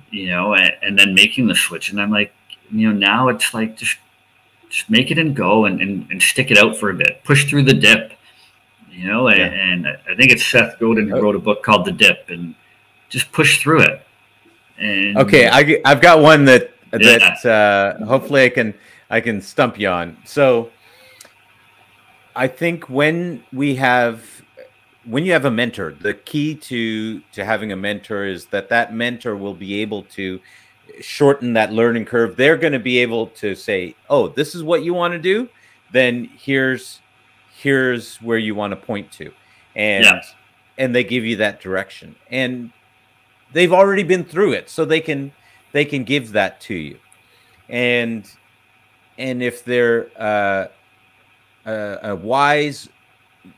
you 0.09 0.27
know, 0.27 0.55
and, 0.55 0.71
and, 0.81 0.97
then 0.97 1.13
making 1.13 1.47
the 1.47 1.55
switch, 1.55 1.91
and 1.91 2.01
I'm 2.01 2.09
like, 2.11 2.33
you 2.71 2.91
know, 2.91 2.97
now 2.97 3.27
it's 3.27 3.53
like 3.53 3.77
just 3.77 3.97
just 4.69 4.89
make 4.89 5.11
it 5.11 5.17
and 5.17 5.35
go 5.35 5.65
and, 5.65 5.81
and, 5.81 6.09
and 6.11 6.21
stick 6.21 6.51
it 6.51 6.57
out 6.57 6.77
for 6.77 6.89
a 6.89 6.93
bit, 6.93 7.23
push 7.23 7.49
through 7.49 7.63
the 7.63 7.73
dip, 7.73 8.13
you 8.99 9.07
know. 9.07 9.29
Yeah. 9.29 9.45
And, 9.45 9.85
and, 9.85 9.97
I 10.09 10.15
think 10.15 10.31
it's 10.31 10.45
Seth 10.45 10.79
Godin 10.79 11.07
who 11.07 11.15
oh. 11.15 11.21
wrote 11.21 11.35
a 11.35 11.39
book 11.39 11.63
called 11.63 11.85
The 11.85 11.91
Dip, 11.91 12.29
and 12.29 12.55
just 13.09 13.31
push 13.31 13.61
through 13.61 13.81
it. 13.81 14.01
And 14.77 15.17
okay, 15.17 15.47
I, 15.47 15.81
I've 15.85 16.01
got 16.01 16.21
one 16.21 16.45
that 16.45 16.71
that 16.91 17.39
yeah. 17.43 17.51
uh, 17.51 18.05
hopefully 18.05 18.43
I 18.43 18.49
can 18.49 18.73
I 19.09 19.21
can 19.21 19.41
stump 19.41 19.79
you 19.79 19.89
on. 19.89 20.17
So 20.25 20.71
I 22.35 22.47
think 22.47 22.89
when 22.89 23.43
we 23.51 23.75
have 23.75 24.23
when 25.05 25.25
you 25.25 25.31
have 25.31 25.45
a 25.45 25.51
mentor, 25.51 25.93
the 25.99 26.13
key 26.13 26.55
to 26.55 27.19
to 27.33 27.45
having 27.45 27.71
a 27.71 27.75
mentor 27.75 28.25
is 28.25 28.45
that 28.47 28.69
that 28.69 28.93
mentor 28.93 29.35
will 29.35 29.53
be 29.53 29.81
able 29.81 30.03
to 30.03 30.39
shorten 31.01 31.53
that 31.53 31.71
learning 31.71 32.05
curve. 32.05 32.35
They're 32.35 32.57
going 32.57 32.73
to 32.73 32.79
be 32.79 32.99
able 32.99 33.27
to 33.27 33.55
say, 33.55 33.95
"Oh, 34.09 34.27
this 34.27 34.55
is 34.55 34.63
what 34.63 34.83
you 34.83 34.93
want 34.93 35.13
to 35.13 35.19
do." 35.19 35.49
Then 35.91 36.29
here's 36.37 37.01
here's 37.61 38.17
where 38.17 38.37
you 38.37 38.55
want 38.55 38.71
to 38.71 38.77
point 38.77 39.11
to. 39.13 39.31
And 39.75 40.05
yeah. 40.05 40.21
and 40.77 40.95
they 40.95 41.03
give 41.03 41.25
you 41.25 41.37
that 41.37 41.61
direction. 41.61 42.15
And 42.31 42.71
they've 43.53 43.73
already 43.73 44.03
been 44.03 44.23
through 44.23 44.53
it, 44.53 44.69
so 44.69 44.85
they 44.85 45.01
can 45.01 45.31
they 45.71 45.85
can 45.85 46.03
give 46.03 46.31
that 46.33 46.61
to 46.61 46.73
you. 46.73 46.97
And 47.67 48.29
and 49.17 49.43
if 49.43 49.63
they're 49.63 50.09
uh 50.17 50.67
a, 51.65 51.99
a 52.03 52.15
wise, 52.15 52.89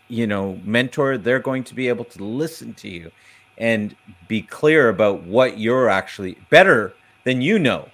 you 0.07 0.27
know, 0.27 0.59
mentor, 0.63 1.17
they're 1.17 1.39
going 1.39 1.63
to 1.65 1.75
be 1.75 1.87
able 1.87 2.05
to 2.05 2.23
listen 2.23 2.73
to 2.75 2.89
you 2.89 3.11
and 3.57 3.95
be 4.27 4.41
clear 4.41 4.89
about 4.89 5.23
what 5.23 5.59
you're 5.59 5.87
actually 5.87 6.37
better 6.49 6.93
than 7.23 7.41
you 7.41 7.59
know. 7.59 7.87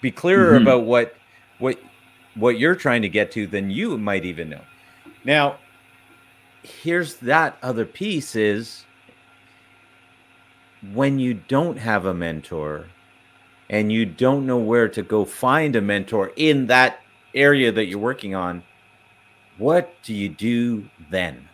Be 0.00 0.10
clearer 0.10 0.54
mm-hmm. 0.54 0.62
about 0.62 0.84
what 0.84 1.14
what 1.58 1.78
what 2.34 2.58
you're 2.58 2.74
trying 2.74 3.02
to 3.02 3.08
get 3.08 3.30
to 3.32 3.46
than 3.46 3.70
you 3.70 3.98
might 3.98 4.24
even 4.24 4.48
know. 4.48 4.62
Now, 5.24 5.58
here's 6.62 7.16
that 7.16 7.56
other 7.62 7.84
piece 7.84 8.34
is 8.36 8.84
when 10.92 11.18
you 11.18 11.34
don't 11.34 11.78
have 11.78 12.06
a 12.06 12.14
mentor 12.14 12.86
and 13.68 13.92
you 13.92 14.06
don't 14.06 14.46
know 14.46 14.58
where 14.58 14.88
to 14.88 15.02
go 15.02 15.24
find 15.24 15.76
a 15.76 15.80
mentor 15.80 16.32
in 16.36 16.66
that 16.66 17.00
area 17.34 17.70
that 17.70 17.86
you're 17.86 17.98
working 17.98 18.34
on, 18.34 18.62
what 19.58 19.92
do 20.02 20.14
you 20.14 20.28
do 20.28 20.88
then? 21.10 21.48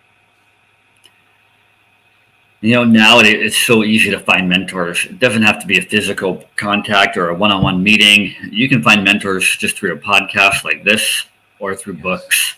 you 2.66 2.74
know, 2.74 2.85
nowadays 2.85 3.37
it's 3.38 3.57
so 3.57 3.85
easy 3.85 4.11
to 4.11 4.18
find 4.18 4.48
mentors. 4.48 5.05
It 5.05 5.20
doesn't 5.20 5.42
have 5.42 5.61
to 5.61 5.66
be 5.66 5.79
a 5.79 5.83
physical 5.83 6.42
contact 6.57 7.16
or 7.16 7.29
a 7.29 7.35
one-on-one 7.35 7.83
meeting. 7.83 8.35
You 8.50 8.68
can 8.68 8.83
find 8.83 9.05
mentors 9.05 9.57
just 9.57 9.76
through 9.76 9.92
a 9.92 9.98
podcast 9.98 10.64
like 10.64 10.83
this 10.83 11.26
or 11.59 11.76
through 11.76 11.94
yes. 11.94 12.02
books 12.02 12.55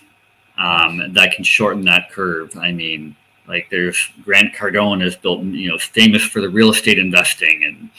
um, 0.59 1.13
that 1.15 1.33
can 1.33 1.45
shorten 1.45 1.85
that 1.87 2.11
curve. 2.11 2.57
I 2.57 2.73
mean, 2.73 3.17
like 3.47 3.69
there's 3.71 4.11
Grant 4.25 4.55
Cardone 4.55 5.03
is 5.03 5.17
built, 5.17 5.43
you 5.43 5.69
know, 5.69 5.79
famous 5.79 6.23
for 6.23 6.41
the 6.41 6.49
real 6.49 6.71
estate 6.71 6.99
investing 6.99 7.65
and 7.65 7.91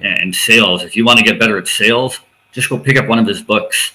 and 0.00 0.34
sales. 0.34 0.84
If 0.84 0.96
you 0.96 1.04
want 1.04 1.18
to 1.18 1.24
get 1.24 1.40
better 1.40 1.58
at 1.58 1.66
sales, 1.66 2.20
just 2.52 2.68
go 2.68 2.78
pick 2.78 2.96
up 2.96 3.08
one 3.08 3.18
of 3.18 3.26
his 3.26 3.42
books. 3.42 3.94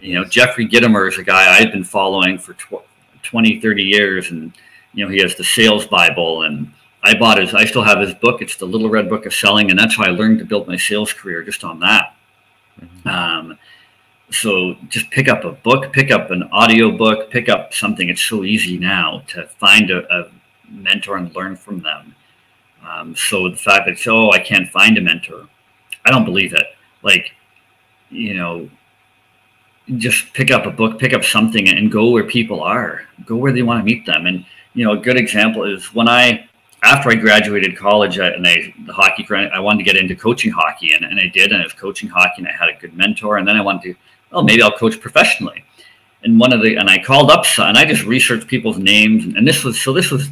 You 0.00 0.14
know, 0.14 0.24
Jeffrey 0.24 0.66
Gitomer 0.66 1.08
is 1.08 1.18
a 1.18 1.22
guy 1.22 1.58
I've 1.58 1.72
been 1.72 1.84
following 1.84 2.38
for 2.38 2.54
tw- 2.54 2.84
20, 3.22 3.60
30 3.60 3.82
years, 3.82 4.30
and 4.30 4.52
you 4.94 5.04
know, 5.04 5.10
he 5.10 5.20
has 5.20 5.34
the 5.36 5.44
Sales 5.44 5.86
Bible 5.86 6.42
and 6.42 6.72
I 7.02 7.16
bought 7.18 7.38
his. 7.38 7.54
I 7.54 7.64
still 7.64 7.82
have 7.82 8.00
his 8.00 8.14
book. 8.14 8.42
It's 8.42 8.56
the 8.56 8.66
Little 8.66 8.90
Red 8.90 9.08
Book 9.08 9.24
of 9.24 9.34
Selling, 9.34 9.70
and 9.70 9.78
that's 9.78 9.96
how 9.96 10.04
I 10.04 10.10
learned 10.10 10.38
to 10.40 10.44
build 10.44 10.68
my 10.68 10.76
sales 10.76 11.12
career 11.12 11.42
just 11.42 11.64
on 11.64 11.80
that. 11.80 12.14
Mm-hmm. 12.80 13.08
Um, 13.08 13.58
so 14.30 14.74
just 14.88 15.10
pick 15.10 15.28
up 15.28 15.44
a 15.44 15.52
book, 15.52 15.92
pick 15.92 16.10
up 16.10 16.30
an 16.30 16.44
audio 16.52 16.96
book, 16.96 17.30
pick 17.30 17.48
up 17.48 17.74
something. 17.74 18.08
It's 18.08 18.22
so 18.22 18.44
easy 18.44 18.78
now 18.78 19.22
to 19.28 19.46
find 19.46 19.90
a, 19.90 20.06
a 20.12 20.30
mentor 20.68 21.16
and 21.16 21.34
learn 21.34 21.56
from 21.56 21.80
them. 21.80 22.14
Um, 22.86 23.14
so 23.16 23.50
the 23.50 23.56
fact 23.56 23.86
that 23.86 24.10
oh 24.10 24.30
I 24.30 24.38
can't 24.38 24.68
find 24.68 24.96
a 24.96 25.00
mentor, 25.00 25.48
I 26.04 26.10
don't 26.10 26.24
believe 26.24 26.54
it. 26.54 26.64
Like, 27.02 27.32
you 28.10 28.34
know, 28.34 28.70
just 29.96 30.32
pick 30.32 30.50
up 30.50 30.66
a 30.66 30.70
book, 30.70 30.98
pick 30.98 31.12
up 31.12 31.24
something, 31.24 31.68
and 31.68 31.90
go 31.90 32.10
where 32.10 32.24
people 32.24 32.62
are. 32.62 33.02
Go 33.26 33.36
where 33.36 33.52
they 33.52 33.62
want 33.62 33.80
to 33.80 33.84
meet 33.84 34.06
them. 34.06 34.26
And 34.26 34.44
you 34.74 34.84
know, 34.84 34.92
a 34.92 34.96
good 34.96 35.16
example 35.16 35.64
is 35.64 35.92
when 35.92 36.08
I 36.08 36.48
after 36.82 37.10
I 37.10 37.14
graduated 37.16 37.76
college 37.76 38.18
uh, 38.18 38.32
and 38.34 38.46
I 38.46 38.72
the 38.86 38.92
hockey 38.92 39.26
I 39.30 39.60
wanted 39.60 39.78
to 39.78 39.84
get 39.84 39.96
into 39.96 40.14
coaching 40.14 40.50
hockey 40.50 40.94
and, 40.94 41.04
and 41.04 41.18
I 41.18 41.26
did 41.26 41.52
and 41.52 41.60
I 41.60 41.64
was 41.64 41.72
coaching 41.72 42.08
hockey 42.08 42.36
and 42.38 42.48
I 42.48 42.52
had 42.52 42.68
a 42.68 42.78
good 42.80 42.94
mentor 42.94 43.36
and 43.36 43.46
then 43.46 43.56
I 43.56 43.60
wanted 43.60 43.82
to 43.82 43.94
well 44.30 44.42
maybe 44.42 44.62
I'll 44.62 44.76
coach 44.76 45.00
professionally. 45.00 45.64
And 46.22 46.38
one 46.38 46.52
of 46.52 46.62
the 46.62 46.76
and 46.76 46.88
I 46.88 47.02
called 47.02 47.30
up 47.30 47.44
and 47.58 47.78
I 47.78 47.84
just 47.84 48.04
researched 48.04 48.46
people's 48.46 48.78
names 48.78 49.24
and, 49.24 49.46
this 49.46 49.64
was 49.64 49.80
so 49.80 49.92
this 49.92 50.10
was 50.10 50.28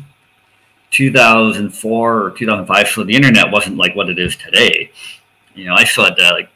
2004 0.90 2.22
or 2.22 2.30
2005 2.30 2.88
so 2.88 3.04
the 3.04 3.14
internet 3.14 3.50
wasn't 3.50 3.76
like 3.76 3.94
what 3.94 4.08
it 4.08 4.18
is 4.18 4.36
today. 4.36 4.90
You 5.54 5.66
know 5.66 5.74
I 5.74 5.84
still 5.84 6.04
had 6.04 6.16
to 6.16 6.30
like 6.30 6.50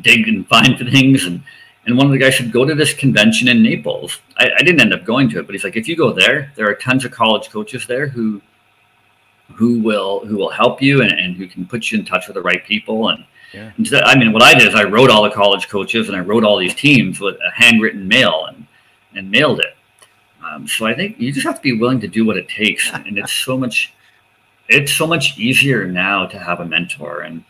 dig 0.00 0.28
and 0.28 0.46
find 0.48 0.78
things 0.78 1.24
and 1.24 1.42
and 1.86 1.96
one 1.96 2.06
of 2.06 2.12
the 2.12 2.18
guys 2.18 2.36
said 2.36 2.52
go 2.52 2.64
to 2.64 2.74
this 2.74 2.92
convention 2.92 3.48
in 3.48 3.62
Naples. 3.62 4.20
I, 4.36 4.50
I 4.58 4.62
didn't 4.62 4.80
end 4.80 4.92
up 4.92 5.04
going 5.04 5.28
to 5.30 5.40
it 5.40 5.46
but 5.46 5.54
he's 5.54 5.64
like 5.64 5.76
if 5.76 5.88
you 5.88 5.96
go 5.96 6.12
there 6.12 6.52
there 6.56 6.68
are 6.68 6.74
tons 6.74 7.04
of 7.04 7.10
college 7.10 7.50
coaches 7.50 7.86
there 7.86 8.06
who 8.06 8.40
who 9.54 9.80
will 9.80 10.24
who 10.26 10.36
will 10.36 10.50
help 10.50 10.80
you 10.80 11.02
and, 11.02 11.12
and 11.12 11.36
who 11.36 11.48
can 11.48 11.66
put 11.66 11.90
you 11.90 11.98
in 11.98 12.04
touch 12.04 12.28
with 12.28 12.34
the 12.34 12.42
right 12.42 12.64
people 12.64 13.08
and 13.08 13.24
yeah. 13.52 13.72
Instead, 13.78 14.02
I 14.02 14.16
mean, 14.18 14.32
what 14.32 14.42
I 14.42 14.54
did 14.54 14.68
is 14.68 14.74
I 14.74 14.84
wrote 14.84 15.10
all 15.10 15.22
the 15.22 15.30
college 15.30 15.68
coaches 15.68 16.08
and 16.08 16.16
I 16.16 16.20
wrote 16.20 16.44
all 16.44 16.58
these 16.58 16.74
teams 16.74 17.20
with 17.20 17.36
a 17.36 17.50
handwritten 17.50 18.06
mail 18.06 18.46
and 18.46 18.66
and 19.14 19.30
mailed 19.30 19.60
it. 19.60 19.74
Um, 20.44 20.68
so 20.68 20.86
I 20.86 20.94
think 20.94 21.18
you 21.18 21.32
just 21.32 21.46
have 21.46 21.56
to 21.56 21.62
be 21.62 21.78
willing 21.78 22.00
to 22.00 22.08
do 22.08 22.24
what 22.24 22.36
it 22.36 22.48
takes, 22.48 22.90
and 22.92 23.18
it's 23.18 23.32
so 23.32 23.56
much 23.56 23.92
it's 24.68 24.92
so 24.92 25.06
much 25.06 25.38
easier 25.38 25.86
now 25.86 26.26
to 26.26 26.38
have 26.38 26.60
a 26.60 26.64
mentor. 26.64 27.20
And 27.20 27.42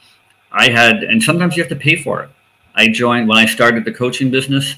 I 0.53 0.71
had, 0.71 1.03
and 1.03 1.21
sometimes 1.21 1.57
you 1.57 1.63
have 1.63 1.71
to 1.71 1.77
pay 1.77 1.97
for 1.97 2.23
it. 2.23 2.31
I 2.75 2.89
joined 2.89 3.29
when 3.29 3.39
I 3.39 3.47
started 3.47 3.85
the 3.85 3.93
coaching 3.93 4.31
business. 4.31 4.77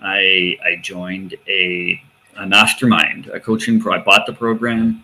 I 0.00 0.56
I 0.64 0.76
joined 0.80 1.34
a 1.48 2.00
a 2.36 2.46
mastermind, 2.46 3.26
a 3.26 3.40
coaching 3.40 3.80
pro. 3.80 3.94
I 3.94 3.98
bought 3.98 4.24
the 4.26 4.32
program. 4.32 5.02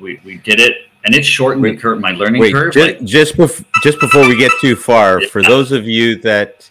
We 0.00 0.20
we 0.24 0.38
did 0.38 0.58
it 0.58 0.88
and 1.04 1.14
it's 1.14 1.26
shortened 1.26 1.62
wait, 1.62 1.80
the 1.80 1.96
my 1.96 2.12
learning 2.12 2.40
wait, 2.40 2.54
curve. 2.54 2.72
Just, 2.72 2.86
like, 2.86 3.04
just, 3.04 3.36
bef- 3.36 3.64
just 3.82 4.00
before 4.00 4.26
we 4.26 4.36
get 4.36 4.52
too 4.60 4.76
far, 4.76 5.20
yeah. 5.20 5.28
for 5.28 5.42
those 5.42 5.72
of 5.72 5.86
you 5.86 6.16
that, 6.16 6.70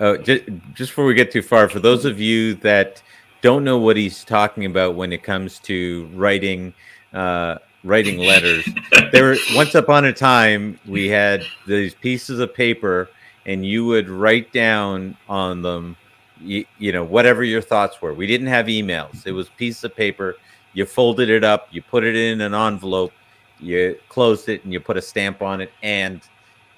uh, 0.00 0.18
just, 0.18 0.44
just 0.74 0.90
before 0.90 1.06
we 1.06 1.14
get 1.14 1.30
too 1.30 1.42
far, 1.42 1.68
for 1.68 1.80
those 1.80 2.04
of 2.04 2.20
you 2.20 2.54
that 2.56 3.02
don't 3.40 3.64
know 3.64 3.78
what 3.78 3.96
he's 3.96 4.24
talking 4.24 4.66
about 4.66 4.94
when 4.94 5.12
it 5.12 5.22
comes 5.22 5.58
to 5.60 6.10
writing, 6.14 6.74
uh, 7.14 7.58
writing 7.84 8.18
letters, 8.18 8.68
there 9.12 9.34
once 9.54 9.74
upon 9.74 10.04
a 10.04 10.12
time 10.12 10.78
we 10.86 11.08
had 11.08 11.42
these 11.66 11.94
pieces 11.94 12.40
of 12.40 12.54
paper, 12.54 13.08
and 13.46 13.64
you 13.64 13.86
would 13.86 14.08
write 14.08 14.52
down 14.52 15.16
on 15.28 15.62
them, 15.62 15.96
you, 16.40 16.66
you 16.78 16.92
know, 16.92 17.04
whatever 17.04 17.44
your 17.44 17.62
thoughts 17.62 18.00
were. 18.02 18.12
We 18.12 18.26
didn't 18.26 18.48
have 18.48 18.66
emails; 18.66 19.26
it 19.26 19.32
was 19.32 19.48
pieces 19.48 19.84
of 19.84 19.96
paper. 19.96 20.36
You 20.74 20.84
folded 20.84 21.30
it 21.30 21.44
up, 21.44 21.68
you 21.70 21.80
put 21.82 22.02
it 22.02 22.16
in 22.16 22.40
an 22.40 22.52
envelope 22.52 23.12
you 23.58 23.98
closed 24.08 24.48
it 24.48 24.64
and 24.64 24.72
you 24.72 24.80
put 24.80 24.96
a 24.96 25.02
stamp 25.02 25.42
on 25.42 25.60
it 25.60 25.70
and 25.82 26.20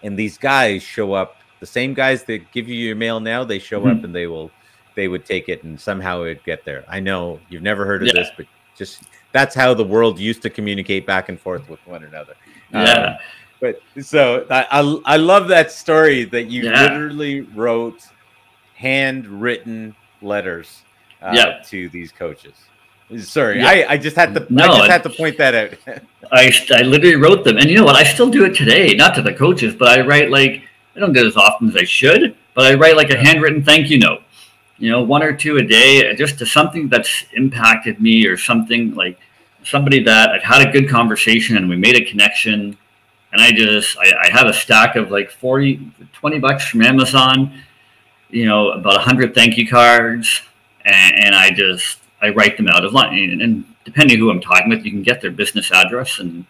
and 0.02 0.18
these 0.18 0.38
guys 0.38 0.82
show 0.82 1.12
up 1.12 1.36
the 1.60 1.66
same 1.66 1.94
guys 1.94 2.24
that 2.24 2.50
give 2.52 2.68
you 2.68 2.74
your 2.74 2.96
mail 2.96 3.20
now 3.20 3.44
they 3.44 3.58
show 3.58 3.80
mm-hmm. 3.80 3.98
up 3.98 4.04
and 4.04 4.14
they 4.14 4.26
will 4.26 4.50
they 4.94 5.08
would 5.08 5.24
take 5.24 5.48
it 5.48 5.64
and 5.64 5.80
somehow 5.80 6.22
it 6.22 6.28
would 6.28 6.44
get 6.44 6.64
there 6.64 6.84
i 6.88 7.00
know 7.00 7.40
you've 7.48 7.62
never 7.62 7.84
heard 7.84 8.02
of 8.02 8.08
yeah. 8.08 8.14
this 8.14 8.30
but 8.36 8.46
just 8.76 9.02
that's 9.32 9.54
how 9.54 9.72
the 9.74 9.84
world 9.84 10.18
used 10.18 10.42
to 10.42 10.50
communicate 10.50 11.06
back 11.06 11.28
and 11.28 11.40
forth 11.40 11.68
with 11.68 11.80
one 11.86 12.04
another 12.04 12.34
yeah 12.72 12.92
um, 12.92 13.16
but 13.60 13.80
so 14.04 14.46
I, 14.50 14.66
I, 14.70 15.14
I 15.14 15.16
love 15.16 15.48
that 15.48 15.72
story 15.72 16.24
that 16.24 16.44
you 16.44 16.64
yeah. 16.64 16.82
literally 16.82 17.40
wrote 17.40 18.02
handwritten 18.74 19.96
letters 20.20 20.82
uh, 21.22 21.32
yeah. 21.34 21.62
to 21.64 21.88
these 21.88 22.12
coaches 22.12 22.54
Sorry, 23.18 23.60
yeah. 23.60 23.68
I, 23.68 23.92
I 23.92 23.96
just 23.98 24.16
had 24.16 24.34
to. 24.34 24.46
No, 24.52 24.64
I 24.64 24.78
just 24.78 24.90
had 24.90 25.02
to 25.04 25.10
point 25.10 25.38
that 25.38 25.54
out. 25.54 26.02
I, 26.32 26.50
I 26.72 26.82
literally 26.82 27.14
wrote 27.14 27.44
them, 27.44 27.56
and 27.56 27.70
you 27.70 27.76
know 27.76 27.84
what? 27.84 27.94
I 27.94 28.02
still 28.02 28.28
do 28.28 28.44
it 28.44 28.54
today. 28.54 28.94
Not 28.94 29.14
to 29.14 29.22
the 29.22 29.32
coaches, 29.32 29.74
but 29.74 29.96
I 29.96 30.04
write 30.04 30.30
like 30.30 30.64
I 30.96 31.00
don't 31.00 31.12
do 31.12 31.20
it 31.20 31.26
as 31.26 31.36
often 31.36 31.68
as 31.68 31.76
I 31.76 31.84
should, 31.84 32.36
but 32.54 32.64
I 32.64 32.74
write 32.74 32.96
like 32.96 33.10
a 33.10 33.16
handwritten 33.16 33.62
thank 33.62 33.90
you 33.90 33.98
note. 33.98 34.22
You 34.78 34.90
know, 34.90 35.02
one 35.02 35.22
or 35.22 35.32
two 35.32 35.58
a 35.58 35.62
day, 35.62 36.10
uh, 36.10 36.14
just 36.14 36.38
to 36.38 36.46
something 36.46 36.88
that's 36.88 37.24
impacted 37.34 38.00
me 38.00 38.26
or 38.26 38.36
something 38.36 38.94
like 38.94 39.18
somebody 39.62 40.02
that 40.02 40.30
I've 40.30 40.42
had 40.42 40.66
a 40.66 40.70
good 40.70 40.88
conversation 40.88 41.56
and 41.56 41.68
we 41.68 41.76
made 41.76 41.96
a 41.96 42.04
connection. 42.04 42.76
And 43.32 43.42
I 43.42 43.52
just 43.52 43.96
I, 43.98 44.12
I 44.24 44.30
have 44.30 44.46
a 44.46 44.52
stack 44.52 44.96
of 44.96 45.10
like 45.10 45.30
40, 45.30 45.92
20 46.12 46.38
bucks 46.40 46.66
from 46.66 46.82
Amazon. 46.82 47.62
You 48.30 48.46
know, 48.46 48.70
about 48.70 48.96
a 48.96 49.00
hundred 49.00 49.34
thank 49.34 49.56
you 49.56 49.68
cards, 49.68 50.42
and, 50.84 51.24
and 51.24 51.34
I 51.34 51.50
just 51.50 52.00
I 52.26 52.30
write 52.30 52.56
them 52.56 52.68
out 52.68 52.84
of 52.84 52.92
line, 52.92 53.40
and, 53.40 53.64
depending 53.84 54.18
who 54.18 54.30
I'm 54.30 54.40
talking 54.40 54.68
with, 54.68 54.84
you 54.84 54.90
can 54.90 55.04
get 55.04 55.20
their 55.20 55.30
business 55.30 55.70
address, 55.70 56.18
and 56.18 56.44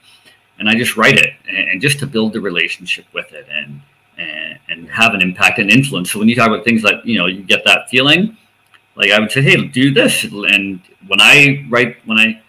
and 0.59 0.71
I 0.71 0.75
just 0.75 0.97
write 0.97 1.19
it, 1.19 1.35
and, 1.47 1.83
just 1.83 1.99
to 1.99 2.07
build 2.07 2.33
the 2.33 2.41
relationship 2.41 3.05
with 3.13 3.33
it, 3.33 3.47
and, 3.51 3.83
and 4.17 4.59
and 4.69 4.89
have 4.89 5.13
an 5.15 5.23
impact 5.23 5.59
and 5.59 5.71
influence. 5.71 6.11
So 6.11 6.19
when 6.19 6.29
you 6.29 6.37
talk 6.37 6.49
about 6.49 6.65
things 6.65 6.83
like 6.83 7.05
you 7.05 7.19
know 7.19 7.27
you 7.27 7.43
get 7.43 7.63
that 7.65 7.91
feeling, 7.91 8.37
like 8.95 9.11
I 9.11 9.21
would 9.21 9.31
say, 9.31 9.43
hey, 9.43 9.67
do 9.67 9.93
this, 9.93 10.25
and 10.25 10.81
when 11.07 11.21
I 11.21 11.67
write 11.69 11.97
when 12.07 12.19
I 12.19 12.41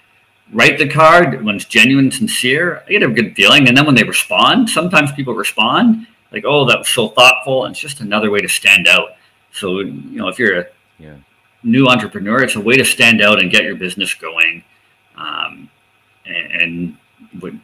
write 0.53 0.77
the 0.77 0.87
card 0.87 1.43
when 1.43 1.55
it's 1.57 1.65
genuine, 1.65 2.09
sincere, 2.09 2.83
I 2.87 2.91
get 2.91 3.03
a 3.03 3.09
good 3.09 3.35
feeling, 3.35 3.67
and 3.67 3.75
then 3.75 3.85
when 3.85 3.95
they 3.95 4.05
respond, 4.05 4.69
sometimes 4.69 5.11
people 5.11 5.33
respond 5.33 6.07
like, 6.31 6.43
oh, 6.45 6.65
that 6.65 6.79
was 6.79 6.89
so 6.89 7.09
thoughtful, 7.09 7.65
and 7.65 7.73
it's 7.73 7.79
just 7.79 7.99
another 7.99 8.29
way 8.31 8.39
to 8.39 8.49
stand 8.49 8.87
out. 8.87 9.09
So 9.51 9.79
you 9.79 10.19
know 10.19 10.29
if 10.29 10.39
you're 10.39 10.59
a 10.61 10.65
yeah 10.97 11.15
new 11.63 11.87
entrepreneur, 11.87 12.43
it's 12.43 12.55
a 12.55 12.61
way 12.61 12.75
to 12.75 12.85
stand 12.85 13.21
out 13.21 13.41
and 13.41 13.51
get 13.51 13.63
your 13.63 13.75
business 13.75 14.13
going, 14.13 14.63
um, 15.15 15.69
and, 16.25 16.61
and, 16.61 16.97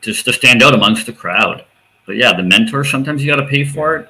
just 0.02 0.26
to 0.26 0.34
stand 0.34 0.64
out 0.64 0.74
amongst 0.74 1.06
the 1.06 1.14
crowd. 1.14 1.64
But 2.06 2.16
yeah, 2.16 2.34
the 2.36 2.44
mentor 2.44 2.84
sometimes 2.84 3.24
you 3.24 3.32
got 3.32 3.42
to 3.42 3.48
pay 3.48 3.64
for 3.64 3.98
it, 3.98 4.10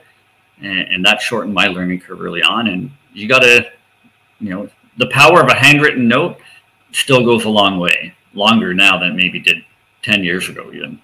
and, 0.62 0.88
and, 0.90 1.06
that 1.06 1.22
shortened 1.22 1.54
my 1.54 1.68
learning 1.68 2.00
curve 2.00 2.22
early 2.22 2.42
on. 2.42 2.68
And 2.68 2.92
you 3.14 3.28
got 3.28 3.40
to, 3.40 3.70
you 4.40 4.50
know, 4.50 4.70
the 4.98 5.08
power 5.08 5.42
of 5.42 5.50
a 5.50 5.56
handwritten 5.56 6.08
note 6.08 6.38
still 6.92 7.26
goes 7.26 7.46
a 7.46 7.50
long 7.50 7.78
way, 7.80 8.14
longer 8.34 8.74
now 8.74 8.98
than 8.98 9.16
maybe 9.16 9.40
did 9.40 9.58
ten 10.02 10.24
years 10.24 10.48
ago 10.50 10.72
even. 10.74 11.00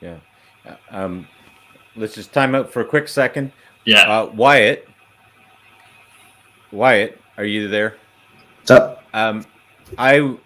Yeah, 0.00 0.18
yeah. 0.64 0.76
Um, 0.90 1.26
let's 1.96 2.14
just 2.14 2.32
time 2.32 2.54
out 2.54 2.72
for 2.72 2.80
a 2.80 2.84
quick 2.84 3.08
second. 3.08 3.52
Yeah, 3.84 4.02
uh, 4.02 4.26
Wyatt 4.26 4.88
Wyatt, 6.72 7.20
are 7.36 7.44
you 7.44 7.68
there? 7.68 7.96
What's 8.58 8.70
up? 8.70 9.04
Um, 9.12 9.46
I 9.98 10.36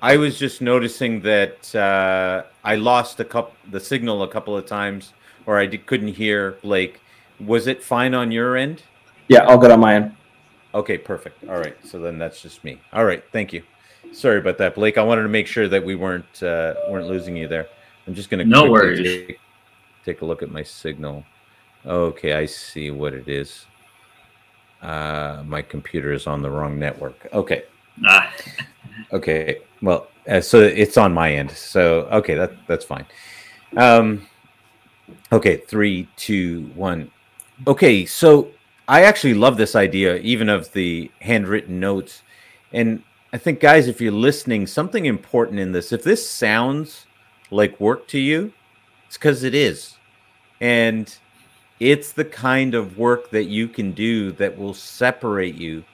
I 0.00 0.16
was 0.16 0.38
just 0.38 0.60
noticing 0.60 1.20
that 1.22 1.74
uh, 1.74 2.44
I 2.64 2.76
lost 2.76 3.20
a 3.20 3.24
couple 3.24 3.54
the 3.70 3.80
signal 3.80 4.22
a 4.22 4.28
couple 4.28 4.56
of 4.56 4.66
times, 4.66 5.12
or 5.46 5.58
I 5.58 5.66
did, 5.66 5.86
couldn't 5.86 6.14
hear 6.14 6.58
Blake. 6.62 7.00
Was 7.40 7.66
it 7.66 7.82
fine 7.82 8.14
on 8.14 8.32
your 8.32 8.56
end? 8.56 8.82
Yeah, 9.28 9.44
all 9.44 9.58
good 9.58 9.70
on 9.70 9.80
my 9.80 9.94
end. 9.94 10.16
Okay, 10.74 10.98
perfect. 10.98 11.44
All 11.48 11.58
right, 11.58 11.76
so 11.84 11.98
then 12.00 12.18
that's 12.18 12.40
just 12.42 12.64
me. 12.64 12.80
All 12.92 13.04
right, 13.04 13.22
thank 13.32 13.52
you. 13.52 13.62
Sorry 14.12 14.38
about 14.38 14.58
that, 14.58 14.74
Blake. 14.74 14.98
I 14.98 15.02
wanted 15.02 15.22
to 15.22 15.28
make 15.28 15.46
sure 15.46 15.68
that 15.68 15.84
we 15.84 15.94
weren't 15.94 16.42
uh, 16.42 16.74
weren't 16.88 17.06
losing 17.06 17.36
you 17.36 17.48
there. 17.48 17.68
I'm 18.06 18.14
just 18.14 18.28
gonna 18.28 18.44
no 18.44 18.70
worries. 18.70 18.98
Take, 18.98 19.40
take 20.04 20.20
a 20.22 20.24
look 20.24 20.42
at 20.42 20.50
my 20.50 20.62
signal. 20.62 21.24
Okay, 21.86 22.32
I 22.32 22.46
see 22.46 22.90
what 22.90 23.14
it 23.14 23.28
is. 23.28 23.66
Uh, 24.82 25.42
my 25.46 25.62
computer 25.62 26.12
is 26.12 26.26
on 26.26 26.42
the 26.42 26.50
wrong 26.50 26.78
network. 26.78 27.28
Okay. 27.32 27.62
Ah, 28.04 28.32
Okay. 29.12 29.58
Well, 29.80 30.08
uh, 30.28 30.40
so 30.40 30.60
it's 30.60 30.96
on 30.96 31.14
my 31.14 31.32
end. 31.32 31.50
So 31.50 32.08
okay, 32.12 32.34
that 32.34 32.52
that's 32.66 32.84
fine. 32.84 33.06
Um, 33.76 34.26
okay, 35.32 35.56
three, 35.56 36.08
two, 36.16 36.70
one. 36.74 37.10
Okay, 37.66 38.04
so 38.04 38.50
I 38.88 39.04
actually 39.04 39.34
love 39.34 39.56
this 39.56 39.74
idea, 39.76 40.16
even 40.16 40.48
of 40.48 40.72
the 40.72 41.10
handwritten 41.20 41.80
notes. 41.80 42.22
And 42.72 43.02
I 43.32 43.38
think, 43.38 43.60
guys, 43.60 43.88
if 43.88 44.00
you're 44.00 44.12
listening, 44.12 44.66
something 44.66 45.06
important 45.06 45.58
in 45.58 45.72
this. 45.72 45.92
If 45.92 46.02
this 46.02 46.28
sounds 46.28 47.06
like 47.50 47.80
work 47.80 48.06
to 48.08 48.18
you, 48.18 48.52
it's 49.06 49.16
because 49.16 49.42
it 49.42 49.54
is, 49.54 49.96
and 50.60 51.14
it's 51.90 52.12
the 52.12 52.24
kind 52.24 52.74
of 52.74 52.96
work 52.96 53.30
that 53.30 53.44
you 53.44 53.66
can 53.66 53.92
do 53.92 54.32
that 54.32 54.56
will 54.56 54.74
separate 54.74 55.56
you 55.56 55.84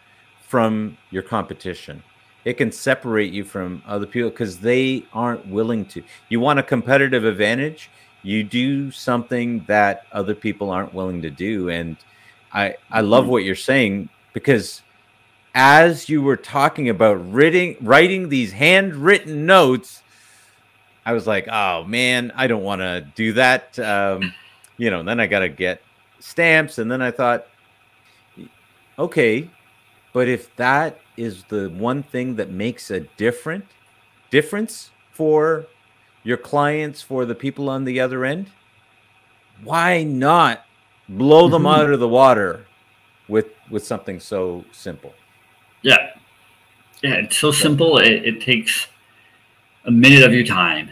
from 0.40 0.96
your 1.10 1.22
competition 1.22 2.02
it 2.48 2.56
can 2.56 2.72
separate 2.72 3.30
you 3.30 3.44
from 3.44 3.82
other 3.86 4.06
people 4.06 4.30
because 4.30 4.58
they 4.58 5.04
aren't 5.12 5.46
willing 5.48 5.84
to. 5.86 6.02
You 6.30 6.40
want 6.40 6.58
a 6.58 6.62
competitive 6.62 7.26
advantage, 7.26 7.90
you 8.22 8.42
do 8.42 8.90
something 8.90 9.64
that 9.66 10.06
other 10.12 10.34
people 10.34 10.70
aren't 10.70 10.94
willing 10.94 11.20
to 11.20 11.30
do. 11.30 11.68
And 11.68 11.98
I 12.50 12.76
I 12.90 13.02
love 13.02 13.28
what 13.28 13.44
you're 13.44 13.54
saying 13.54 14.08
because 14.32 14.82
as 15.54 16.08
you 16.08 16.22
were 16.22 16.38
talking 16.38 16.88
about 16.88 17.16
writing 17.32 17.76
writing 17.82 18.30
these 18.30 18.52
handwritten 18.52 19.44
notes, 19.44 20.02
I 21.04 21.12
was 21.12 21.26
like, 21.26 21.48
oh 21.48 21.84
man, 21.84 22.32
I 22.34 22.46
don't 22.46 22.62
want 22.62 22.80
to 22.80 23.06
do 23.14 23.34
that. 23.34 23.78
Um, 23.78 24.32
you 24.78 24.90
know, 24.90 25.02
then 25.02 25.20
I 25.20 25.26
got 25.26 25.40
to 25.40 25.48
get 25.48 25.82
stamps, 26.20 26.78
and 26.78 26.90
then 26.90 27.02
I 27.02 27.10
thought, 27.10 27.46
okay, 28.98 29.48
but 30.12 30.28
if 30.28 30.54
that 30.56 30.98
is 31.16 31.44
the 31.44 31.68
one 31.70 32.02
thing 32.02 32.36
that 32.36 32.50
makes 32.50 32.90
a 32.90 33.00
different 33.16 33.64
difference 34.30 34.90
for 35.12 35.66
your 36.24 36.36
clients, 36.36 37.02
for 37.02 37.24
the 37.24 37.34
people 37.34 37.68
on 37.68 37.84
the 37.84 38.00
other 38.00 38.24
end, 38.24 38.50
why 39.64 40.02
not 40.04 40.64
blow 41.08 41.48
them 41.48 41.62
Mhm. 41.64 41.74
out 41.78 41.90
of 41.90 42.00
the 42.00 42.08
water 42.08 42.66
with 43.28 43.46
with 43.70 43.84
something 43.84 44.18
so 44.20 44.64
simple? 44.72 45.12
yeah, 45.82 46.10
yeah. 47.02 47.14
It's 47.14 47.36
so 47.36 47.50
simple. 47.52 47.98
It, 47.98 48.24
it 48.24 48.40
takes 48.40 48.88
a 49.84 49.90
minute 49.90 50.22
of 50.24 50.32
your 50.32 50.44
time. 50.44 50.90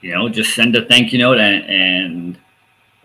You 0.00 0.14
know, 0.14 0.28
just 0.28 0.54
send 0.54 0.74
a 0.76 0.84
thank 0.86 1.12
you 1.12 1.18
note 1.18 1.38
and, 1.38 1.64
and 1.64 2.38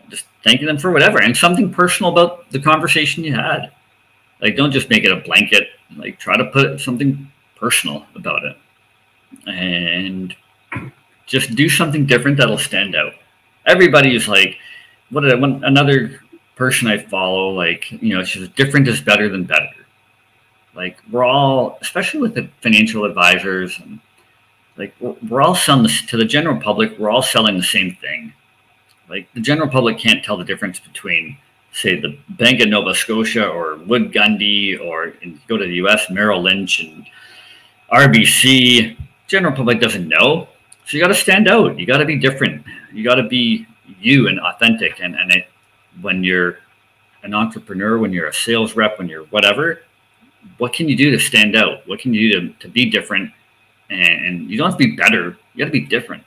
just 0.10 0.26
thanking 0.44 0.68
them 0.68 0.78
for 0.78 0.92
whatever 0.92 1.22
and 1.22 1.36
something 1.36 1.72
personal 1.72 2.12
about 2.12 2.50
the 2.52 2.60
conversation 2.60 3.24
you 3.24 3.34
had. 3.34 3.72
Like, 4.42 4.56
don't 4.56 4.72
just 4.72 4.90
make 4.90 5.04
it 5.04 5.12
a 5.12 5.22
blanket. 5.22 5.70
Like, 5.96 6.20
try 6.20 6.38
to 6.38 6.46
put 6.46 6.80
something 6.80 7.32
personal 7.56 8.06
about 8.16 8.44
it, 8.44 8.58
and 9.48 10.36
just 11.26 11.56
do 11.56 11.68
something 11.70 12.06
different 12.06 12.38
that'll 12.38 12.58
stand 12.58 12.96
out. 12.96 13.14
Everybody 13.66 14.16
is 14.16 14.28
like, 14.28 14.58
what 15.10 15.22
did 15.22 15.34
I? 15.34 15.68
Another 15.68 16.22
person 16.56 16.88
I 16.88 16.98
follow, 16.98 17.50
like, 17.50 17.92
you 17.92 18.16
know, 18.16 18.24
she's 18.24 18.48
different 18.50 18.88
is 18.88 19.02
better 19.02 19.30
than 19.30 19.44
better. 19.44 19.70
Like, 20.76 20.98
we're 21.12 21.24
all, 21.24 21.80
especially 21.82 22.20
with 22.20 22.36
the 22.36 22.50
financial 22.62 23.06
advisors, 23.06 23.80
and 23.80 24.00
like, 24.76 24.94
we're, 25.00 25.16
we're 25.28 25.42
all 25.42 25.56
selling 25.56 25.84
this 25.84 26.06
to 26.06 26.18
the 26.18 26.26
general 26.26 26.60
public, 26.62 27.00
we're 27.00 27.10
all 27.10 27.24
selling 27.24 27.58
the 27.58 27.64
same 27.64 27.96
thing. 27.96 28.34
Like, 29.10 29.32
the 29.34 29.42
general 29.42 29.70
public 29.70 29.98
can't 29.98 30.24
tell 30.24 30.38
the 30.38 30.44
difference 30.44 30.80
between, 30.80 31.38
say, 31.72 32.00
the 32.00 32.18
Bank 32.30 32.62
of 32.62 32.70
Nova 32.70 32.94
Scotia 32.94 33.48
or 33.48 33.78
Wood 33.78 34.12
Gundy, 34.12 34.80
or 34.80 35.14
go 35.48 35.58
to 35.58 35.66
the 35.66 35.76
US, 35.76 36.10
Merrill 36.10 36.42
Lynch 36.42 36.82
and 36.82 37.06
RBC. 37.92 38.98
General 39.28 39.56
public 39.56 39.80
doesn't 39.80 40.08
know. 40.08 40.48
So 40.86 40.96
you 40.96 41.04
got 41.04 41.10
to 41.10 41.16
stand 41.16 41.48
out. 41.48 41.78
You 41.78 41.86
got 41.86 41.98
to 41.98 42.06
be 42.06 42.18
different. 42.18 42.66
You 42.94 43.04
got 43.04 43.16
to 43.16 43.28
be 43.28 43.68
you 44.00 44.28
and 44.28 44.40
authentic. 44.40 45.00
And 45.02 45.16
and 45.16 45.32
it, 45.32 45.48
when 46.02 46.24
you're 46.24 46.60
an 47.24 47.34
entrepreneur, 47.34 47.98
when 47.98 48.14
you're 48.14 48.28
a 48.28 48.34
sales 48.34 48.76
rep, 48.76 48.98
when 48.98 49.10
you're 49.10 49.26
whatever, 49.26 49.82
what 50.58 50.74
can 50.74 50.88
you 50.88 50.96
do 50.96 51.12
to 51.12 51.20
stand 51.20 51.56
out? 51.56 51.88
What 51.88 52.00
can 52.00 52.14
you 52.14 52.32
do 52.32 52.42
to, 52.42 52.54
to 52.60 52.68
be 52.70 52.90
different? 52.90 53.32
And, 53.90 54.26
and 54.26 54.50
you 54.50 54.58
don't 54.58 54.70
have 54.70 54.80
to 54.80 54.86
be 54.86 54.96
better. 54.96 55.38
You 55.54 55.60
got 55.60 55.66
to 55.66 55.72
be 55.72 55.86
different. 55.86 56.24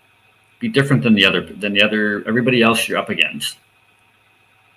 Be 0.61 0.69
different 0.69 1.03
than 1.03 1.15
the 1.15 1.25
other 1.25 1.41
than 1.41 1.73
the 1.73 1.83
other 1.83 2.23
everybody 2.29 2.63
else 2.63 2.87
you're 2.87 2.99
up 2.99 3.09
against. 3.09 3.59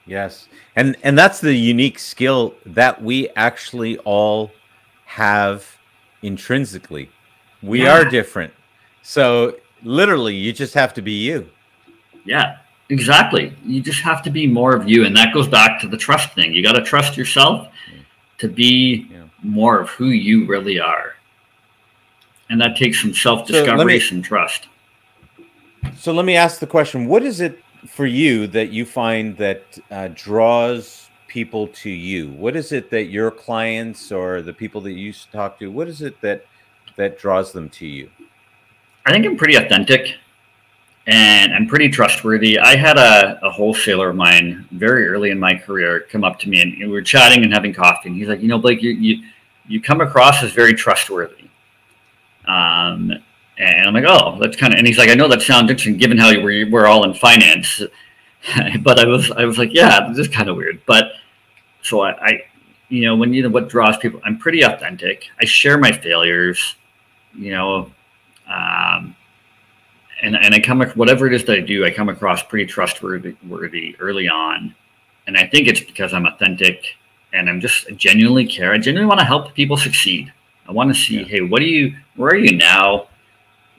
Yes. 0.07 0.47
And 0.75 0.95
and 1.03 1.17
that's 1.17 1.39
the 1.39 1.53
unique 1.53 1.99
skill 1.99 2.55
that 2.65 3.01
we 3.03 3.29
actually 3.35 3.97
all 3.99 4.51
have 5.05 5.77
intrinsically. 6.21 7.09
We 7.61 7.83
Yeah. 7.83 7.93
are 7.99 8.05
different. 8.05 8.53
So 9.01 9.57
literally 9.83 10.35
you 10.35 10.53
just 10.53 10.73
have 10.73 10.93
to 10.95 11.01
be 11.01 11.11
you. 11.11 11.49
Yeah, 12.25 12.57
exactly. 12.87 13.53
You 13.65 13.81
just 13.81 13.99
have 14.01 14.21
to 14.23 14.29
be 14.29 14.47
more 14.47 14.73
of 14.75 14.87
you, 14.89 15.05
and 15.05 15.15
that 15.17 15.33
goes 15.33 15.47
back 15.49 15.81
to 15.81 15.87
the 15.89 15.97
trust 15.97 16.33
thing. 16.33 16.53
You 16.53 16.63
got 16.63 16.73
to 16.73 16.81
trust 16.83 17.17
yourself 17.17 17.67
to 18.37 18.47
be 18.47 19.07
Yeah. 19.11 19.23
more 19.41 19.79
of 19.81 19.89
who 19.89 20.05
you 20.07 20.45
really 20.45 20.79
are, 20.79 21.15
and 22.49 22.61
that 22.61 22.77
takes 22.77 23.01
some 23.01 23.13
self-discovery, 23.13 23.95
me- 23.95 23.99
some 23.99 24.21
trust. 24.21 24.67
So 25.97 26.11
let 26.11 26.25
me 26.25 26.35
ask 26.35 26.59
the 26.59 26.67
question: 26.67 27.07
What 27.07 27.23
is 27.23 27.41
it 27.41 27.59
for 27.87 28.05
you 28.05 28.47
that 28.47 28.69
you 28.69 28.85
find 28.85 29.37
that 29.37 29.79
uh, 29.91 30.09
draws 30.13 31.09
people 31.27 31.67
to 31.67 31.89
you? 31.89 32.31
What 32.31 32.55
is 32.55 32.71
it 32.71 32.89
that 32.91 33.05
your 33.05 33.31
clients 33.31 34.11
or 34.11 34.41
the 34.41 34.53
people 34.53 34.81
that 34.81 34.91
you 34.91 35.05
used 35.05 35.25
to 35.25 35.31
talk 35.31 35.59
to? 35.59 35.71
What 35.71 35.87
is 35.87 36.01
it 36.01 36.19
that 36.21 36.45
that 36.95 37.17
draws 37.17 37.51
them 37.51 37.69
to 37.69 37.87
you? 37.87 38.09
I 39.05 39.11
think 39.11 39.25
I'm 39.25 39.35
pretty 39.35 39.55
authentic 39.55 40.15
and 41.07 41.53
I'm 41.53 41.67
pretty 41.67 41.89
trustworthy. 41.89 42.57
I 42.57 42.75
had 42.75 42.97
a, 42.97 43.39
a 43.45 43.49
wholesaler 43.49 44.11
of 44.11 44.15
mine 44.15 44.65
very 44.71 45.07
early 45.07 45.31
in 45.31 45.39
my 45.39 45.55
career 45.55 46.05
come 46.09 46.23
up 46.23 46.39
to 46.39 46.49
me 46.49 46.61
and 46.61 46.77
we 46.79 46.87
were 46.87 47.01
chatting 47.01 47.43
and 47.43 47.51
having 47.51 47.73
coffee. 47.73 48.09
And 48.09 48.17
he's 48.17 48.27
like, 48.27 48.41
you 48.41 48.47
know, 48.47 48.57
Blake, 48.57 48.81
you, 48.81 48.91
you, 48.91 49.23
you 49.67 49.81
come 49.81 50.01
across 50.01 50.41
as 50.43 50.51
very 50.51 50.73
trustworthy. 50.73 51.49
Um, 52.45 53.11
and 53.65 53.87
I'm 53.87 53.93
like, 53.93 54.05
oh, 54.07 54.37
that's 54.41 54.55
kind 54.57 54.73
of, 54.73 54.77
and 54.77 54.87
he's 54.87 54.97
like, 54.97 55.09
I 55.09 55.15
know 55.15 55.27
that 55.27 55.41
sounds 55.41 55.69
interesting 55.69 55.97
given 55.97 56.17
how 56.17 56.31
we're, 56.31 56.69
we're 56.69 56.87
all 56.87 57.03
in 57.03 57.13
finance. 57.13 57.81
but 58.81 58.99
I 58.99 59.05
was, 59.05 59.31
I 59.31 59.45
was 59.45 59.57
like, 59.57 59.73
yeah, 59.73 60.07
this 60.09 60.17
is 60.19 60.27
kind 60.27 60.49
of 60.49 60.55
weird. 60.57 60.81
But 60.85 61.13
so 61.81 62.01
I, 62.01 62.11
I, 62.25 62.43
you 62.89 63.05
know, 63.05 63.15
when 63.15 63.33
you 63.33 63.43
know 63.43 63.49
what 63.49 63.69
draws 63.69 63.97
people, 63.97 64.21
I'm 64.23 64.37
pretty 64.37 64.61
authentic. 64.61 65.25
I 65.39 65.45
share 65.45 65.77
my 65.77 65.91
failures, 65.91 66.75
you 67.33 67.51
know, 67.51 67.91
um, 68.47 69.15
and 70.21 70.35
and 70.35 70.53
I 70.53 70.59
come 70.59 70.81
whatever 70.95 71.27
it 71.27 71.33
is 71.33 71.43
that 71.45 71.57
I 71.57 71.61
do, 71.61 71.85
I 71.85 71.91
come 71.91 72.07
across 72.09 72.43
pretty 72.43 72.65
trustworthy 72.65 73.35
worthy 73.47 73.95
early 73.99 74.29
on, 74.29 74.73
and 75.27 75.37
I 75.37 75.47
think 75.47 75.67
it's 75.67 75.79
because 75.81 76.13
I'm 76.13 76.25
authentic 76.25 76.95
and 77.33 77.49
I'm 77.49 77.59
just 77.59 77.87
I 77.89 77.93
genuinely 77.93 78.45
care. 78.45 78.71
I 78.71 78.77
genuinely 78.77 79.07
want 79.09 79.19
to 79.19 79.25
help 79.25 79.53
people 79.53 79.75
succeed. 79.75 80.31
I 80.67 80.71
want 80.71 80.93
to 80.93 80.99
see, 80.99 81.19
Yeah. 81.19 81.25
hey, 81.25 81.41
what 81.41 81.59
do 81.59 81.65
you, 81.65 81.95
where 82.15 82.31
are 82.31 82.37
you 82.37 82.55
now? 82.55 83.07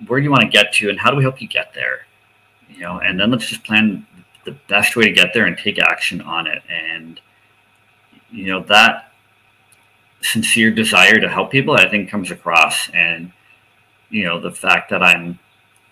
Where 0.06 0.20
do 0.20 0.24
you 0.24 0.30
want 0.30 0.42
to 0.42 0.48
get 0.48 0.72
to, 0.74 0.90
and 0.90 0.98
how 0.98 1.10
do 1.10 1.16
we 1.16 1.22
help 1.22 1.40
you 1.40 1.48
get 1.48 1.72
there? 1.74 2.06
You 2.68 2.80
know, 2.80 2.98
and 2.98 3.18
then 3.18 3.30
let's 3.30 3.46
just 3.46 3.64
plan 3.64 4.06
the 4.44 4.56
best 4.68 4.96
way 4.96 5.04
to 5.04 5.12
get 5.12 5.32
there 5.32 5.46
and 5.46 5.56
take 5.56 5.78
action 5.78 6.20
on 6.20 6.46
it. 6.46 6.62
And 6.68 7.20
you 8.30 8.46
know 8.46 8.62
that 8.64 9.12
sincere 10.22 10.70
desire 10.70 11.20
to 11.20 11.28
help 11.28 11.50
people, 11.50 11.74
I 11.74 11.88
think, 11.88 12.08
comes 12.08 12.30
across. 12.30 12.88
And 12.90 13.32
you 14.10 14.24
know 14.24 14.40
the 14.40 14.50
fact 14.50 14.90
that 14.90 15.02
I'm 15.02 15.38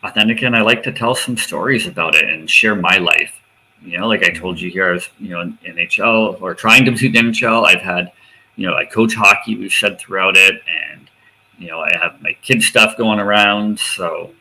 authentic 0.02 0.42
and 0.42 0.56
I 0.56 0.62
like 0.62 0.82
to 0.84 0.92
tell 0.92 1.14
some 1.14 1.36
stories 1.36 1.86
about 1.86 2.14
it 2.14 2.28
and 2.28 2.50
share 2.50 2.74
my 2.74 2.98
life. 2.98 3.40
You 3.84 3.98
know, 3.98 4.08
like 4.08 4.22
I 4.22 4.30
told 4.30 4.60
you 4.60 4.70
here, 4.70 4.90
I 4.90 4.92
was 4.92 5.08
you 5.18 5.30
know 5.30 5.40
in 5.40 5.58
NHL 5.64 6.40
or 6.40 6.54
trying 6.54 6.84
to 6.84 6.92
do 6.92 7.10
NHL. 7.10 7.66
I've 7.66 7.82
had, 7.82 8.12
you 8.56 8.66
know, 8.66 8.76
I 8.76 8.84
coach 8.84 9.14
hockey. 9.14 9.56
We've 9.56 9.72
said 9.72 9.98
throughout 9.98 10.36
it, 10.36 10.62
and 10.90 11.10
you 11.58 11.68
know, 11.68 11.80
I 11.80 11.90
have 12.00 12.20
my 12.22 12.32
kid 12.42 12.62
stuff 12.62 12.96
going 12.96 13.20
around. 13.20 13.78
So 13.78 14.32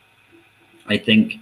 I 0.88 0.98
think 0.98 1.36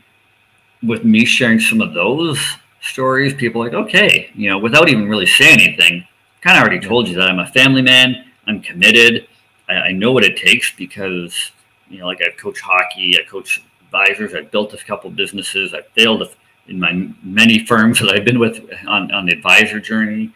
with 0.83 1.03
me 1.03 1.25
sharing 1.25 1.59
some 1.59 1.81
of 1.81 1.93
those 1.93 2.39
stories, 2.81 3.33
people 3.33 3.61
are 3.61 3.65
like, 3.65 3.73
okay, 3.73 4.29
you 4.33 4.49
know, 4.49 4.57
without 4.57 4.89
even 4.89 5.07
really 5.07 5.25
saying 5.25 5.59
anything, 5.59 6.05
kind 6.41 6.57
of 6.57 6.63
already 6.63 6.85
told 6.85 7.07
you 7.07 7.15
that 7.15 7.29
I'm 7.29 7.39
a 7.39 7.47
family 7.47 7.81
man. 7.81 8.25
I'm 8.47 8.61
committed. 8.61 9.27
I, 9.67 9.73
I 9.73 9.91
know 9.91 10.11
what 10.11 10.23
it 10.23 10.37
takes 10.37 10.71
because, 10.75 11.51
you 11.89 11.99
know, 11.99 12.07
like 12.07 12.21
I've 12.25 12.37
coached 12.37 12.61
hockey, 12.61 13.17
I 13.19 13.29
coach 13.29 13.63
advisors, 13.85 14.33
I've 14.33 14.51
built 14.51 14.73
a 14.73 14.77
couple 14.77 15.09
businesses, 15.09 15.73
I've 15.73 15.87
failed 15.89 16.23
in 16.67 16.79
my 16.79 17.09
many 17.23 17.65
firms 17.65 17.99
that 17.99 18.13
I've 18.13 18.25
been 18.25 18.39
with 18.39 18.63
on, 18.87 19.11
on 19.11 19.25
the 19.25 19.33
advisor 19.33 19.79
journey. 19.79 20.31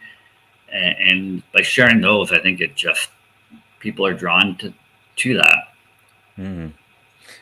And, 0.72 0.96
and 0.98 1.42
by 1.52 1.62
sharing 1.62 2.00
those, 2.00 2.32
I 2.32 2.40
think 2.40 2.60
it 2.60 2.74
just, 2.74 3.10
people 3.78 4.04
are 4.06 4.14
drawn 4.14 4.56
to, 4.56 4.74
to 5.16 5.34
that. 5.34 5.58
Mhm. 6.38 6.72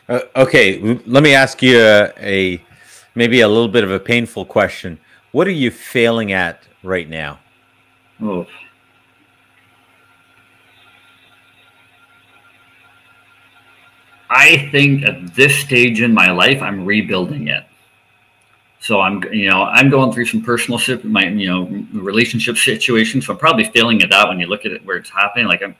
Uh, 0.09 0.19
okay, 0.35 0.99
let 1.05 1.23
me 1.23 1.33
ask 1.33 1.61
you 1.61 1.79
a, 1.79 2.11
a 2.17 2.63
maybe 3.15 3.41
a 3.41 3.47
little 3.47 3.67
bit 3.67 3.83
of 3.83 3.91
a 3.91 3.99
painful 3.99 4.45
question. 4.45 4.99
What 5.31 5.47
are 5.47 5.51
you 5.51 5.71
failing 5.71 6.31
at 6.31 6.63
right 6.83 7.09
now? 7.09 7.39
Oh, 8.21 8.45
I 14.33 14.69
think 14.71 15.03
at 15.03 15.35
this 15.35 15.55
stage 15.55 16.01
in 16.01 16.11
my 16.11 16.31
life, 16.31 16.61
I'm 16.61 16.85
rebuilding 16.85 17.49
it. 17.49 17.63
So 18.79 18.99
I'm, 18.99 19.23
you 19.31 19.49
know, 19.49 19.63
I'm 19.63 19.89
going 19.89 20.11
through 20.11 20.25
some 20.25 20.41
personal, 20.41 20.79
my, 21.03 21.27
you 21.27 21.47
know, 21.47 21.85
relationship 21.93 22.57
situations. 22.57 23.27
So 23.27 23.33
I'm 23.33 23.39
probably 23.39 23.65
failing 23.65 24.01
at 24.01 24.09
that 24.09 24.27
when 24.27 24.39
you 24.39 24.47
look 24.47 24.65
at 24.65 24.71
it 24.71 24.83
where 24.85 24.97
it's 24.97 25.09
happening. 25.09 25.45
Like 25.45 25.61
I'm, 25.61 25.75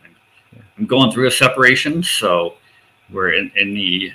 I'm 0.77 0.85
going 0.85 1.11
through 1.11 1.27
a 1.27 1.31
separation. 1.31 2.03
So 2.03 2.55
we're 3.09 3.33
in, 3.33 3.51
in 3.55 3.73
the, 3.73 4.11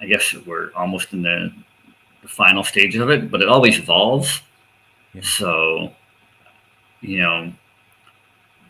I 0.00 0.06
guess 0.06 0.34
we're 0.46 0.72
almost 0.74 1.12
in 1.12 1.22
the, 1.22 1.52
the 2.22 2.28
final 2.28 2.64
stage 2.64 2.96
of 2.96 3.10
it, 3.10 3.30
but 3.30 3.42
it 3.42 3.48
always 3.48 3.78
evolves. 3.78 4.42
Yeah. 5.12 5.22
So, 5.22 5.92
you 7.00 7.20
know, 7.20 7.52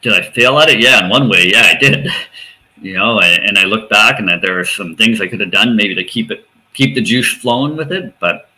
did 0.03 0.13
I 0.13 0.23
fail 0.23 0.59
at 0.59 0.69
it? 0.69 0.81
Yeah, 0.81 1.05
in 1.05 1.11
one 1.11 1.29
way, 1.29 1.51
yeah, 1.53 1.73
I 1.75 1.79
did. 1.79 2.09
You 2.83 2.99
know, 2.99 3.21
and, 3.21 3.45
and 3.45 3.59
I 3.59 3.65
look 3.65 3.89
back 3.89 4.19
and 4.19 4.29
that 4.29 4.43
there 4.43 4.59
are 4.59 4.65
some 4.65 4.97
things 4.97 5.21
I 5.21 5.29
could 5.29 5.41
have 5.41 5.53
done 5.53 5.77
maybe 5.77 5.95
to 5.95 6.05
keep 6.05 6.31
it, 6.31 6.47
keep 6.75 6.95
the 6.95 7.01
juice 7.01 7.33
flowing 7.33 7.77
with 7.77 7.93
it, 7.93 8.19
but 8.19 8.51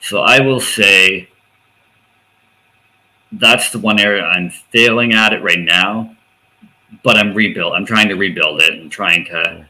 so 0.00 0.20
I 0.22 0.40
will 0.40 0.60
say 0.60 1.28
that's 3.32 3.70
the 3.70 3.78
one 3.78 4.00
area 4.00 4.24
I'm 4.24 4.50
failing 4.50 5.12
at 5.12 5.32
it 5.32 5.42
right 5.42 5.58
now, 5.58 6.16
but 7.02 7.16
I'm 7.16 7.34
rebuild. 7.34 7.74
I'm 7.74 7.86
trying 7.86 8.08
to 8.08 8.14
rebuild 8.14 8.62
it 8.62 8.74
and 8.74 8.90
trying 8.90 9.24
to, 9.26 9.66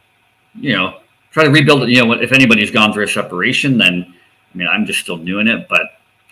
you 0.54 0.76
know, 0.76 1.00
try 1.30 1.44
to 1.44 1.50
rebuild 1.50 1.82
it. 1.82 1.90
You 1.90 2.04
know, 2.04 2.12
if 2.12 2.32
anybody's 2.32 2.70
gone 2.70 2.92
through 2.92 3.04
a 3.04 3.08
separation, 3.08 3.78
then 3.78 4.14
I 4.54 4.56
mean, 4.56 4.68
I'm 4.68 4.86
just 4.86 5.00
still 5.00 5.16
doing 5.16 5.48
it. 5.48 5.68
But 5.68 5.82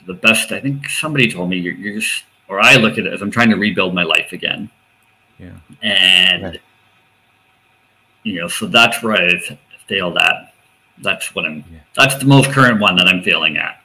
the 0.06 0.14
best, 0.14 0.52
I 0.52 0.60
think 0.60 0.88
somebody 0.88 1.30
told 1.30 1.50
me 1.50 1.58
you're, 1.58 1.74
you're 1.74 2.00
just, 2.00 2.24
or 2.48 2.60
I 2.60 2.76
look 2.76 2.98
at 2.98 3.06
it 3.06 3.12
as 3.12 3.22
I'm 3.22 3.30
trying 3.30 3.50
to 3.50 3.56
rebuild 3.56 3.94
my 3.94 4.04
life 4.04 4.32
again. 4.32 4.70
Yeah. 5.38 5.52
And, 5.82 6.58
you 8.22 8.40
know, 8.40 8.48
so 8.48 8.66
that's 8.66 9.02
where 9.02 9.14
I've 9.14 9.58
failed 9.86 10.16
at 10.16 10.52
that's 11.02 11.34
what 11.34 11.44
I'm. 11.44 11.64
Yeah. 11.70 11.78
That's 11.94 12.16
the 12.16 12.24
most 12.24 12.50
current 12.50 12.80
one 12.80 12.96
that 12.96 13.06
I'm 13.06 13.22
feeling 13.22 13.56
at. 13.56 13.80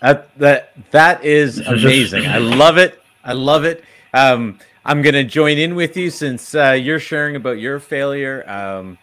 That 0.00 0.38
that 0.38 0.90
that 0.90 1.24
is 1.24 1.58
amazing. 1.66 2.26
I 2.26 2.38
love 2.38 2.78
it. 2.78 3.00
I 3.24 3.32
love 3.32 3.64
it. 3.64 3.84
Um, 4.14 4.58
I'm 4.88 5.02
gonna 5.02 5.24
join 5.24 5.58
in 5.58 5.74
with 5.74 5.96
you 5.96 6.10
since 6.10 6.54
uh, 6.54 6.70
you're 6.70 7.00
sharing 7.00 7.34
about 7.34 7.58
your 7.58 7.80
failure. 7.80 8.48
Um, 8.48 8.96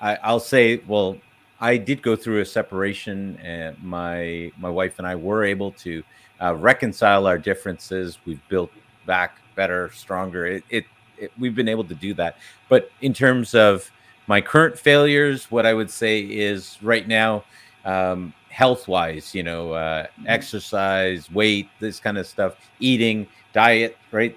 I, 0.00 0.32
will 0.32 0.40
say, 0.40 0.80
well, 0.86 1.18
I 1.60 1.76
did 1.76 2.00
go 2.00 2.16
through 2.16 2.40
a 2.40 2.44
separation, 2.46 3.38
and 3.42 3.76
my 3.82 4.50
my 4.56 4.70
wife 4.70 4.94
and 4.96 5.06
I 5.06 5.14
were 5.14 5.44
able 5.44 5.72
to 5.72 6.02
uh, 6.40 6.54
reconcile 6.56 7.26
our 7.26 7.36
differences. 7.36 8.16
We've 8.24 8.40
built 8.48 8.70
back 9.04 9.36
better, 9.54 9.90
stronger. 9.92 10.46
It, 10.46 10.64
it, 10.70 10.84
it 11.18 11.32
we've 11.38 11.54
been 11.54 11.68
able 11.68 11.84
to 11.84 11.94
do 11.94 12.14
that. 12.14 12.38
But 12.70 12.90
in 13.02 13.12
terms 13.12 13.54
of 13.54 13.90
my 14.28 14.40
current 14.40 14.78
failures, 14.78 15.50
what 15.50 15.66
I 15.66 15.74
would 15.74 15.90
say 15.90 16.20
is 16.20 16.78
right 16.80 17.06
now, 17.06 17.44
um, 17.84 18.32
health 18.48 18.88
wise, 18.88 19.34
you 19.34 19.42
know, 19.42 19.72
uh, 19.72 20.04
mm-hmm. 20.04 20.28
exercise, 20.28 21.30
weight, 21.30 21.68
this 21.78 22.00
kind 22.00 22.16
of 22.16 22.26
stuff, 22.26 22.56
eating, 22.80 23.26
diet, 23.52 23.98
right? 24.12 24.34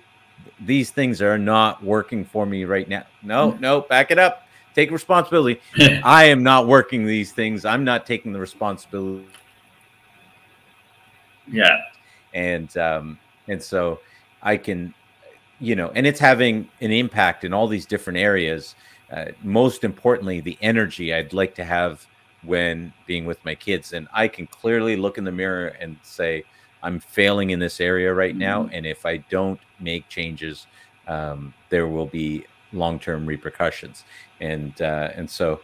These 0.65 0.91
things 0.91 1.21
are 1.21 1.37
not 1.37 1.83
working 1.83 2.25
for 2.25 2.45
me 2.45 2.65
right 2.65 2.87
now. 2.87 3.05
No, 3.23 3.51
no, 3.59 3.81
back 3.81 4.11
it 4.11 4.19
up. 4.19 4.43
Take 4.75 4.91
responsibility. 4.91 5.61
I 6.03 6.25
am 6.25 6.43
not 6.43 6.67
working 6.67 7.05
these 7.05 7.31
things. 7.31 7.65
I'm 7.65 7.83
not 7.83 8.05
taking 8.05 8.33
the 8.33 8.39
responsibility. 8.39 9.25
Yeah. 11.47 11.77
And 12.33 12.75
um, 12.77 13.19
and 13.47 13.61
so 13.61 13.99
I 14.43 14.57
can, 14.57 14.93
you 15.59 15.75
know, 15.75 15.91
and 15.95 16.05
it's 16.05 16.19
having 16.19 16.69
an 16.81 16.91
impact 16.91 17.43
in 17.43 17.53
all 17.53 17.67
these 17.67 17.85
different 17.85 18.19
areas 18.19 18.75
uh, 19.11 19.25
most 19.41 19.83
importantly, 19.83 20.39
the 20.39 20.57
energy 20.61 21.13
I'd 21.13 21.33
like 21.33 21.55
to 21.55 21.63
have 21.63 22.05
when 22.43 22.93
being 23.07 23.25
with 23.25 23.43
my 23.43 23.55
kids. 23.55 23.93
And 23.93 24.07
I 24.13 24.27
can 24.27 24.47
clearly 24.47 24.95
look 24.95 25.17
in 25.17 25.23
the 25.23 25.31
mirror 25.31 25.69
and 25.79 25.97
say, 26.03 26.43
I'm 26.81 26.99
failing 26.99 27.49
in 27.49 27.59
this 27.59 27.79
area 27.79 28.13
right 28.13 28.35
now. 28.35 28.63
Mm-hmm. 28.63 28.75
And 28.75 28.85
if 28.85 29.05
I 29.05 29.17
don't 29.29 29.59
make 29.79 30.07
changes, 30.09 30.67
um, 31.07 31.53
there 31.69 31.87
will 31.87 32.05
be 32.05 32.45
long-term 32.71 33.25
repercussions. 33.25 34.03
And 34.39 34.79
uh, 34.81 35.09
and 35.15 35.29
so 35.29 35.61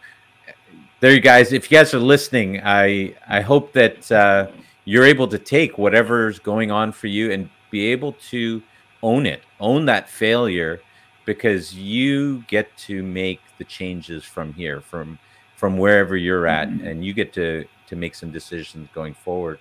there 0.99 1.11
you 1.11 1.21
guys. 1.21 1.53
If 1.53 1.71
you 1.71 1.77
guys 1.77 1.93
are 1.93 1.99
listening, 1.99 2.61
I 2.63 3.15
I 3.27 3.41
hope 3.41 3.73
that 3.73 4.11
uh, 4.11 4.47
you're 4.85 5.05
able 5.05 5.27
to 5.27 5.39
take 5.39 5.77
whatever's 5.77 6.39
going 6.39 6.71
on 6.71 6.91
for 6.91 7.07
you 7.07 7.31
and 7.31 7.49
be 7.71 7.91
able 7.91 8.13
to 8.29 8.61
own 9.03 9.25
it, 9.25 9.41
own 9.59 9.85
that 9.85 10.09
failure, 10.09 10.81
because 11.25 11.75
you 11.75 12.43
get 12.47 12.75
to 12.77 13.03
make 13.03 13.41
the 13.57 13.63
changes 13.63 14.23
from 14.23 14.53
here 14.53 14.81
from 14.81 15.17
from 15.55 15.77
wherever 15.77 16.17
you're 16.17 16.47
at 16.47 16.69
mm-hmm. 16.69 16.87
and 16.87 17.05
you 17.05 17.13
get 17.13 17.33
to 17.33 17.65
to 17.87 17.95
make 17.95 18.15
some 18.15 18.31
decisions 18.31 18.89
going 18.93 19.13
forward 19.13 19.59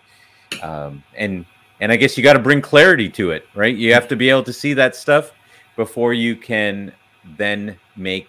um, 0.63 1.03
and 1.17 1.45
and 1.81 1.91
i 1.93 1.97
guess 1.97 2.17
you 2.17 2.23
got 2.23 2.35
to 2.35 2.39
bring 2.39 2.61
clarity 2.61 3.09
to 3.09 3.31
it 3.31 3.47
right 3.55 3.77
you 3.77 3.93
have 3.93 4.09
to 4.09 4.17
be 4.17 4.29
able 4.29 4.43
to 4.43 4.53
see 4.53 4.75
that 4.75 4.95
stuff 4.95 5.33
before 5.77 6.13
you 6.13 6.37
can 6.37 6.93
then 7.37 7.77
make 7.97 8.29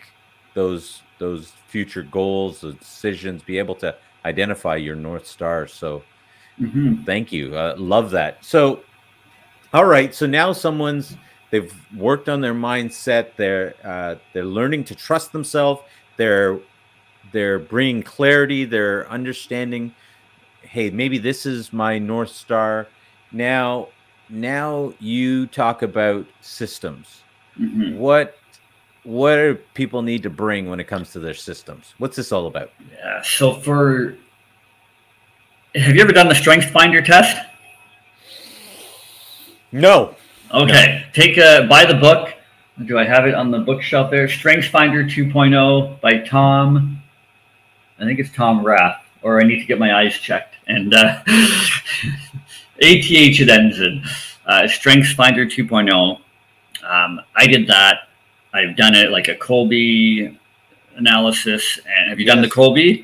those 0.53 1.01
those 1.19 1.53
future 1.67 2.03
goals 2.03 2.61
those 2.61 2.75
decisions 2.75 3.43
be 3.43 3.57
able 3.57 3.75
to 3.75 3.95
identify 4.25 4.75
your 4.75 4.95
north 4.95 5.27
star 5.27 5.67
so 5.67 6.03
mm-hmm. 6.59 7.03
thank 7.03 7.31
you 7.31 7.55
uh, 7.55 7.75
love 7.77 8.11
that 8.11 8.43
so 8.43 8.81
all 9.73 9.85
right 9.85 10.15
so 10.15 10.25
now 10.25 10.51
someone's 10.51 11.17
They've 11.55 11.73
worked 11.95 12.27
on 12.27 12.41
their 12.41 12.53
mindset. 12.53 13.37
They're 13.37 13.75
uh, 13.81 14.15
they're 14.33 14.43
learning 14.43 14.83
to 14.85 14.95
trust 14.95 15.31
themselves. 15.31 15.81
They're 16.17 16.59
they're 17.31 17.59
bringing 17.59 18.03
clarity. 18.03 18.65
They're 18.65 19.09
understanding. 19.09 19.95
Hey, 20.75 20.89
maybe 20.89 21.17
this 21.19 21.45
is 21.45 21.71
my 21.71 21.97
north 21.97 22.31
star. 22.31 22.87
Now, 23.31 23.87
now 24.27 24.93
you 24.99 25.47
talk 25.47 25.83
about 25.83 26.25
systems. 26.41 27.23
Mm-hmm. 27.57 27.97
What 27.97 28.35
what 29.05 29.37
do 29.37 29.57
people 29.73 30.01
need 30.01 30.21
to 30.23 30.29
bring 30.29 30.69
when 30.69 30.81
it 30.81 30.83
comes 30.83 31.13
to 31.13 31.19
their 31.19 31.33
systems? 31.33 31.93
What's 31.97 32.17
this 32.17 32.33
all 32.33 32.47
about? 32.47 32.71
Yeah. 32.91 33.21
So 33.21 33.53
for 33.53 34.17
have 35.75 35.95
you 35.95 36.01
ever 36.01 36.11
done 36.11 36.27
the 36.27 36.35
Strength 36.35 36.71
Finder 36.71 37.01
test? 37.01 37.37
No. 39.71 40.13
Okay, 40.53 41.05
no. 41.05 41.11
take 41.13 41.37
a 41.37 41.65
buy 41.69 41.85
the 41.85 41.93
book. 41.93 42.33
Do 42.85 42.99
I 42.99 43.05
have 43.05 43.25
it 43.25 43.33
on 43.33 43.49
the 43.49 43.59
bookshelf 43.59 44.11
there? 44.11 44.27
Strengths 44.27 44.67
Finder 44.67 45.05
2.0 45.05 46.01
by 46.01 46.17
Tom. 46.27 47.01
I 47.97 48.03
think 48.03 48.19
it's 48.19 48.33
Tom 48.33 48.61
Rath, 48.61 49.04
or 49.25 49.41
I 49.41 49.43
need 49.43 49.59
to 49.59 49.65
get 49.65 49.79
my 49.79 49.95
eyes 49.95 50.13
checked. 50.13 50.55
And 50.67 50.93
uh, 50.93 51.21
ATH 51.27 52.21
it 52.79 53.49
ends 53.49 53.79
in 53.79 54.03
uh, 54.45 54.67
Strengths 54.67 55.13
Finder 55.13 55.47
2.0. 55.47 56.19
Um, 56.87 57.21
I 57.35 57.47
did 57.47 57.67
that. 57.67 58.07
I've 58.53 58.77
done 58.77 58.93
it 58.93 59.09
like 59.09 59.27
a 59.27 59.35
Kolbe 59.35 60.37
analysis. 60.95 61.79
And 61.97 62.09
have 62.11 62.19
you 62.19 62.27
yes. 62.27 62.35
done 62.35 62.43
the 62.43 62.49
Kolbe? 62.49 63.03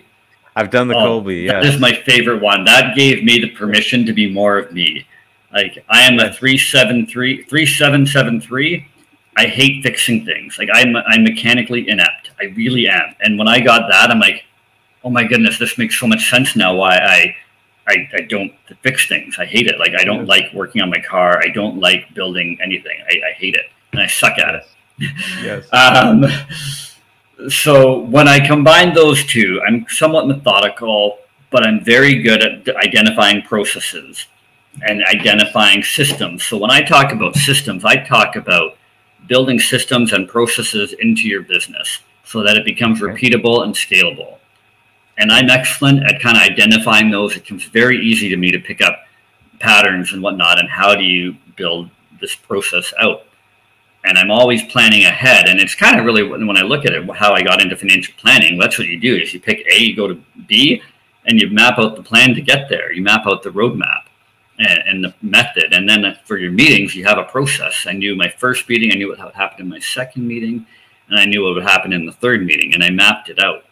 I've 0.55 0.69
done 0.69 0.88
the 0.88 0.95
oh, 0.95 1.22
Kolbe. 1.22 1.45
Yeah, 1.45 1.59
this 1.59 1.74
is 1.74 1.82
my 1.82 1.93
favorite 1.93 2.39
one. 2.39 2.65
That 2.65 2.95
gave 2.95 3.24
me 3.24 3.39
the 3.39 3.49
permission 3.49 4.05
to 4.05 4.13
be 4.13 4.32
more 4.32 4.59
of 4.59 4.72
me. 4.72 5.07
Like 5.51 5.84
I 5.89 6.01
am 6.01 6.19
a 6.19 6.32
three 6.32 6.57
seven 6.57 7.07
three 7.07 7.43
three 7.45 7.65
seven 7.65 8.05
seven 8.05 8.39
three. 8.39 8.88
I 9.38 9.47
hate 9.47 9.82
fixing 9.82 10.24
things. 10.24 10.57
Like 10.59 10.69
I'm 10.72 10.95
I'm 10.95 11.24
mechanically 11.24 11.89
inept. 11.89 12.32
I 12.39 12.45
really 12.55 12.88
am. 12.88 13.15
And 13.22 13.39
when 13.39 13.47
I 13.47 13.59
got 13.59 13.89
that, 13.89 14.11
I'm 14.11 14.19
like, 14.19 14.45
oh 15.04 15.10
my 15.10 15.24
goodness, 15.24 15.58
this 15.60 15.78
makes 15.78 15.99
so 15.99 16.08
much 16.08 16.30
sense 16.30 16.56
now. 16.56 16.76
Why 16.76 16.97
I 16.97 17.36
I, 17.88 18.10
I 18.14 18.22
don't 18.22 18.54
fix 18.84 19.08
things. 19.08 19.38
I 19.39 19.45
hate 19.45 19.68
it. 19.68 19.80
Like 19.80 19.93
I 19.97 20.04
don't 20.04 20.26
like 20.26 20.54
working 20.54 20.82
on 20.82 20.89
my 20.89 21.02
car. 21.02 21.39
I 21.43 21.49
don't 21.49 21.80
like 21.80 22.14
building 22.14 22.58
anything. 22.62 22.97
I, 23.10 23.30
I 23.30 23.34
hate 23.34 23.56
it, 23.56 23.66
and 23.91 24.02
I 24.02 24.08
suck 24.08 24.38
at 24.38 24.56
it. 24.56 24.64
Yes. 25.43 25.68
um, 25.74 26.26
so 27.49 27.99
when 27.99 28.28
I 28.28 28.45
combine 28.45 28.93
those 28.93 29.26
two, 29.26 29.62
I'm 29.68 29.86
somewhat 29.89 30.28
methodical, 30.28 31.20
but 31.49 31.66
I'm 31.66 31.84
very 31.84 32.22
good 32.22 32.43
at 32.43 32.76
identifying 32.78 33.41
processes 33.41 34.28
and 34.88 35.04
identifying 35.06 35.84
systems. 35.84 36.43
So 36.43 36.58
when 36.58 36.72
I 36.72 36.82
talk 36.82 37.12
about 37.12 37.36
systems, 37.36 37.84
I 37.84 37.97
talk 37.97 38.36
about 38.36 38.78
building 39.28 39.60
systems 39.60 40.14
and 40.14 40.28
processes 40.28 40.93
into 40.93 41.28
your 41.28 41.41
business 41.41 41.99
so 42.24 42.43
that 42.43 42.58
it 42.58 42.64
becomes 42.64 43.02
repeatable 43.02 43.64
and 43.64 43.74
scalable. 43.74 44.38
And 45.22 45.32
I'm 45.32 45.51
excellent 45.51 46.03
at 46.03 46.19
kind 46.19 46.36
of 46.36 46.41
identifying 46.41 47.11
those. 47.11 47.38
It 47.38 47.45
comes 47.45 47.65
very 47.65 48.03
easy 48.03 48.28
to 48.30 48.38
me 48.38 48.49
to 48.51 48.59
pick 48.59 48.82
up 48.82 49.03
patterns 49.59 50.13
and 50.13 50.24
whatnot 50.24 50.59
and 50.59 50.67
how 50.67 50.95
do 50.95 51.03
you 51.03 51.38
build 51.55 51.91
this 52.19 52.34
process 52.34 52.91
out. 52.99 53.26
And 54.03 54.17
I'm 54.17 54.32
always 54.32 54.63
planning 54.63 55.03
ahead. 55.03 55.47
And 55.47 55.59
it's 55.59 55.76
kind 55.76 55.99
of 55.99 56.07
really 56.07 56.24
when 56.24 56.57
I 56.57 56.63
look 56.63 56.86
at 56.86 56.93
it, 56.93 57.07
how 57.11 57.34
I 57.34 57.43
got 57.43 57.61
into 57.61 57.78
financial 57.78 58.15
planning, 58.17 58.57
that's 58.57 58.80
what 58.80 58.88
you 58.88 58.99
do 58.99 59.15
is 59.15 59.32
you 59.32 59.39
pick 59.39 59.63
A, 59.72 59.80
you 59.80 59.95
go 59.95 60.07
to 60.07 60.19
B, 60.47 60.82
and 61.28 61.39
you 61.39 61.51
map 61.51 61.78
out 61.78 61.95
the 61.95 62.01
plan 62.01 62.34
to 62.34 62.41
get 62.41 62.67
there. 62.67 62.91
You 62.91 63.03
map 63.03 63.28
out 63.28 63.43
the 63.43 63.51
roadmap 63.51 64.05
and, 64.57 64.80
and, 64.88 65.03
the 65.03 65.13
method. 65.22 65.72
And 65.72 65.88
then 65.88 66.03
uh, 66.03 66.15
for 66.26 66.39
your 66.39 66.51
meetings, 66.51 66.95
you 66.95 67.05
have 67.05 67.19
a 67.19 67.26
process. 67.26 67.86
I 67.88 67.93
knew 67.93 68.15
my 68.15 68.30
first 68.30 68.67
meeting, 68.67 68.91
I 68.91 68.95
knew 68.95 69.09
what 69.09 69.19
happened 69.36 69.59
in 69.61 69.69
my 69.69 69.80
second 69.80 70.28
meeting, 70.28 70.65
and 71.09 71.19
I 71.19 71.26
knew 71.26 71.43
what 71.43 71.53
would 71.53 71.63
happen 71.63 71.93
in 71.93 72.07
the 72.07 72.11
third 72.11 72.43
meeting, 72.43 72.74
and 72.74 72.84
I 72.84 72.89
mapped 72.89 73.30
it 73.30 73.38
out. 73.38 73.65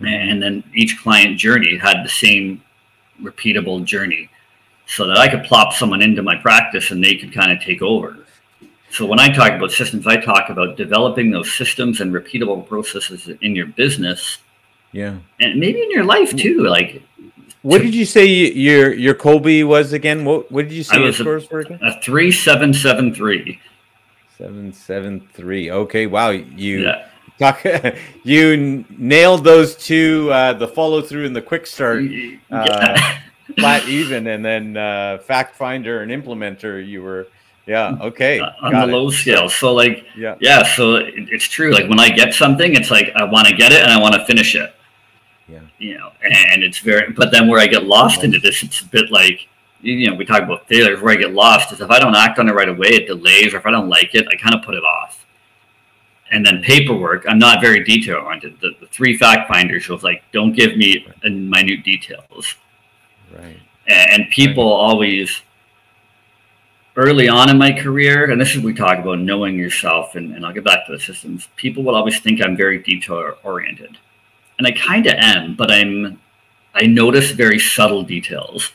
And 0.00 0.42
then 0.42 0.64
each 0.74 1.00
client 1.02 1.38
journey 1.38 1.76
had 1.76 2.04
the 2.04 2.08
same 2.08 2.62
repeatable 3.22 3.84
journey 3.84 4.28
so 4.86 5.06
that 5.06 5.18
I 5.18 5.28
could 5.28 5.44
plop 5.44 5.72
someone 5.72 6.02
into 6.02 6.22
my 6.22 6.36
practice 6.36 6.90
and 6.90 7.02
they 7.02 7.14
could 7.14 7.32
kind 7.32 7.52
of 7.52 7.60
take 7.60 7.80
over. 7.80 8.18
So 8.90 9.06
when 9.06 9.18
I 9.18 9.28
talk 9.28 9.52
about 9.52 9.72
systems, 9.72 10.06
I 10.06 10.16
talk 10.16 10.50
about 10.50 10.76
developing 10.76 11.30
those 11.30 11.52
systems 11.52 12.00
and 12.00 12.12
repeatable 12.12 12.66
processes 12.66 13.28
in 13.40 13.56
your 13.56 13.66
business. 13.66 14.38
Yeah. 14.92 15.16
And 15.40 15.58
maybe 15.58 15.82
in 15.82 15.90
your 15.90 16.04
life 16.04 16.36
too. 16.36 16.64
Like 16.64 17.02
what 17.62 17.80
did 17.80 17.94
you 17.94 18.04
say 18.04 18.26
your 18.26 18.92
your 18.92 19.14
Kolbe 19.14 19.66
was 19.66 19.92
again? 19.94 20.24
What 20.24 20.52
what 20.52 20.68
did 20.68 20.74
you 20.74 20.84
say 20.84 21.02
your 21.02 21.12
scores 21.12 21.50
were 21.50 21.60
again? 21.60 21.80
a 21.82 22.00
three 22.02 22.30
seven 22.30 22.74
seven 22.74 23.14
three. 23.14 23.58
Seven 24.36 24.72
seven 24.72 25.26
three. 25.32 25.70
Okay, 25.70 26.06
wow. 26.06 26.28
You 26.28 26.82
Yeah. 26.82 27.08
Talk 27.38 27.64
you 28.24 28.52
n- 28.52 28.84
nailed 28.96 29.44
those 29.44 29.74
two 29.76 30.30
uh 30.32 30.52
the 30.52 30.68
follow 30.68 31.02
through 31.02 31.26
and 31.26 31.34
the 31.34 31.42
quick 31.42 31.66
start 31.66 32.02
Yeah. 32.02 33.18
flat 33.58 33.86
even 33.88 34.26
and 34.26 34.44
then 34.44 34.76
uh 34.76 35.18
fact 35.18 35.56
finder 35.56 36.02
and 36.02 36.10
implementer 36.10 36.84
you 36.86 37.02
were 37.02 37.26
yeah, 37.66 37.96
okay. 38.02 38.40
on 38.40 38.72
the 38.74 38.82
it. 38.82 38.86
low 38.92 39.08
scale. 39.10 39.48
So 39.48 39.72
like 39.72 40.04
Yeah. 40.14 40.34
yeah, 40.38 40.62
so 40.76 40.96
it, 40.96 41.14
it's 41.30 41.46
true. 41.46 41.72
Like 41.72 41.88
when 41.88 41.98
I 41.98 42.10
get 42.10 42.34
something, 42.34 42.74
it's 42.74 42.90
like 42.90 43.10
I 43.16 43.24
want 43.24 43.48
to 43.48 43.56
get 43.56 43.72
it 43.72 43.82
and 43.82 43.90
I 43.90 43.98
want 43.98 44.12
to 44.14 44.22
finish 44.26 44.54
it. 44.54 44.74
Yeah. 45.48 45.60
You 45.78 45.96
know, 45.96 46.10
and 46.22 46.62
it's 46.62 46.80
very. 46.80 47.10
But 47.12 47.32
then 47.32 47.48
where 47.48 47.60
I 47.60 47.66
get 47.66 47.84
lost 47.84 48.22
into 48.22 48.38
this, 48.38 48.62
it's 48.62 48.82
a 48.82 48.86
bit 48.86 49.10
like 49.10 49.48
you 49.80 50.10
know 50.10 50.14
we 50.14 50.26
talk 50.26 50.42
about 50.42 50.68
failures. 50.68 51.00
Where 51.00 51.14
I 51.14 51.16
get 51.16 51.32
lost 51.32 51.72
is 51.72 51.80
if 51.80 51.90
I 51.90 51.98
don't 51.98 52.14
act 52.14 52.38
on 52.38 52.50
it 52.50 52.52
right 52.52 52.68
away, 52.68 52.88
it 52.88 53.06
delays, 53.06 53.54
or 53.54 53.56
if 53.56 53.64
I 53.64 53.70
don't 53.70 53.88
like 53.88 54.14
it, 54.14 54.26
I 54.30 54.36
kind 54.36 54.54
of 54.54 54.62
put 54.62 54.74
it 54.74 54.84
off. 54.84 55.23
And 56.34 56.44
then 56.44 56.60
paperwork, 56.62 57.24
I'm 57.28 57.38
not 57.38 57.60
very 57.60 57.84
detail 57.84 58.16
oriented. 58.16 58.58
The, 58.60 58.70
the 58.80 58.86
three 58.88 59.16
fact 59.16 59.46
finders 59.48 59.88
was 59.88 60.02
like, 60.02 60.22
don't 60.32 60.52
give 60.52 60.76
me 60.76 61.06
uh, 61.24 61.30
minute 61.30 61.84
details 61.84 62.56
Right. 63.32 63.58
and 63.88 64.28
people 64.30 64.64
always 64.64 65.42
early 66.96 67.28
on 67.28 67.50
in 67.50 67.58
my 67.58 67.72
career 67.72 68.30
and 68.30 68.40
this 68.40 68.54
is 68.54 68.62
we 68.62 68.72
talk 68.72 68.98
about 68.98 69.18
knowing 69.18 69.58
yourself 69.58 70.14
and, 70.14 70.32
and 70.34 70.46
i'll 70.46 70.52
get 70.52 70.62
back 70.64 70.86
to 70.86 70.92
the 70.92 71.00
systems 71.00 71.48
people 71.56 71.82
will 71.82 71.96
always 71.96 72.20
think 72.20 72.40
i'm 72.40 72.56
very 72.56 72.78
detail 72.80 73.34
oriented 73.42 73.98
and 74.58 74.66
i 74.68 74.70
kind 74.70 75.06
of 75.08 75.14
am 75.14 75.56
but 75.56 75.72
i'm 75.72 76.20
i 76.74 76.82
notice 76.86 77.32
very 77.32 77.58
subtle 77.58 78.04
details 78.04 78.70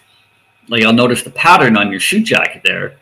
like 0.68 0.84
i'll 0.84 0.92
notice 0.92 1.24
the 1.24 1.30
pattern 1.30 1.78
on 1.78 1.90
your 1.92 2.02
suit 2.02 2.26
jacket 2.26 2.62
there 2.66 2.98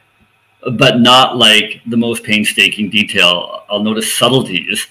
but 0.74 1.00
not 1.00 1.38
like 1.38 1.82
the 1.88 1.98
most 1.98 2.24
painstaking 2.24 2.90
detail 2.90 3.64
i'll 3.70 3.84
notice 3.84 4.14
subtleties 4.14 4.88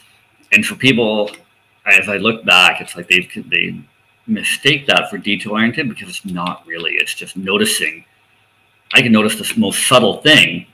and 0.53 0.65
for 0.65 0.75
people 0.75 1.31
as 1.87 2.09
i 2.09 2.17
look 2.17 2.45
back 2.45 2.81
it's 2.81 2.97
like 2.97 3.09
they 3.09 3.29
they 3.49 3.79
mistake 4.27 4.87
that 4.87 5.09
for 5.09 5.19
detail 5.19 5.53
oriented 5.53 5.89
because 5.89 6.09
it's 6.09 6.25
not 6.25 6.67
really. 6.67 6.93
It's 6.95 7.15
just 7.15 7.37
noticing. 7.37 8.05
I 8.93 9.03
can 9.03 9.13
notice 9.13 9.37
the 9.37 9.61
most 9.61 9.87
subtle 9.87 10.21
thing, 10.23 10.67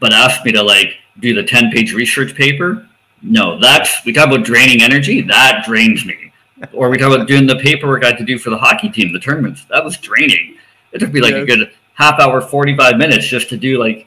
but 0.00 0.12
ask 0.12 0.44
me 0.44 0.52
to 0.52 0.62
like 0.62 0.96
do 1.20 1.34
the 1.34 1.42
10 1.42 1.70
page 1.70 1.92
research 1.92 2.34
paper. 2.34 2.88
No, 3.22 3.58
that's 3.58 4.04
we 4.04 4.12
talk 4.12 4.28
about 4.28 4.44
draining 4.44 4.82
energy. 4.82 5.22
That 5.22 5.64
drains 5.66 6.04
me. 6.04 6.32
Or 6.72 6.90
we 6.90 6.98
talk 6.98 7.14
about 7.14 7.28
doing 7.28 7.46
the 7.46 7.56
paperwork 7.56 8.04
I 8.04 8.08
had 8.08 8.18
to 8.18 8.24
do 8.24 8.38
for 8.38 8.50
the 8.50 8.58
hockey 8.58 8.88
team, 8.88 9.12
the 9.12 9.20
tournaments. 9.20 9.64
That 9.70 9.84
was 9.84 9.96
draining. 9.96 10.56
It 10.92 10.98
took 10.98 11.12
me 11.12 11.20
like 11.20 11.34
a 11.34 11.44
good 11.44 11.72
half 11.94 12.18
hour, 12.18 12.40
45 12.40 12.96
minutes 12.96 13.26
just 13.26 13.48
to 13.50 13.56
do 13.56 13.78
like 13.78 14.06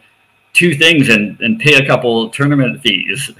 two 0.53 0.75
things 0.75 1.09
and, 1.09 1.39
and 1.41 1.59
pay 1.59 1.75
a 1.75 1.85
couple 1.87 2.29
tournament 2.29 2.81
fees 2.81 3.31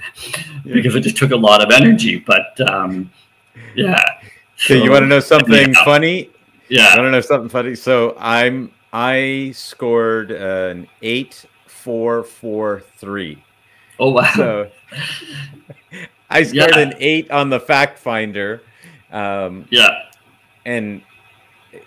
Yeah. 0.64 0.74
because 0.74 0.94
it 0.94 1.00
just 1.00 1.16
took 1.16 1.30
a 1.30 1.36
lot 1.36 1.62
of 1.62 1.70
energy. 1.70 2.18
But 2.18 2.58
um, 2.70 3.10
yeah. 3.74 3.98
So 4.56 4.74
you 4.74 4.90
want 4.90 5.02
to 5.02 5.06
know 5.08 5.20
something 5.20 5.72
Yeah. 5.74 5.84
funny? 5.84 6.30
Yeah. 6.68 6.88
I 6.92 6.96
don't 6.96 7.10
know 7.10 7.20
something 7.20 7.48
funny. 7.50 7.74
So 7.74 8.16
I'm 8.18 8.70
I 8.92 9.52
scored 9.54 10.30
an 10.30 10.86
eight 11.02 11.44
four 11.66 12.22
four 12.22 12.82
three. 12.96 13.42
Oh 13.98 14.10
wow. 14.10 14.30
So 14.34 14.70
I 16.30 16.42
scored 16.44 16.70
Yeah. 16.74 16.78
an 16.78 16.94
eight 16.98 17.30
on 17.30 17.50
the 17.50 17.60
fact 17.60 17.98
finder, 17.98 18.62
um, 19.10 19.66
yeah. 19.70 19.90
and 20.64 21.02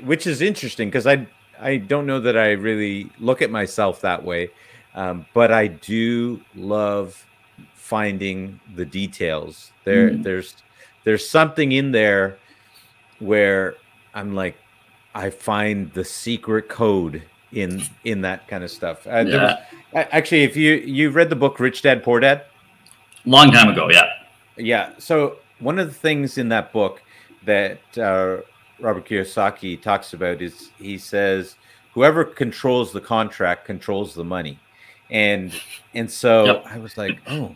which 0.01 0.27
is 0.27 0.41
interesting 0.41 0.87
because 0.89 1.07
I 1.07 1.25
I 1.59 1.77
don't 1.77 2.05
know 2.05 2.19
that 2.19 2.37
I 2.37 2.51
really 2.51 3.09
look 3.19 3.41
at 3.41 3.49
myself 3.49 4.01
that 4.01 4.23
way, 4.23 4.49
um, 4.95 5.25
but 5.33 5.51
I 5.51 5.67
do 5.67 6.41
love 6.55 7.25
finding 7.73 8.59
the 8.75 8.85
details. 8.85 9.71
There 9.83 10.09
Mm. 10.11 10.23
there's 10.23 10.55
there's 11.03 11.27
something 11.29 11.71
in 11.73 11.91
there 11.91 12.37
where 13.19 13.75
I'm 14.13 14.33
like 14.33 14.55
I 15.13 15.29
find 15.29 15.91
the 15.93 16.03
secret 16.03 16.67
code 16.67 17.23
in 17.53 17.83
in 18.03 18.21
that 18.21 18.47
kind 18.47 18.63
of 18.63 18.71
stuff. 18.71 19.05
Uh, 19.07 19.23
there 19.23 19.39
was- 19.93 20.05
actually, 20.11 20.43
if 20.43 20.57
you 20.57 20.73
you 20.75 21.09
read 21.11 21.29
the 21.29 21.35
book 21.35 21.59
Rich 21.59 21.81
Dad 21.83 22.03
Poor 22.03 22.19
Dad, 22.19 22.43
Long 23.25 23.51
time 23.51 23.69
ago. 23.69 23.87
Yeah. 23.91 24.03
yeah. 24.57 24.89
So 24.99 25.37
one 25.59 25.79
of 25.79 25.87
the 25.87 25.93
things 25.93 26.37
in 26.37 26.49
that 26.49 26.71
book 26.73 27.01
that 27.45 27.79
uh, 27.97 28.37
Robert 28.79 29.07
Kiyosaki 29.07 29.81
talks 29.81 30.13
about 30.13 30.41
is 30.41 30.69
he 30.77 30.97
says 30.97 31.55
whoever 31.93 32.23
controls 32.25 32.91
the 32.91 33.01
contract 33.01 33.65
controls 33.65 34.13
the 34.13 34.23
money, 34.23 34.59
and 35.09 35.53
and 35.93 36.09
so 36.09 36.45
Yep. 36.45 36.65
I 36.67 36.77
was 36.79 36.97
like, 36.97 37.19
oh, 37.27 37.55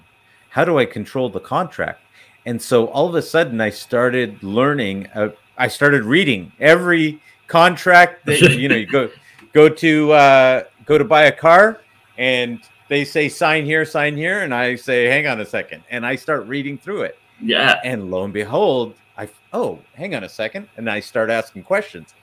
how 0.49 0.65
do 0.65 0.77
I 0.79 0.85
control 0.85 1.29
the 1.29 1.39
contract? 1.39 2.01
And 2.45 2.61
so 2.61 2.87
all 2.87 3.07
of 3.07 3.15
a 3.15 3.21
sudden 3.21 3.59
I 3.61 3.69
started 3.69 4.41
learning. 4.43 5.07
Uh, 5.13 5.29
I 5.57 5.67
started 5.67 6.03
reading 6.03 6.51
every 6.59 7.21
contract 7.47 8.25
that 8.25 8.39
you 8.59 8.69
know 8.69 8.75
you 8.75 8.85
go 8.85 9.09
go 9.53 9.67
to 9.69 10.11
uh, 10.13 10.63
go 10.85 10.97
to 10.97 11.03
buy 11.03 11.23
a 11.25 11.31
car 11.31 11.81
and 12.17 12.59
they 12.87 13.05
say 13.05 13.29
sign 13.29 13.65
here, 13.65 13.85
sign 13.85 14.17
here, 14.17 14.41
and 14.41 14.53
I 14.53 14.75
say 14.75 15.05
hang 15.05 15.27
on 15.27 15.39
a 15.41 15.45
second, 15.45 15.83
and 15.91 16.05
I 16.05 16.15
start 16.15 16.47
reading 16.47 16.75
through 16.77 17.03
it, 17.03 17.19
Yeah. 17.39 17.79
and 17.83 18.09
lo 18.09 18.23
and 18.23 18.33
behold, 18.33 18.95
I 19.17 19.29
oh 19.53 19.79
hang 19.93 20.15
on 20.15 20.23
a 20.23 20.29
second, 20.29 20.67
and 20.77 20.89
I 20.89 20.99
start 20.99 21.29
asking 21.29 21.63
questions, 21.63 22.15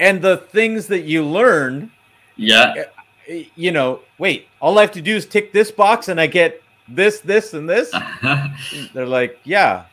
and 0.00 0.20
the 0.20 0.38
things 0.38 0.86
that 0.88 1.02
you 1.02 1.24
learn, 1.24 1.92
Yeah. 2.36 2.86
You 3.28 3.72
know, 3.72 4.02
wait, 4.18 4.48
all 4.60 4.78
I 4.78 4.82
have 4.82 4.92
to 4.92 5.02
do 5.02 5.16
is 5.16 5.26
tick 5.26 5.52
this 5.52 5.70
box, 5.70 6.08
and 6.08 6.20
I 6.20 6.26
get 6.26 6.62
this, 6.88 7.20
this, 7.20 7.54
and 7.54 7.68
this. 7.68 7.94
They're 8.94 9.06
like, 9.06 9.38
yeah, 9.44 9.84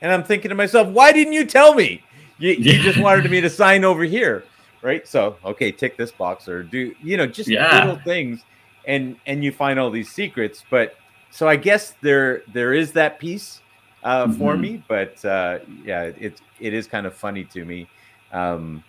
and 0.00 0.12
I'm 0.12 0.24
thinking 0.24 0.50
to 0.50 0.54
myself, 0.54 0.88
why 0.88 1.12
didn't 1.12 1.32
you 1.32 1.44
tell 1.46 1.74
me? 1.74 2.06
You, 2.38 2.50
you 2.52 2.82
just 2.82 2.98
wanted 2.98 3.30
me 3.30 3.40
to 3.40 3.50
sign 3.62 3.84
over 3.84 4.04
here, 4.04 4.48
right? 4.82 5.06
So 5.06 5.38
okay, 5.44 5.72
tick 5.72 5.96
this 5.98 6.12
box 6.12 6.48
or 6.48 6.62
do 6.64 6.92
you 7.00 7.16
know 7.16 7.26
just 7.26 7.48
Yeah. 7.50 7.72
little 7.72 7.96
things, 8.04 8.44
and 8.86 9.16
and 9.26 9.44
you 9.44 9.52
find 9.52 9.78
all 9.78 9.90
these 9.90 10.12
secrets. 10.12 10.64
But 10.68 10.92
so 11.30 11.48
I 11.48 11.56
guess 11.56 11.92
there 12.02 12.42
there 12.48 12.72
is 12.72 12.92
that 12.92 13.18
piece 13.20 13.62
uh, 14.02 14.28
for 14.28 14.56
Mhm. 14.56 14.60
me, 14.60 14.84
but 14.88 15.24
uh, 15.24 15.60
yeah, 15.68 16.04
it 16.16 16.40
it 16.58 16.74
is 16.74 16.86
kind 16.86 17.06
of 17.06 17.16
funny 17.16 17.44
to 17.46 17.64
me. 17.64 17.90
Um, 18.32 18.84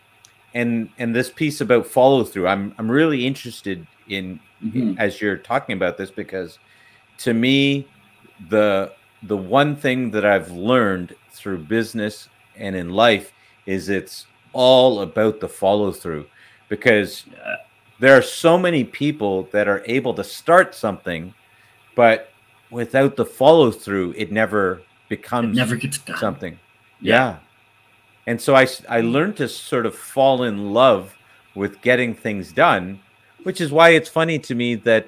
and 0.55 0.89
and 0.97 1.13
this 1.15 1.29
piece 1.29 1.61
about 1.61 1.85
follow 1.85 2.23
through, 2.23 2.47
I'm 2.47 2.73
I'm 2.79 2.89
really 2.89 3.27
interested 3.27 3.85
in 4.09 4.39
Mhm. 4.63 4.97
as 4.97 5.21
you're 5.21 5.37
talking 5.37 5.73
about 5.75 5.97
this 5.97 6.09
because 6.09 6.57
to 7.19 7.33
me 7.33 7.85
the 8.49 8.91
the 9.23 9.37
one 9.37 9.75
thing 9.75 10.09
that 10.11 10.25
I've 10.25 10.49
learned 10.51 11.13
through 11.31 11.59
business 11.59 12.29
and 12.57 12.75
in 12.75 12.89
life 12.89 13.31
is 13.65 13.89
it's 13.89 14.25
all 14.53 15.01
about 15.01 15.39
the 15.41 15.49
follow 15.49 15.91
through 15.91 16.25
because 16.69 17.25
there 17.99 18.17
are 18.17 18.21
so 18.21 18.57
many 18.57 18.83
people 18.83 19.43
that 19.51 19.67
are 19.67 19.83
able 19.85 20.13
to 20.13 20.23
start 20.23 20.73
something 20.73 21.33
but 21.95 22.31
without 22.71 23.15
the 23.17 23.25
follow 23.25 23.71
through 23.71 24.13
it 24.17 24.31
never 24.31 24.75
It 24.77 24.85
becomes 25.09 25.55
never 25.57 25.75
gets 25.75 25.97
done. 25.97 26.17
something 26.17 26.59
Yeah. 27.01 27.15
yeah. 27.15 27.35
And 28.27 28.39
so 28.41 28.55
I, 28.55 28.67
I 28.89 29.01
learned 29.01 29.37
to 29.37 29.47
sort 29.47 29.85
of 29.85 29.95
fall 29.95 30.43
in 30.43 30.73
love 30.73 31.15
with 31.53 31.81
getting 31.81 32.13
things 32.15 32.51
done, 32.51 32.99
which 33.43 33.61
is 33.61 33.71
why 33.71 33.89
it's 33.89 34.09
funny 34.09 34.39
to 34.39 34.55
me 34.55 34.75
that 34.75 35.07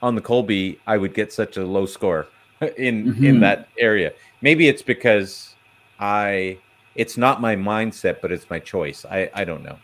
on 0.00 0.14
the 0.14 0.20
Kolbe 0.20 0.78
I 0.86 0.96
would 0.96 1.14
get 1.14 1.32
such 1.32 1.56
a 1.56 1.64
low 1.64 1.86
score 1.86 2.26
in 2.60 3.08
in 3.24 3.36
Mhm. 3.36 3.40
that 3.40 3.68
area. 3.78 4.12
Maybe 4.40 4.68
it's 4.68 4.82
because 4.82 5.54
I 5.98 6.58
it's 6.94 7.16
not 7.16 7.40
my 7.40 7.56
mindset, 7.56 8.20
but 8.22 8.30
it's 8.32 8.48
my 8.50 8.60
choice. 8.60 9.04
I 9.04 9.30
I 9.34 9.44
don't 9.44 9.62
know. 9.64 9.76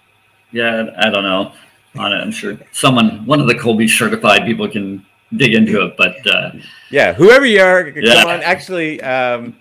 Yeah. 0.53 0.91
I 0.99 1.11
don't 1.11 1.25
know. 1.25 1.53
I'm 1.97 2.33
sure 2.33 2.59
someone, 2.73 3.25
one 3.25 3.41
of 3.41 3.47
the 3.47 3.55
Kolbe 3.55 3.89
certified 3.89 4.45
people 4.45 4.69
can 4.69 5.05
dig 5.37 5.55
into 5.55 5.81
it, 5.85 5.97
but 5.97 6.17
uh, 6.27 6.51
Yeah, 6.91 7.13
whoever 7.13 7.47
you 7.47 7.61
are, 7.61 7.91
come 7.93 8.29
on. 8.29 8.41
Actually, 8.43 9.01
um, 9.03 9.55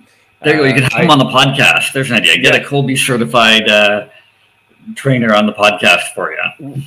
there 0.43 0.55
you 0.55 0.59
go. 0.61 0.65
You 0.65 0.71
uh, 0.71 0.73
can 0.75 0.83
have 0.83 0.93
I- 0.93 1.01
them 1.01 1.11
on 1.11 1.19
the 1.19 1.25
podcast. 1.25 1.93
There's 1.93 2.09
an 2.11 2.17
idea. 2.17 2.37
Get 2.37 2.53
Yeah. 2.55 2.61
a 2.61 2.65
Kolbe 2.65 2.97
certified 2.97 3.67
uh, 3.69 4.07
trainer 4.95 5.33
on 5.33 5.45
the 5.45 5.53
podcast 5.53 6.13
for 6.13 6.33
you. 6.33 6.81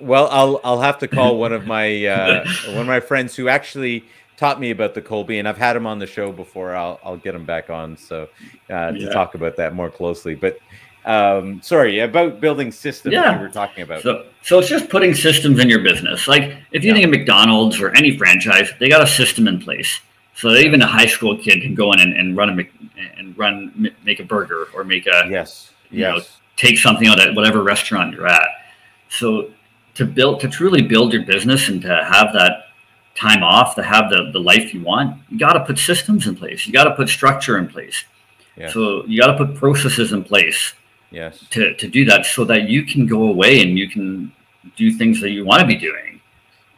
Well, 0.00 0.28
I'll 0.30 0.60
I'll 0.64 0.80
have 0.80 0.98
to 0.98 1.08
call 1.08 1.38
one 1.38 1.52
of 1.52 1.66
my 1.76 2.06
uh, 2.06 2.44
one 2.68 2.78
of 2.78 2.86
my 2.86 3.00
friends 3.00 3.34
who 3.36 3.48
actually 3.48 4.04
taught 4.36 4.58
me 4.60 4.70
about 4.70 4.94
the 4.94 5.00
Kolbe, 5.02 5.38
and 5.38 5.46
I've 5.48 5.56
had 5.58 5.76
him 5.76 5.86
on 5.86 5.98
the 5.98 6.06
show 6.06 6.32
before. 6.32 6.74
I'll 6.74 7.00
I'll 7.04 7.16
get 7.16 7.34
him 7.34 7.44
back 7.44 7.70
on 7.70 7.96
so 7.96 8.28
uh, 8.70 8.90
to 8.92 8.98
Yeah. 8.98 9.10
talk 9.10 9.34
about 9.34 9.56
that 9.56 9.74
more 9.74 9.90
closely. 9.90 10.34
But 10.34 10.58
um, 11.06 11.60
sorry 11.62 12.00
about 12.00 12.40
building 12.40 12.72
systems. 12.72 13.12
Yeah. 13.12 13.36
you 13.36 13.40
were 13.42 13.48
talking 13.50 13.82
about. 13.84 14.02
So, 14.02 14.24
so 14.42 14.58
it's 14.58 14.68
just 14.68 14.88
putting 14.88 15.14
systems 15.14 15.58
in 15.60 15.68
your 15.68 15.80
business. 15.82 16.26
Like 16.26 16.56
if 16.72 16.82
you 16.82 16.88
Yeah. 16.88 16.94
think 16.94 17.04
of 17.04 17.10
McDonald's 17.10 17.78
or 17.80 17.94
any 17.94 18.16
franchise, 18.16 18.70
they 18.80 18.88
got 18.88 19.02
a 19.02 19.06
system 19.06 19.46
in 19.46 19.60
place. 19.60 20.00
So 20.36 20.52
even 20.54 20.82
a 20.82 20.86
high 20.86 21.06
school 21.06 21.36
kid 21.38 21.62
can 21.62 21.74
go 21.74 21.92
in 21.92 22.00
and, 22.00 22.16
and 22.16 22.36
run 22.36 22.58
a 22.58 22.64
and 23.16 23.36
run 23.38 23.92
make 24.04 24.20
a 24.20 24.24
burger 24.24 24.66
or 24.74 24.84
make 24.84 25.06
a 25.06 25.28
yes, 25.30 25.72
you 25.90 26.02
know, 26.02 26.16
yes, 26.16 26.38
take 26.56 26.78
something 26.78 27.06
out 27.06 27.20
at 27.20 27.34
whatever 27.34 27.62
restaurant 27.62 28.14
you're 28.14 28.26
at. 28.26 28.48
So 29.08 29.50
to 29.94 30.04
build 30.04 30.40
to 30.40 30.48
truly 30.48 30.82
build 30.82 31.12
your 31.12 31.24
business 31.24 31.68
and 31.68 31.80
to 31.82 32.04
have 32.04 32.32
that 32.32 32.64
time 33.14 33.42
off, 33.42 33.74
to 33.76 33.82
have 33.82 34.10
the, 34.10 34.30
the 34.32 34.40
life 34.40 34.74
you 34.74 34.82
want, 34.82 35.20
you 35.28 35.38
got 35.38 35.52
to 35.52 35.64
put 35.64 35.78
systems 35.78 36.26
in 36.26 36.34
place. 36.34 36.66
You 36.66 36.72
got 36.72 36.84
to 36.84 36.94
put 36.94 37.08
structure 37.08 37.58
in 37.58 37.68
place. 37.68 38.04
Yeah. 38.56 38.70
So 38.70 39.04
you 39.06 39.20
got 39.20 39.36
to 39.36 39.46
put 39.46 39.56
processes 39.56 40.12
in 40.12 40.24
place 40.24 40.74
yes. 41.10 41.38
to, 41.50 41.74
to 41.74 41.88
do 41.88 42.04
that 42.06 42.26
so 42.26 42.44
that 42.44 42.68
you 42.68 42.84
can 42.84 43.06
go 43.06 43.28
away 43.28 43.62
and 43.62 43.78
you 43.78 43.88
can 43.88 44.32
do 44.76 44.92
things 44.92 45.20
that 45.20 45.30
you 45.30 45.44
want 45.44 45.60
to 45.60 45.66
be 45.66 45.76
doing. 45.76 46.13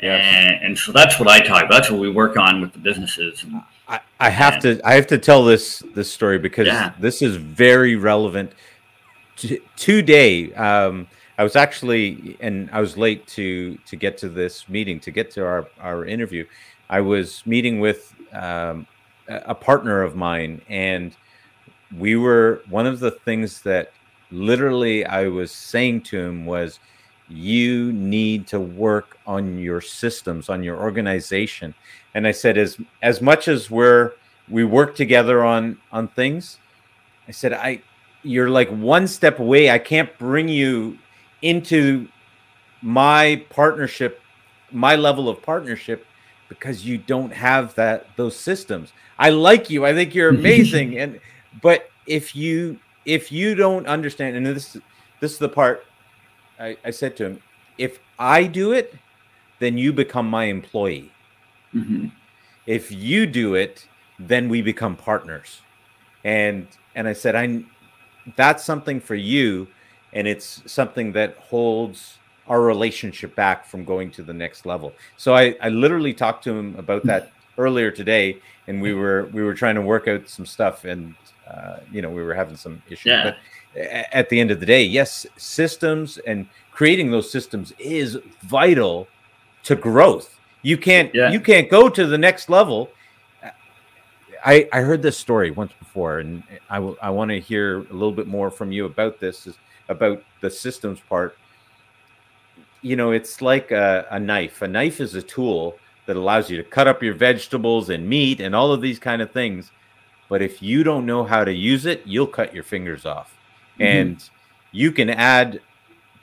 Yes. 0.00 0.22
And, 0.24 0.64
and 0.64 0.78
so 0.78 0.92
that's 0.92 1.18
what 1.18 1.28
I 1.28 1.40
talk 1.40 1.64
about. 1.64 1.70
That's 1.70 1.90
what 1.90 2.00
we 2.00 2.10
work 2.10 2.36
on 2.36 2.60
with 2.60 2.72
the 2.72 2.78
businesses. 2.78 3.42
And 3.44 3.62
I, 3.88 4.00
I 4.20 4.30
have 4.30 4.60
to 4.62 4.80
I 4.84 4.94
have 4.94 5.06
to 5.08 5.18
tell 5.18 5.44
this 5.44 5.82
this 5.94 6.12
story 6.12 6.38
because 6.38 6.66
Yeah. 6.66 6.92
this 6.98 7.22
is 7.22 7.36
very 7.36 7.96
relevant. 7.96 8.52
T- 9.36 9.60
today, 9.76 10.52
um, 10.54 11.06
I 11.38 11.44
was 11.44 11.56
actually 11.56 12.36
and 12.40 12.68
I 12.72 12.80
was 12.80 12.96
late 12.96 13.26
to 13.28 13.76
to 13.86 13.96
get 13.96 14.18
to 14.18 14.28
this 14.28 14.68
meeting 14.68 15.00
to 15.00 15.10
get 15.10 15.30
to 15.32 15.44
our 15.46 15.68
our 15.80 16.04
interview. 16.04 16.46
I 16.88 17.00
was 17.00 17.42
meeting 17.46 17.80
with 17.80 18.14
um, 18.32 18.86
a 19.28 19.54
partner 19.54 20.02
of 20.02 20.14
mine, 20.14 20.62
and 20.68 21.16
we 21.96 22.16
were 22.16 22.62
one 22.68 22.86
of 22.86 23.00
the 23.00 23.10
things 23.10 23.62
that 23.62 23.92
literally 24.30 25.04
I 25.04 25.28
was 25.28 25.52
saying 25.52 26.02
to 26.02 26.18
him 26.18 26.46
was, 26.46 26.80
"You 27.28 27.92
need 27.92 28.46
to 28.48 28.60
work 28.60 29.18
on 29.26 29.58
your 29.58 29.80
systems, 29.80 30.48
on 30.48 30.62
your 30.62 30.78
organization." 30.78 31.74
and 32.16 32.26
I 32.26 32.32
said, 32.32 32.56
as 32.56 32.78
as 33.02 33.20
much 33.20 33.46
as 33.46 33.70
we're 33.70 34.12
we 34.48 34.64
work 34.64 34.96
together 34.96 35.44
on 35.44 35.76
on 35.92 36.08
things, 36.08 36.58
I 37.28 37.30
said, 37.30 37.52
I 37.52 37.82
you're 38.22 38.48
like 38.48 38.70
one 38.70 39.06
step 39.06 39.38
away. 39.38 39.70
I 39.70 39.78
can't 39.78 40.16
bring 40.18 40.48
you 40.48 40.98
into 41.42 42.08
my 42.80 43.44
partnership, 43.50 44.22
my 44.72 44.96
level 44.96 45.28
of 45.28 45.42
partnership, 45.42 46.06
because 46.48 46.86
you 46.86 46.96
don't 46.96 47.34
have 47.34 47.74
that 47.74 48.06
those 48.16 48.34
systems. 48.34 48.94
I 49.18 49.28
like 49.28 49.68
you. 49.68 49.84
I 49.84 49.92
think 49.92 50.14
you're 50.14 50.30
amazing, 50.40 50.98
and 50.98 51.20
but 51.60 51.90
if 52.06 52.34
you 52.34 52.78
if 53.04 53.30
you 53.30 53.54
don't 53.54 53.86
understand, 53.86 54.36
and 54.36 54.46
this 54.46 54.78
this 55.20 55.32
is 55.32 55.38
the 55.38 55.50
part 55.50 55.84
I, 56.58 56.76
I 56.84 56.90
said 56.90 57.16
to 57.16 57.24
him, 57.26 57.42
if 57.78 57.98
I 58.18 58.44
do 58.44 58.72
it, 58.72 58.94
then 59.58 59.76
you 59.78 59.92
become 59.92 60.28
my 60.28 60.44
employee 60.44 61.10
Mhm. 61.74 62.10
if 62.66 62.90
you 62.92 63.26
do 63.26 63.54
it 63.54 63.86
then 64.18 64.48
we 64.48 64.62
become 64.62 64.96
partners 64.96 65.60
and 66.24 66.66
and 66.94 67.06
i 67.08 67.12
said 67.12 67.34
i 67.34 67.62
that's 68.36 68.64
something 68.64 68.98
for 69.00 69.14
you 69.14 69.66
and 70.12 70.26
it's 70.26 70.62
something 70.66 71.12
that 71.12 71.36
holds 71.36 72.18
our 72.48 72.62
relationship 72.62 73.34
back 73.34 73.66
from 73.66 73.84
going 73.84 74.10
to 74.12 74.22
the 74.22 74.32
next 74.32 74.64
level 74.64 74.92
so 75.16 75.34
i 75.34 75.54
i 75.60 75.68
literally 75.68 76.14
talked 76.14 76.42
to 76.44 76.50
him 76.52 76.74
about 76.78 77.02
that 77.04 77.30
earlier 77.58 77.90
today 77.90 78.36
and 78.68 78.80
we 78.80 78.94
were 78.94 79.28
we 79.32 79.42
were 79.42 79.54
trying 79.54 79.74
to 79.74 79.82
work 79.82 80.06
out 80.08 80.28
some 80.28 80.46
stuff 80.46 80.84
and 80.84 81.14
uh, 81.50 81.78
you 81.92 82.00
know 82.00 82.10
we 82.10 82.22
were 82.22 82.34
having 82.34 82.56
some 82.56 82.80
issues 82.88 83.06
Yeah. 83.06 83.24
but 83.24 83.36
at 83.76 84.28
the 84.28 84.40
end 84.40 84.50
of 84.50 84.60
the 84.60 84.66
day 84.66 84.82
yes 84.82 85.26
systems 85.36 86.18
and 86.26 86.46
creating 86.72 87.10
those 87.10 87.30
systems 87.30 87.72
is 87.78 88.18
vital 88.42 89.06
to 89.62 89.76
growth 89.76 90.38
you 90.62 90.76
can't 90.76 91.14
Yeah. 91.14 91.30
you 91.30 91.40
can't 91.40 91.68
go 91.70 91.88
to 91.88 92.06
the 92.06 92.18
next 92.18 92.48
level 92.48 92.90
I, 94.44 94.68
I 94.72 94.80
heard 94.80 95.02
this 95.02 95.18
story 95.18 95.50
once 95.50 95.72
before, 95.76 96.20
and 96.20 96.44
I, 96.70 96.76
I 96.76 97.10
want 97.10 97.30
to 97.32 97.40
hear 97.40 97.78
a 97.78 97.92
little 97.92 98.12
bit 98.12 98.28
more 98.28 98.48
from 98.48 98.70
you 98.70 98.84
about 98.84 99.18
this, 99.18 99.44
is 99.48 99.58
about 99.88 100.22
the 100.40 100.48
systems 100.48 101.00
part. 101.08 101.36
You 102.80 102.94
know, 102.94 103.10
it's 103.10 103.42
like 103.42 103.72
a, 103.72 104.06
a 104.10 104.20
knife. 104.20 104.62
A 104.62 104.68
knife 104.68 105.00
is 105.00 105.16
a 105.16 105.22
tool 105.22 105.76
that 106.06 106.14
allows 106.14 106.48
you 106.48 106.56
to 106.58 106.62
cut 106.62 106.86
up 106.86 107.02
your 107.02 107.14
vegetables 107.14 107.90
and 107.90 108.08
meat 108.08 108.40
and 108.40 108.54
all 108.54 108.70
of 108.70 108.80
these 108.80 109.00
kind 109.00 109.20
of 109.20 109.32
things. 109.32 109.72
But 110.28 110.42
if 110.42 110.62
you 110.62 110.84
don't 110.84 111.06
know 111.06 111.24
how 111.24 111.42
to 111.44 111.52
use 111.52 111.84
it, 111.84 112.02
you'll 112.04 112.28
cut 112.28 112.54
your 112.54 112.62
fingers 112.62 113.04
off. 113.04 113.35
Mhm. 113.78 113.84
And 113.86 114.30
you 114.72 114.92
can 114.92 115.10
add, 115.10 115.60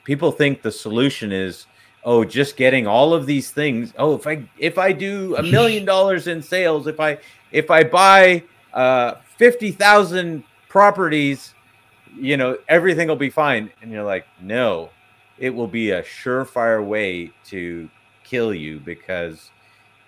people 0.04 0.30
think 0.32 0.62
the 0.62 0.72
solution 0.72 1.32
is, 1.32 1.66
oh 2.06 2.22
just 2.22 2.58
getting 2.58 2.86
all 2.86 3.14
of 3.14 3.24
these 3.24 3.50
things 3.50 3.94
oh 3.96 4.14
if 4.14 4.26
i 4.26 4.46
if 4.58 4.76
i 4.76 4.92
do 4.92 5.34
a 5.36 5.42
million 5.56 5.86
dollars 5.86 6.26
in 6.26 6.42
sales 6.42 6.86
if 6.86 7.00
i 7.00 7.16
if 7.50 7.70
i 7.70 7.82
buy 7.82 8.42
uh 8.74 9.14
50000 9.38 10.44
properties 10.68 11.54
you 12.14 12.36
know 12.36 12.58
everything 12.68 13.08
will 13.08 13.16
be 13.16 13.30
fine 13.30 13.70
and 13.80 13.90
you're 13.90 14.04
like 14.04 14.26
no 14.42 14.90
it 15.38 15.48
will 15.48 15.66
be 15.66 15.92
a 15.92 16.02
surefire 16.02 16.84
way 16.84 17.30
to 17.44 17.88
kill 18.22 18.52
you 18.52 18.80
because 18.80 19.50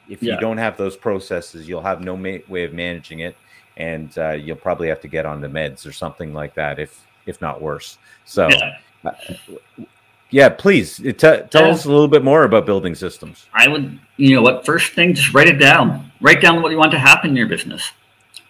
if 0.07 0.22
Yeah. 0.22 0.34
you 0.34 0.40
don't 0.40 0.59
have 0.59 0.76
those 0.76 0.99
processes 0.99 1.66
you'll 1.66 1.80
have 1.80 2.03
no 2.03 2.14
ma- 2.14 2.44
way 2.47 2.64
of 2.64 2.74
managing 2.74 3.20
it 3.20 3.38
and 3.78 4.16
uh, 4.18 4.32
you'll 4.32 4.57
probably 4.57 4.88
have 4.88 5.01
to 5.01 5.09
get 5.09 5.24
on 5.24 5.40
the 5.40 5.49
meds 5.49 5.86
or 5.86 5.92
something 5.92 6.34
like 6.34 6.55
that 6.57 6.78
if 6.78 7.05
if 7.27 7.41
not 7.41 7.61
worse 7.61 7.99
so 8.24 8.49
Yeah. 8.49 8.79
Uh, 9.05 9.12
yeah, 10.31 10.49
please 10.49 10.99
uh, 11.01 11.05
t- 11.05 11.12
tell 11.51 11.66
Yeah. 11.66 11.68
us 11.68 11.85
a 11.85 11.89
little 11.89 12.09
bit 12.09 12.24
more 12.24 12.43
about 12.45 12.66
building 12.66 12.95
systems. 12.95 13.47
I 13.55 13.68
would, 13.68 13.99
you 14.16 14.35
know 14.35 14.43
what, 14.43 14.66
first 14.66 14.93
thing, 14.95 15.14
just 15.14 15.33
write 15.33 15.47
it 15.47 15.59
down. 15.59 16.11
Write 16.20 16.41
down 16.41 16.62
what 16.62 16.72
you 16.72 16.79
want 16.79 16.91
to 16.93 16.99
happen 16.99 17.31
in 17.31 17.37
your 17.37 17.47
business. 17.47 17.93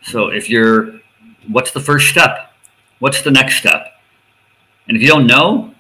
So 0.03 0.29
if 0.29 0.49
you're, 0.49 1.01
what's 1.49 1.73
the 1.73 1.81
first 1.81 2.09
step? 2.09 2.53
What's 3.01 3.21
the 3.21 3.31
next 3.31 3.57
step? 3.57 3.93
And 4.89 4.97
if 4.97 5.03
you 5.03 5.09
don't 5.09 5.27
know, 5.27 5.75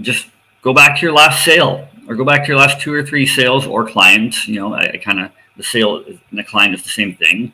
just 0.00 0.28
go 0.62 0.72
back 0.72 0.96
to 0.98 1.02
your 1.02 1.12
last 1.14 1.44
sale 1.44 1.88
or 2.06 2.14
go 2.14 2.24
back 2.24 2.42
to 2.42 2.48
your 2.48 2.58
last 2.58 2.80
two 2.80 2.92
or 2.92 3.02
three 3.02 3.26
sales 3.26 3.66
or 3.66 3.84
clients. 3.88 4.46
You 4.46 4.60
know, 4.60 4.74
I, 4.74 4.90
I 4.92 4.96
kind 4.98 5.18
of, 5.18 5.32
the 5.56 5.64
sale 5.64 6.04
and 6.06 6.38
the 6.38 6.44
client 6.44 6.74
is 6.74 6.82
the 6.84 6.90
same 6.90 7.16
thing. 7.16 7.52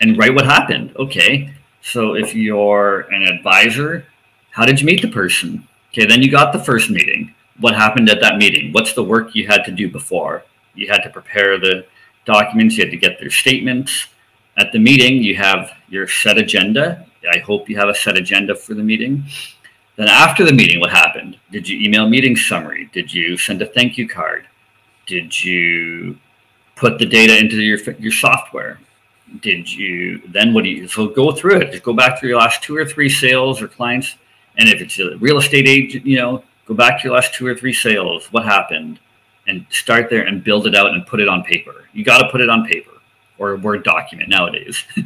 And 0.00 0.16
write 0.16 0.34
what 0.34 0.44
happened. 0.44 0.94
Okay. 0.96 1.52
So 1.84 2.14
if 2.14 2.34
you're 2.34 3.00
an 3.12 3.22
advisor, 3.22 4.06
how 4.50 4.64
did 4.64 4.80
you 4.80 4.86
meet 4.86 5.02
the 5.02 5.08
person? 5.08 5.68
Okay, 5.92 6.06
then 6.06 6.22
you 6.22 6.30
got 6.30 6.52
the 6.52 6.58
first 6.58 6.88
meeting. 6.88 7.34
What 7.60 7.74
happened 7.74 8.08
at 8.08 8.22
that 8.22 8.38
meeting? 8.38 8.72
What's 8.72 8.94
the 8.94 9.04
work 9.04 9.34
you 9.34 9.46
had 9.46 9.64
to 9.64 9.70
do 9.70 9.90
before? 9.90 10.44
You 10.74 10.88
had 10.88 11.02
to 11.02 11.10
prepare 11.10 11.58
the 11.58 11.84
documents 12.24 12.76
you 12.76 12.84
had 12.84 12.90
to 12.90 12.96
get 12.96 13.20
their 13.20 13.30
statements. 13.30 14.06
At 14.56 14.72
the 14.72 14.78
meeting 14.78 15.22
you 15.22 15.36
have 15.36 15.72
your 15.88 16.08
set 16.08 16.38
agenda. 16.38 17.06
I 17.30 17.38
hope 17.40 17.68
you 17.68 17.76
have 17.76 17.90
a 17.90 17.94
set 17.94 18.16
agenda 18.16 18.54
for 18.54 18.72
the 18.72 18.82
meeting. 18.82 19.22
Then 19.96 20.08
after 20.08 20.42
the 20.42 20.54
meeting 20.54 20.80
what 20.80 20.90
happened? 20.90 21.38
Did 21.52 21.68
you 21.68 21.78
email 21.80 22.08
meeting 22.08 22.34
summary? 22.34 22.88
Did 22.94 23.12
you 23.12 23.36
send 23.36 23.60
a 23.60 23.66
thank 23.66 23.98
you 23.98 24.08
card? 24.08 24.48
Did 25.06 25.44
you 25.44 26.18
put 26.76 26.98
the 26.98 27.06
data 27.06 27.38
into 27.38 27.60
your 27.62 27.78
your 28.00 28.12
software 28.12 28.80
did 29.40 29.70
you 29.70 30.20
then 30.28 30.54
what 30.54 30.64
do 30.64 30.70
you 30.70 30.86
so 30.86 31.08
go 31.08 31.32
through 31.32 31.56
it. 31.56 31.72
Just 31.72 31.82
go 31.82 31.92
back 31.92 32.20
to 32.20 32.26
your 32.26 32.38
last 32.38 32.62
two 32.62 32.76
or 32.76 32.84
three 32.84 33.08
sales 33.08 33.60
or 33.60 33.68
clients. 33.68 34.16
And 34.56 34.68
if 34.68 34.80
it's 34.80 34.98
a 34.98 35.16
real 35.18 35.38
estate 35.38 35.66
agent 35.66 36.06
you 36.06 36.18
know 36.18 36.44
go 36.66 36.74
back 36.74 37.00
to 37.00 37.08
your 37.08 37.14
last 37.14 37.34
two 37.34 37.46
or 37.46 37.54
three 37.54 37.72
sales 37.72 38.26
what 38.32 38.44
happened 38.44 39.00
and 39.46 39.66
start 39.70 40.08
there 40.08 40.24
and 40.24 40.44
build 40.44 40.66
it 40.66 40.74
out 40.74 40.92
and 40.94 41.06
put 41.06 41.20
it 41.20 41.28
on 41.28 41.42
paper. 41.42 41.88
You 41.92 42.04
got 42.04 42.18
to 42.18 42.28
put 42.30 42.40
it 42.40 42.48
on 42.48 42.66
paper 42.66 42.92
or 43.38 43.52
a 43.52 43.56
word 43.56 43.84
document 43.84 44.28
nowadays. 44.28 44.82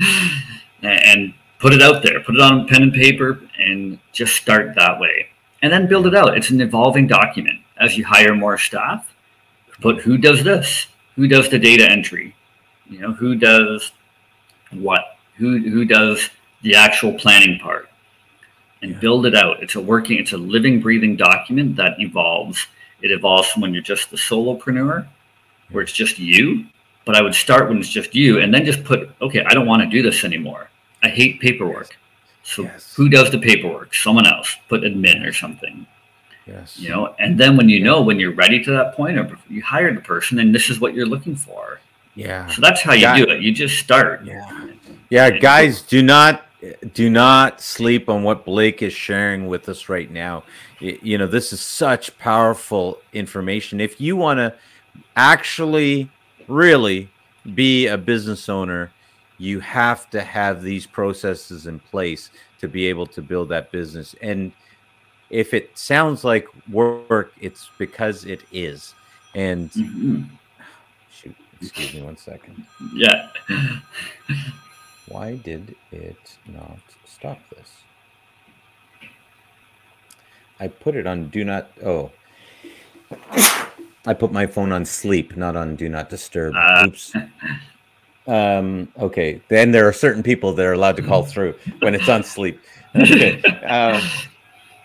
And 0.80 1.34
put 1.58 1.72
it 1.72 1.82
out 1.82 2.04
there. 2.04 2.20
Put 2.20 2.36
it 2.36 2.40
on 2.40 2.68
pen 2.68 2.84
and 2.84 2.92
paper 2.92 3.40
and 3.58 3.98
just 4.12 4.36
start 4.36 4.76
that 4.76 5.00
way. 5.00 5.26
And 5.60 5.72
then 5.72 5.88
build 5.88 6.06
it 6.06 6.14
out. 6.14 6.38
It's 6.38 6.50
an 6.50 6.60
evolving 6.60 7.08
document. 7.08 7.58
As 7.80 7.98
you 7.98 8.04
hire 8.04 8.32
more 8.36 8.58
staff 8.58 9.12
put 9.80 10.00
who 10.00 10.18
does 10.18 10.44
this? 10.44 10.86
Who 11.16 11.28
does 11.28 11.48
the 11.48 11.58
data 11.58 11.88
entry? 11.88 12.34
You 12.88 13.00
know 13.00 13.12
who 13.12 13.34
does 13.34 13.92
what 14.72 15.16
who 15.36 15.58
who 15.58 15.84
does 15.84 16.30
the 16.62 16.74
actual 16.74 17.12
planning 17.14 17.58
part 17.58 17.88
and 18.82 18.92
Yeah. 18.92 18.98
build 18.98 19.26
it 19.26 19.34
out. 19.34 19.62
It's 19.62 19.74
a 19.76 19.80
working 19.80 20.18
it's 20.18 20.32
a 20.32 20.36
living 20.38 20.80
breathing 20.80 21.16
document 21.16 21.76
that 21.76 22.00
evolves. 22.00 22.66
It 23.02 23.10
evolves 23.12 23.48
from 23.50 23.62
when 23.62 23.72
you're 23.72 23.82
just 23.82 24.10
the 24.10 24.16
solopreneur 24.16 25.06
where 25.70 25.82
it's 25.82 25.92
just 25.92 26.18
you. 26.18 26.66
But 27.04 27.16
i 27.16 27.22
would 27.22 27.34
start 27.34 27.68
when 27.68 27.78
it's 27.78 27.88
just 27.88 28.14
you 28.14 28.38
and 28.40 28.52
then 28.52 28.64
just 28.66 28.84
put 28.84 29.10
okay 29.22 29.42
i 29.44 29.54
don't 29.54 29.66
want 29.66 29.82
to 29.82 29.88
do 29.88 30.02
this 30.02 30.24
anymore. 30.24 30.68
I 31.02 31.08
hate 31.08 31.40
paperwork. 31.40 31.96
So 32.42 32.62
Yes. 32.62 32.94
who 32.96 33.08
does 33.08 33.30
the 33.30 33.38
paperwork? 33.38 33.94
Someone 33.94 34.26
else. 34.26 34.56
Put 34.68 34.82
admin 34.82 35.26
or 35.26 35.32
something. 35.32 35.86
Yes. 36.46 36.78
you 36.78 36.88
know 36.88 37.14
and 37.18 37.38
then 37.38 37.56
when 37.58 37.68
you 37.68 37.80
know 37.80 38.00
when 38.00 38.18
you're 38.18 38.32
ready 38.34 38.62
to 38.64 38.70
that 38.70 38.94
point 38.94 39.18
or 39.18 39.38
you 39.50 39.62
hire 39.62 39.92
the 39.94 40.00
person 40.00 40.38
and 40.38 40.54
this 40.54 40.70
is 40.70 40.80
what 40.80 40.94
you're 40.94 41.04
looking 41.14 41.36
for 41.36 41.78
Yeah. 42.18 42.48
So 42.48 42.60
that's 42.60 42.82
how 42.82 42.94
you 42.94 43.02
Got- 43.02 43.16
do 43.16 43.30
it. 43.30 43.42
You 43.42 43.52
just 43.52 43.78
start. 43.78 44.24
Yeah. 44.24 44.66
Yeah, 45.08 45.30
guys, 45.30 45.82
do 45.82 46.02
not 46.02 46.44
do 46.92 47.08
not 47.08 47.60
sleep 47.60 48.08
on 48.08 48.24
what 48.24 48.44
Blake 48.44 48.82
is 48.82 48.92
sharing 48.92 49.46
with 49.46 49.68
us 49.68 49.88
right 49.88 50.10
now. 50.10 50.42
You 50.80 51.16
know, 51.16 51.28
this 51.28 51.52
is 51.52 51.60
such 51.60 52.18
powerful 52.18 52.98
information. 53.12 53.80
If 53.80 54.00
you 54.00 54.16
want 54.16 54.38
to 54.38 54.52
actually 55.16 56.10
really 56.48 57.08
be 57.54 57.86
a 57.86 57.96
business 57.96 58.48
owner, 58.48 58.90
you 59.38 59.60
have 59.60 60.10
to 60.10 60.20
have 60.20 60.60
these 60.62 60.84
processes 60.84 61.68
in 61.68 61.78
place 61.78 62.30
to 62.60 62.66
be 62.66 62.86
able 62.86 63.06
to 63.06 63.22
build 63.22 63.48
that 63.50 63.70
business. 63.70 64.16
And 64.20 64.50
if 65.30 65.54
it 65.54 65.78
sounds 65.78 66.24
like 66.24 66.48
work, 66.68 67.32
it's 67.40 67.70
because 67.78 68.24
it 68.24 68.42
is. 68.50 68.94
And 69.36 69.70
Mhm. 69.70 70.24
Excuse 71.60 71.94
me 71.94 72.02
one 72.02 72.16
second. 72.16 72.64
Yeah. 72.94 73.30
Why 75.08 75.36
did 75.36 75.74
it 75.90 76.36
not 76.46 76.78
stop 77.04 77.38
this? 77.50 77.72
I 80.60 80.68
put 80.68 80.96
it 80.96 81.06
on 81.06 81.28
do 81.28 81.44
not. 81.44 81.70
Oh, 81.84 82.10
I 84.06 84.14
put 84.14 84.32
my 84.32 84.46
phone 84.46 84.72
on 84.72 84.84
sleep, 84.84 85.36
not 85.36 85.56
on 85.56 85.76
do 85.76 85.88
not 85.88 86.10
disturb. 86.10 86.54
Ah. 86.56 86.86
Oops. 86.86 87.14
Um, 88.26 88.92
okay, 88.98 89.40
then 89.48 89.70
there 89.70 89.88
are 89.88 89.92
certain 89.92 90.22
people 90.22 90.52
that 90.52 90.66
are 90.66 90.74
allowed 90.74 90.96
to 90.96 91.02
call 91.02 91.24
through 91.24 91.54
when 91.80 91.94
it's 91.94 92.08
on 92.08 92.22
sleep. 92.22 92.60
Okay. 92.94 93.42
Um, 93.68 94.00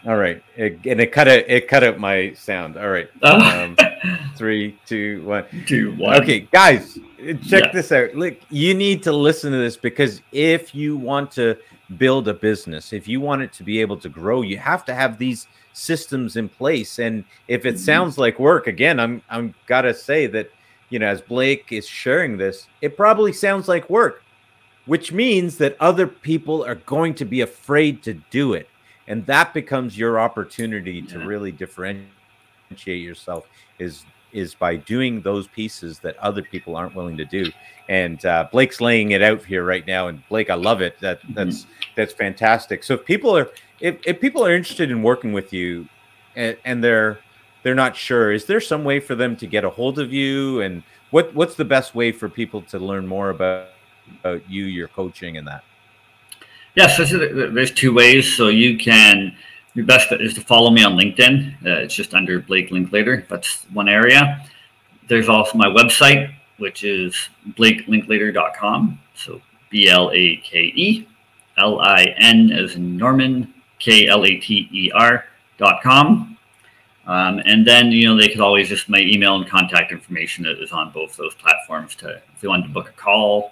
all 0.06 0.18
right, 0.18 0.41
it, 0.56 0.80
and 0.86 0.99
it 0.99 1.12
cut 1.12 1.28
it. 1.28 1.45
It 1.49 1.68
cut 1.68 1.84
out 1.84 1.99
my 1.99 2.34
sound. 2.34 2.78
All 2.78 2.89
right. 2.89 3.08
Um, 3.24 3.76
three, 4.38 4.78
two, 4.86 5.24
one. 5.26 5.45
Two, 5.66 5.93
one. 5.97 6.22
Okay, 6.22 6.41
guys, 6.51 6.97
check 7.47 7.64
Yeah. 7.66 7.72
this 7.72 7.91
out. 7.91 8.14
Look, 8.16 8.36
you 8.49 8.74
need 8.74 9.01
to 9.04 9.12
listen 9.14 9.51
to 9.51 9.58
this 9.58 9.78
because 9.78 10.22
if 10.32 10.76
you 10.76 10.97
want 10.97 11.32
to 11.32 11.56
build 11.97 12.28
a 12.28 12.34
business, 12.34 12.91
if 12.93 13.08
you 13.08 13.22
want 13.22 13.41
it 13.43 13.54
to 13.54 13.64
be 13.64 13.80
able 13.80 13.97
to 13.97 14.10
grow, 14.10 14.41
you 14.41 14.58
have 14.58 14.84
to 14.86 14.93
have 14.93 15.18
these 15.18 15.47
systems 15.74 16.36
in 16.36 16.49
place. 16.49 16.99
And 16.99 17.24
if 17.47 17.66
it 17.66 17.76
Mhm. 17.76 17.80
sounds 17.80 18.18
like 18.18 18.39
work, 18.39 18.68
again, 18.68 18.99
I'm 18.99 19.22
I'm 19.30 19.54
gotta 19.68 19.93
say 19.93 20.28
that 20.28 20.49
you 20.89 20.99
know, 20.99 21.08
as 21.08 21.22
Blake 21.22 21.66
is 21.72 21.88
sharing 21.88 22.38
this, 22.38 22.68
it 22.82 22.95
probably 22.97 23.34
sounds 23.34 23.68
like 23.68 23.89
work, 23.89 24.22
which 24.86 25.12
means 25.12 25.58
that 25.58 25.76
other 25.80 26.06
people 26.06 26.64
are 26.64 26.76
going 26.76 27.16
to 27.16 27.26
be 27.26 27.41
afraid 27.41 28.04
to 28.04 28.14
do 28.30 28.54
it. 28.54 28.68
And 29.08 29.26
that 29.26 29.54
becomes 29.54 29.97
your 29.97 30.20
opportunity 30.20 31.01
to 31.04 31.20
really 31.20 31.51
differentiate 31.51 32.08
yourself 32.86 33.47
is 33.80 34.06
is 34.32 34.56
by 34.56 34.76
doing 34.76 35.22
those 35.22 35.47
pieces 35.47 35.99
that 35.99 36.18
other 36.18 36.41
people 36.41 36.76
aren't 36.76 36.95
willing 36.95 37.16
to 37.16 37.26
do. 37.26 37.51
And 37.88 38.26
uh, 38.26 38.47
Blake's 38.51 38.82
laying 38.82 39.12
it 39.12 39.22
out 39.22 39.45
here 39.45 39.64
right 39.64 39.86
now. 39.86 40.08
And 40.08 40.24
Blake, 40.28 40.49
I 40.49 40.56
love 40.56 40.82
it. 40.82 40.99
That 40.99 41.20
that's 41.30 41.68
that's 41.95 42.14
fantastic. 42.14 42.84
So 42.84 42.95
if 42.95 43.06
people 43.06 43.38
are 43.38 43.51
if, 43.80 43.97
if 44.06 44.20
people 44.20 44.45
are 44.45 44.54
interested 44.54 44.89
in 44.89 45.04
working 45.04 45.34
with 45.34 45.54
you, 45.54 45.88
and, 46.36 46.58
and 46.66 46.84
they're 46.84 47.20
they're 47.62 47.76
not 47.76 47.95
sure, 47.95 48.32
is 48.32 48.45
there 48.45 48.60
some 48.60 48.84
way 48.84 48.99
for 48.99 49.16
them 49.16 49.36
to 49.38 49.47
get 49.47 49.64
a 49.64 49.70
hold 49.70 49.99
of 49.99 50.12
you? 50.12 50.62
And 50.62 50.84
what 51.12 51.34
what's 51.36 51.56
the 51.56 51.66
best 51.66 51.93
way 51.93 52.12
for 52.12 52.28
people 52.28 52.62
to 52.64 52.80
learn 52.80 53.06
more 53.06 53.30
about 53.30 53.68
about 54.20 54.49
you, 54.49 54.66
your 54.66 54.88
coaching, 54.88 55.38
and 55.38 55.47
that? 55.47 55.64
Yes, 56.76 56.97
this 56.97 57.11
is, 57.11 57.53
there's 57.53 57.71
two 57.71 57.93
ways. 57.93 58.36
So 58.36 58.47
you 58.47 58.78
can, 58.78 59.36
your 59.76 59.86
best 59.86 60.11
is 60.11 60.34
to 60.36 60.41
follow 60.41 60.71
me 60.71 60.84
on 60.84 60.93
LinkedIn. 60.93 61.53
Uh, 61.65 61.82
it's 61.82 61.93
just 61.93 62.13
under 62.13 62.39
Blake 62.39 62.71
Linklater. 62.71 63.26
That's 63.30 63.63
one 63.74 63.88
area. 63.88 64.45
There's 65.07 65.30
also 65.30 65.57
my 65.57 65.67
website, 65.67 66.34
which 66.57 66.84
is 66.84 67.15
blakelinklater.com. 67.51 68.99
So 69.15 69.41
B 69.69 69.88
L 69.88 70.09
A 70.11 70.38
K 70.38 70.71
E 70.76 71.07
L 71.57 71.80
I 71.82 72.15
N 72.17 72.51
as 72.51 72.76
in 72.76 72.97
Norman, 72.97 73.53
K 73.80 74.07
L 74.07 74.26
A 74.26 74.36
T 74.38 74.67
E 74.71 74.91
R 74.93 75.26
dot 75.57 75.84
com. 75.84 76.38
Um, 77.05 77.41
and 77.45 77.67
then, 77.67 77.91
you 77.91 78.07
know, 78.07 78.17
they 78.17 78.30
could 78.30 78.39
always 78.39 78.69
just, 78.69 78.88
my 78.88 78.99
email 78.99 79.36
and 79.36 79.47
contact 79.47 79.91
information 79.91 80.45
is 80.45 80.71
on 80.71 80.91
both 80.91 81.17
those 81.17 81.36
platforms 81.36 81.95
to, 81.95 82.21
if 82.34 82.41
they 82.41 82.47
wanted 82.47 82.67
to 82.67 82.69
book 82.69 82.88
a 82.89 82.93
call, 82.93 83.51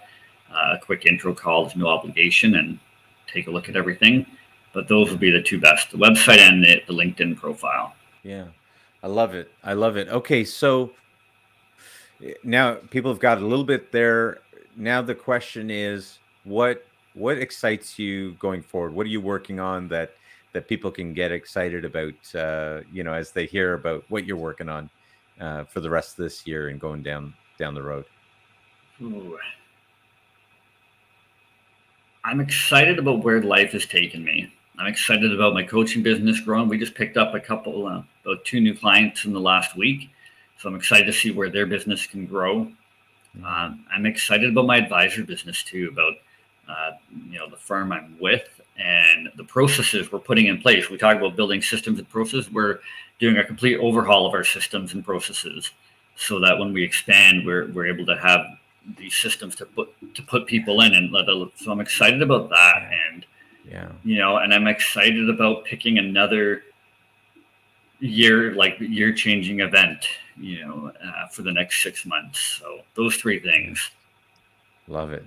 uh, 0.50 0.78
a 0.78 0.80
quick 0.80 1.06
intro 1.06 1.34
call, 1.34 1.66
there's 1.66 1.76
no 1.76 1.88
obligation, 1.88 2.56
and 2.56 2.80
take 3.34 3.48
a 3.48 3.52
look 3.52 3.70
at 3.70 3.76
everything. 3.76 4.26
But 4.74 4.88
those 4.88 5.10
would 5.12 5.20
be 5.20 5.32
the 5.32 5.42
two 5.42 5.60
best: 5.60 5.92
the 5.92 5.98
website 5.98 6.38
and 6.38 6.64
the, 6.64 6.82
the 6.88 6.94
LinkedIn 6.94 7.38
profile. 7.38 7.94
Yeah, 8.24 8.46
I 9.04 9.08
love 9.08 9.34
it. 9.34 9.52
I 9.64 9.74
love 9.74 9.98
it. 9.98 10.08
Okay, 10.08 10.44
so 10.46 10.92
now 12.44 12.76
people 12.90 13.12
have 13.12 13.20
got 13.20 13.40
a 13.40 13.46
little 13.46 13.66
bit 13.66 13.92
there. 13.92 14.40
Now 14.76 15.02
the 15.02 15.16
question 15.16 15.70
is, 15.70 16.20
what 16.44 16.86
what 17.14 17.38
excites 17.38 18.00
you 18.00 18.34
going 18.34 18.62
forward? 18.62 18.94
What 18.94 19.06
are 19.06 19.10
you 19.10 19.22
working 19.22 19.60
on 19.60 19.88
that 19.90 20.14
that 20.54 20.68
people 20.68 20.92
can 20.92 21.14
get 21.14 21.32
excited 21.32 21.84
about? 21.84 22.36
Uh, 22.36 22.82
you 22.92 23.04
know, 23.04 23.14
as 23.14 23.32
they 23.32 23.46
hear 23.46 23.74
about 23.74 24.06
what 24.10 24.26
you're 24.26 24.38
working 24.38 24.70
on 24.70 24.90
uh, 25.40 25.66
for 25.66 25.82
the 25.82 25.90
rest 25.90 26.12
of 26.12 26.24
this 26.24 26.48
year 26.48 26.70
and 26.70 26.80
going 26.80 27.04
down 27.04 27.34
down 27.58 27.74
the 27.74 27.84
road. 27.84 28.06
Ooh. 29.02 29.38
I'm 32.32 32.40
excited 32.40 32.98
about 32.98 33.26
where 33.26 33.44
life 33.44 33.74
has 33.74 33.86
taken 33.86 34.24
me. 34.24 34.50
I'm 34.80 34.88
excited 34.88 35.34
about 35.34 35.54
my 35.54 35.64
coaching 35.64 36.02
business 36.02 36.40
growing. 36.40 36.70
We 36.70 36.78
just 36.78 36.96
picked 36.96 37.18
up 37.18 37.36
a 37.36 37.42
couple, 37.42 37.86
uh, 37.86 38.04
about 38.24 38.46
two 38.46 38.62
new 38.62 38.74
clients 38.74 39.26
in 39.26 39.34
the 39.34 39.40
last 39.42 39.76
week. 39.76 40.10
So 40.58 40.70
I'm 40.70 40.76
excited 40.76 41.08
to 41.08 41.12
see 41.12 41.32
where 41.32 41.50
their 41.50 41.66
business 41.66 42.08
can 42.08 42.26
grow. 42.26 42.72
Um, 43.46 43.86
I'm 43.92 44.06
excited 44.06 44.50
about 44.50 44.66
my 44.66 44.78
advisor 44.78 45.26
business 45.26 45.62
too, 45.62 45.90
about 45.92 46.14
uh, 46.70 46.92
you 47.30 47.38
know 47.38 47.50
the 47.50 47.58
firm 47.58 47.92
I'm 47.92 48.16
with 48.18 48.62
and 48.78 49.28
the 49.36 49.44
processes 49.44 50.10
we're 50.10 50.20
putting 50.20 50.46
in 50.46 50.62
place. 50.62 50.90
We 50.90 50.98
talk 50.98 51.18
about 51.18 51.36
building 51.36 51.62
systems 51.62 52.00
and 52.00 52.08
processes. 52.08 52.50
We're 52.50 52.80
doing 53.20 53.40
a 53.40 53.44
complete 53.44 53.78
overhaul 53.80 54.26
of 54.26 54.34
our 54.34 54.46
systems 54.46 54.94
and 54.94 55.04
processes, 55.04 55.72
so 56.16 56.40
that 56.40 56.58
when 56.58 56.72
we 56.72 56.82
expand, 56.82 57.46
we're 57.46 57.68
we're 57.74 57.88
able 57.88 58.06
to 58.06 58.16
have 58.16 58.46
these 58.98 59.16
systems 59.16 59.56
to 59.56 59.66
put 59.66 59.90
to 60.16 60.22
put 60.24 60.46
people 60.48 60.82
in. 60.82 60.94
And 60.96 61.12
let 61.12 61.28
so 61.56 61.72
I'm 61.72 61.80
excited 61.80 62.22
about 62.22 62.50
that, 62.50 62.90
and 63.12 63.26
Yeah, 63.70 63.90
you 64.04 64.18
know, 64.18 64.38
and 64.38 64.54
I'm 64.54 64.68
excited 64.68 65.30
about 65.30 65.66
picking 65.66 65.98
another 66.00 66.64
year 68.00 68.54
like 68.56 68.78
year 68.80 69.14
changing 69.14 69.60
event 69.60 70.08
you 70.36 70.66
know 70.66 70.92
uh, 71.06 71.28
for 71.28 71.44
the 71.44 71.52
next 71.52 71.84
six 71.84 72.04
months 72.04 72.40
so 72.60 72.80
those 72.96 73.16
three 73.18 73.40
things 73.40 73.92
love 74.88 75.12
it, 75.12 75.24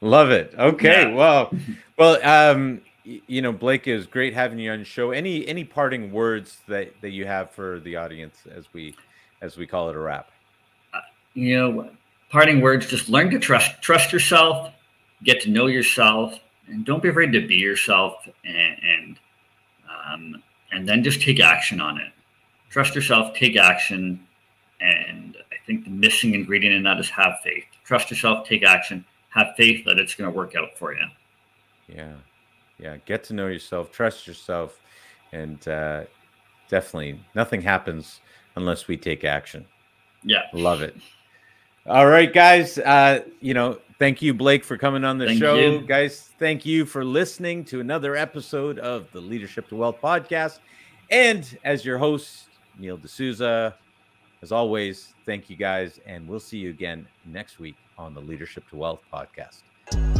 love 0.00 0.30
it. 0.30 0.52
Okay, 0.58 1.08
Yeah. 1.10 1.14
well, 1.14 1.52
well, 1.96 2.20
um, 2.26 2.80
you 3.04 3.40
know, 3.42 3.52
Blake, 3.52 3.86
is 3.88 4.06
great 4.06 4.34
having 4.34 4.58
you 4.58 4.72
on 4.72 4.80
the 4.80 4.84
show. 4.84 5.10
Any 5.12 5.46
any 5.46 5.64
parting 5.64 6.12
words 6.12 6.58
that 6.68 7.00
that 7.00 7.10
you 7.10 7.26
have 7.26 7.50
for 7.52 7.80
the 7.80 7.96
audience 7.96 8.38
as 8.52 8.66
we 8.72 8.94
as 9.40 9.56
we 9.56 9.66
call 9.66 9.88
it 9.88 9.96
a 9.96 9.98
wrap? 9.98 10.30
you 11.34 11.56
know 11.56 11.90
parting 12.30 12.60
words 12.60 12.86
just 12.86 13.08
learn 13.08 13.30
to 13.30 13.38
trust 13.38 13.80
trust 13.82 14.12
yourself 14.12 14.72
get 15.24 15.40
to 15.40 15.50
know 15.50 15.66
yourself 15.66 16.38
and 16.68 16.84
don't 16.84 17.02
be 17.02 17.08
afraid 17.08 17.32
to 17.32 17.46
be 17.46 17.56
yourself 17.56 18.28
and 18.44 18.76
and 18.82 19.18
um, 19.90 20.42
and 20.72 20.88
then 20.88 21.02
just 21.02 21.20
take 21.20 21.40
action 21.40 21.80
on 21.80 21.98
it 21.98 22.12
trust 22.70 22.94
yourself 22.94 23.34
take 23.34 23.56
action 23.56 24.18
and 24.80 25.36
i 25.52 25.56
think 25.66 25.84
the 25.84 25.90
missing 25.90 26.34
ingredient 26.34 26.74
in 26.74 26.82
that 26.82 26.98
is 26.98 27.10
have 27.10 27.34
faith 27.42 27.64
trust 27.84 28.10
yourself 28.10 28.46
take 28.46 28.62
action 28.64 29.04
have 29.30 29.54
faith 29.56 29.84
that 29.84 29.98
it's 29.98 30.14
going 30.14 30.30
to 30.30 30.36
work 30.36 30.54
out 30.56 30.76
for 30.76 30.92
you 30.92 31.04
Yeah, 31.88 32.14
yeah. 32.78 32.96
Get 33.04 33.24
to 33.24 33.34
know 33.34 33.46
yourself, 33.48 33.90
trust 33.92 34.26
yourself, 34.26 34.80
and 35.32 35.66
uh, 35.68 36.04
definitely 36.68 37.20
nothing 37.34 37.60
happens 37.62 38.20
unless 38.56 38.88
we 38.88 38.96
take 38.96 39.24
action. 39.24 39.64
yeah 40.24 40.42
Love 40.52 40.82
it. 40.82 40.96
All 41.86 42.06
right, 42.06 42.32
guys. 42.32 42.78
Uh, 42.78 43.24
you 43.40 43.54
know, 43.54 43.78
thank 43.98 44.20
you, 44.22 44.34
Blake, 44.34 44.64
for 44.64 44.76
coming 44.76 45.04
on 45.04 45.18
the 45.18 45.26
Thank 45.26 45.38
show. 45.38 45.56
you. 45.56 45.80
Guys, 45.80 46.30
thank 46.38 46.66
you 46.66 46.84
for 46.84 47.04
listening 47.04 47.64
to 47.66 47.80
another 47.80 48.16
episode 48.16 48.78
of 48.78 49.10
the 49.12 49.20
Leadership 49.20 49.68
to 49.68 49.76
Wealth 49.76 49.96
podcast. 50.02 50.58
And 51.10 51.58
as 51.64 51.84
your 51.84 51.98
host, 51.98 52.48
Neil 52.78 52.96
D'Souza, 52.96 53.74
as 54.42 54.52
always, 54.52 55.14
thank 55.26 55.50
you 55.50 55.56
guys, 55.56 56.00
and 56.06 56.28
we'll 56.28 56.40
see 56.40 56.58
you 56.58 56.70
again 56.70 57.06
next 57.26 57.58
week 57.58 57.76
on 57.98 58.14
the 58.14 58.20
Leadership 58.20 58.68
to 58.70 58.76
Wealth 58.76 59.00
podcast. 59.12 60.19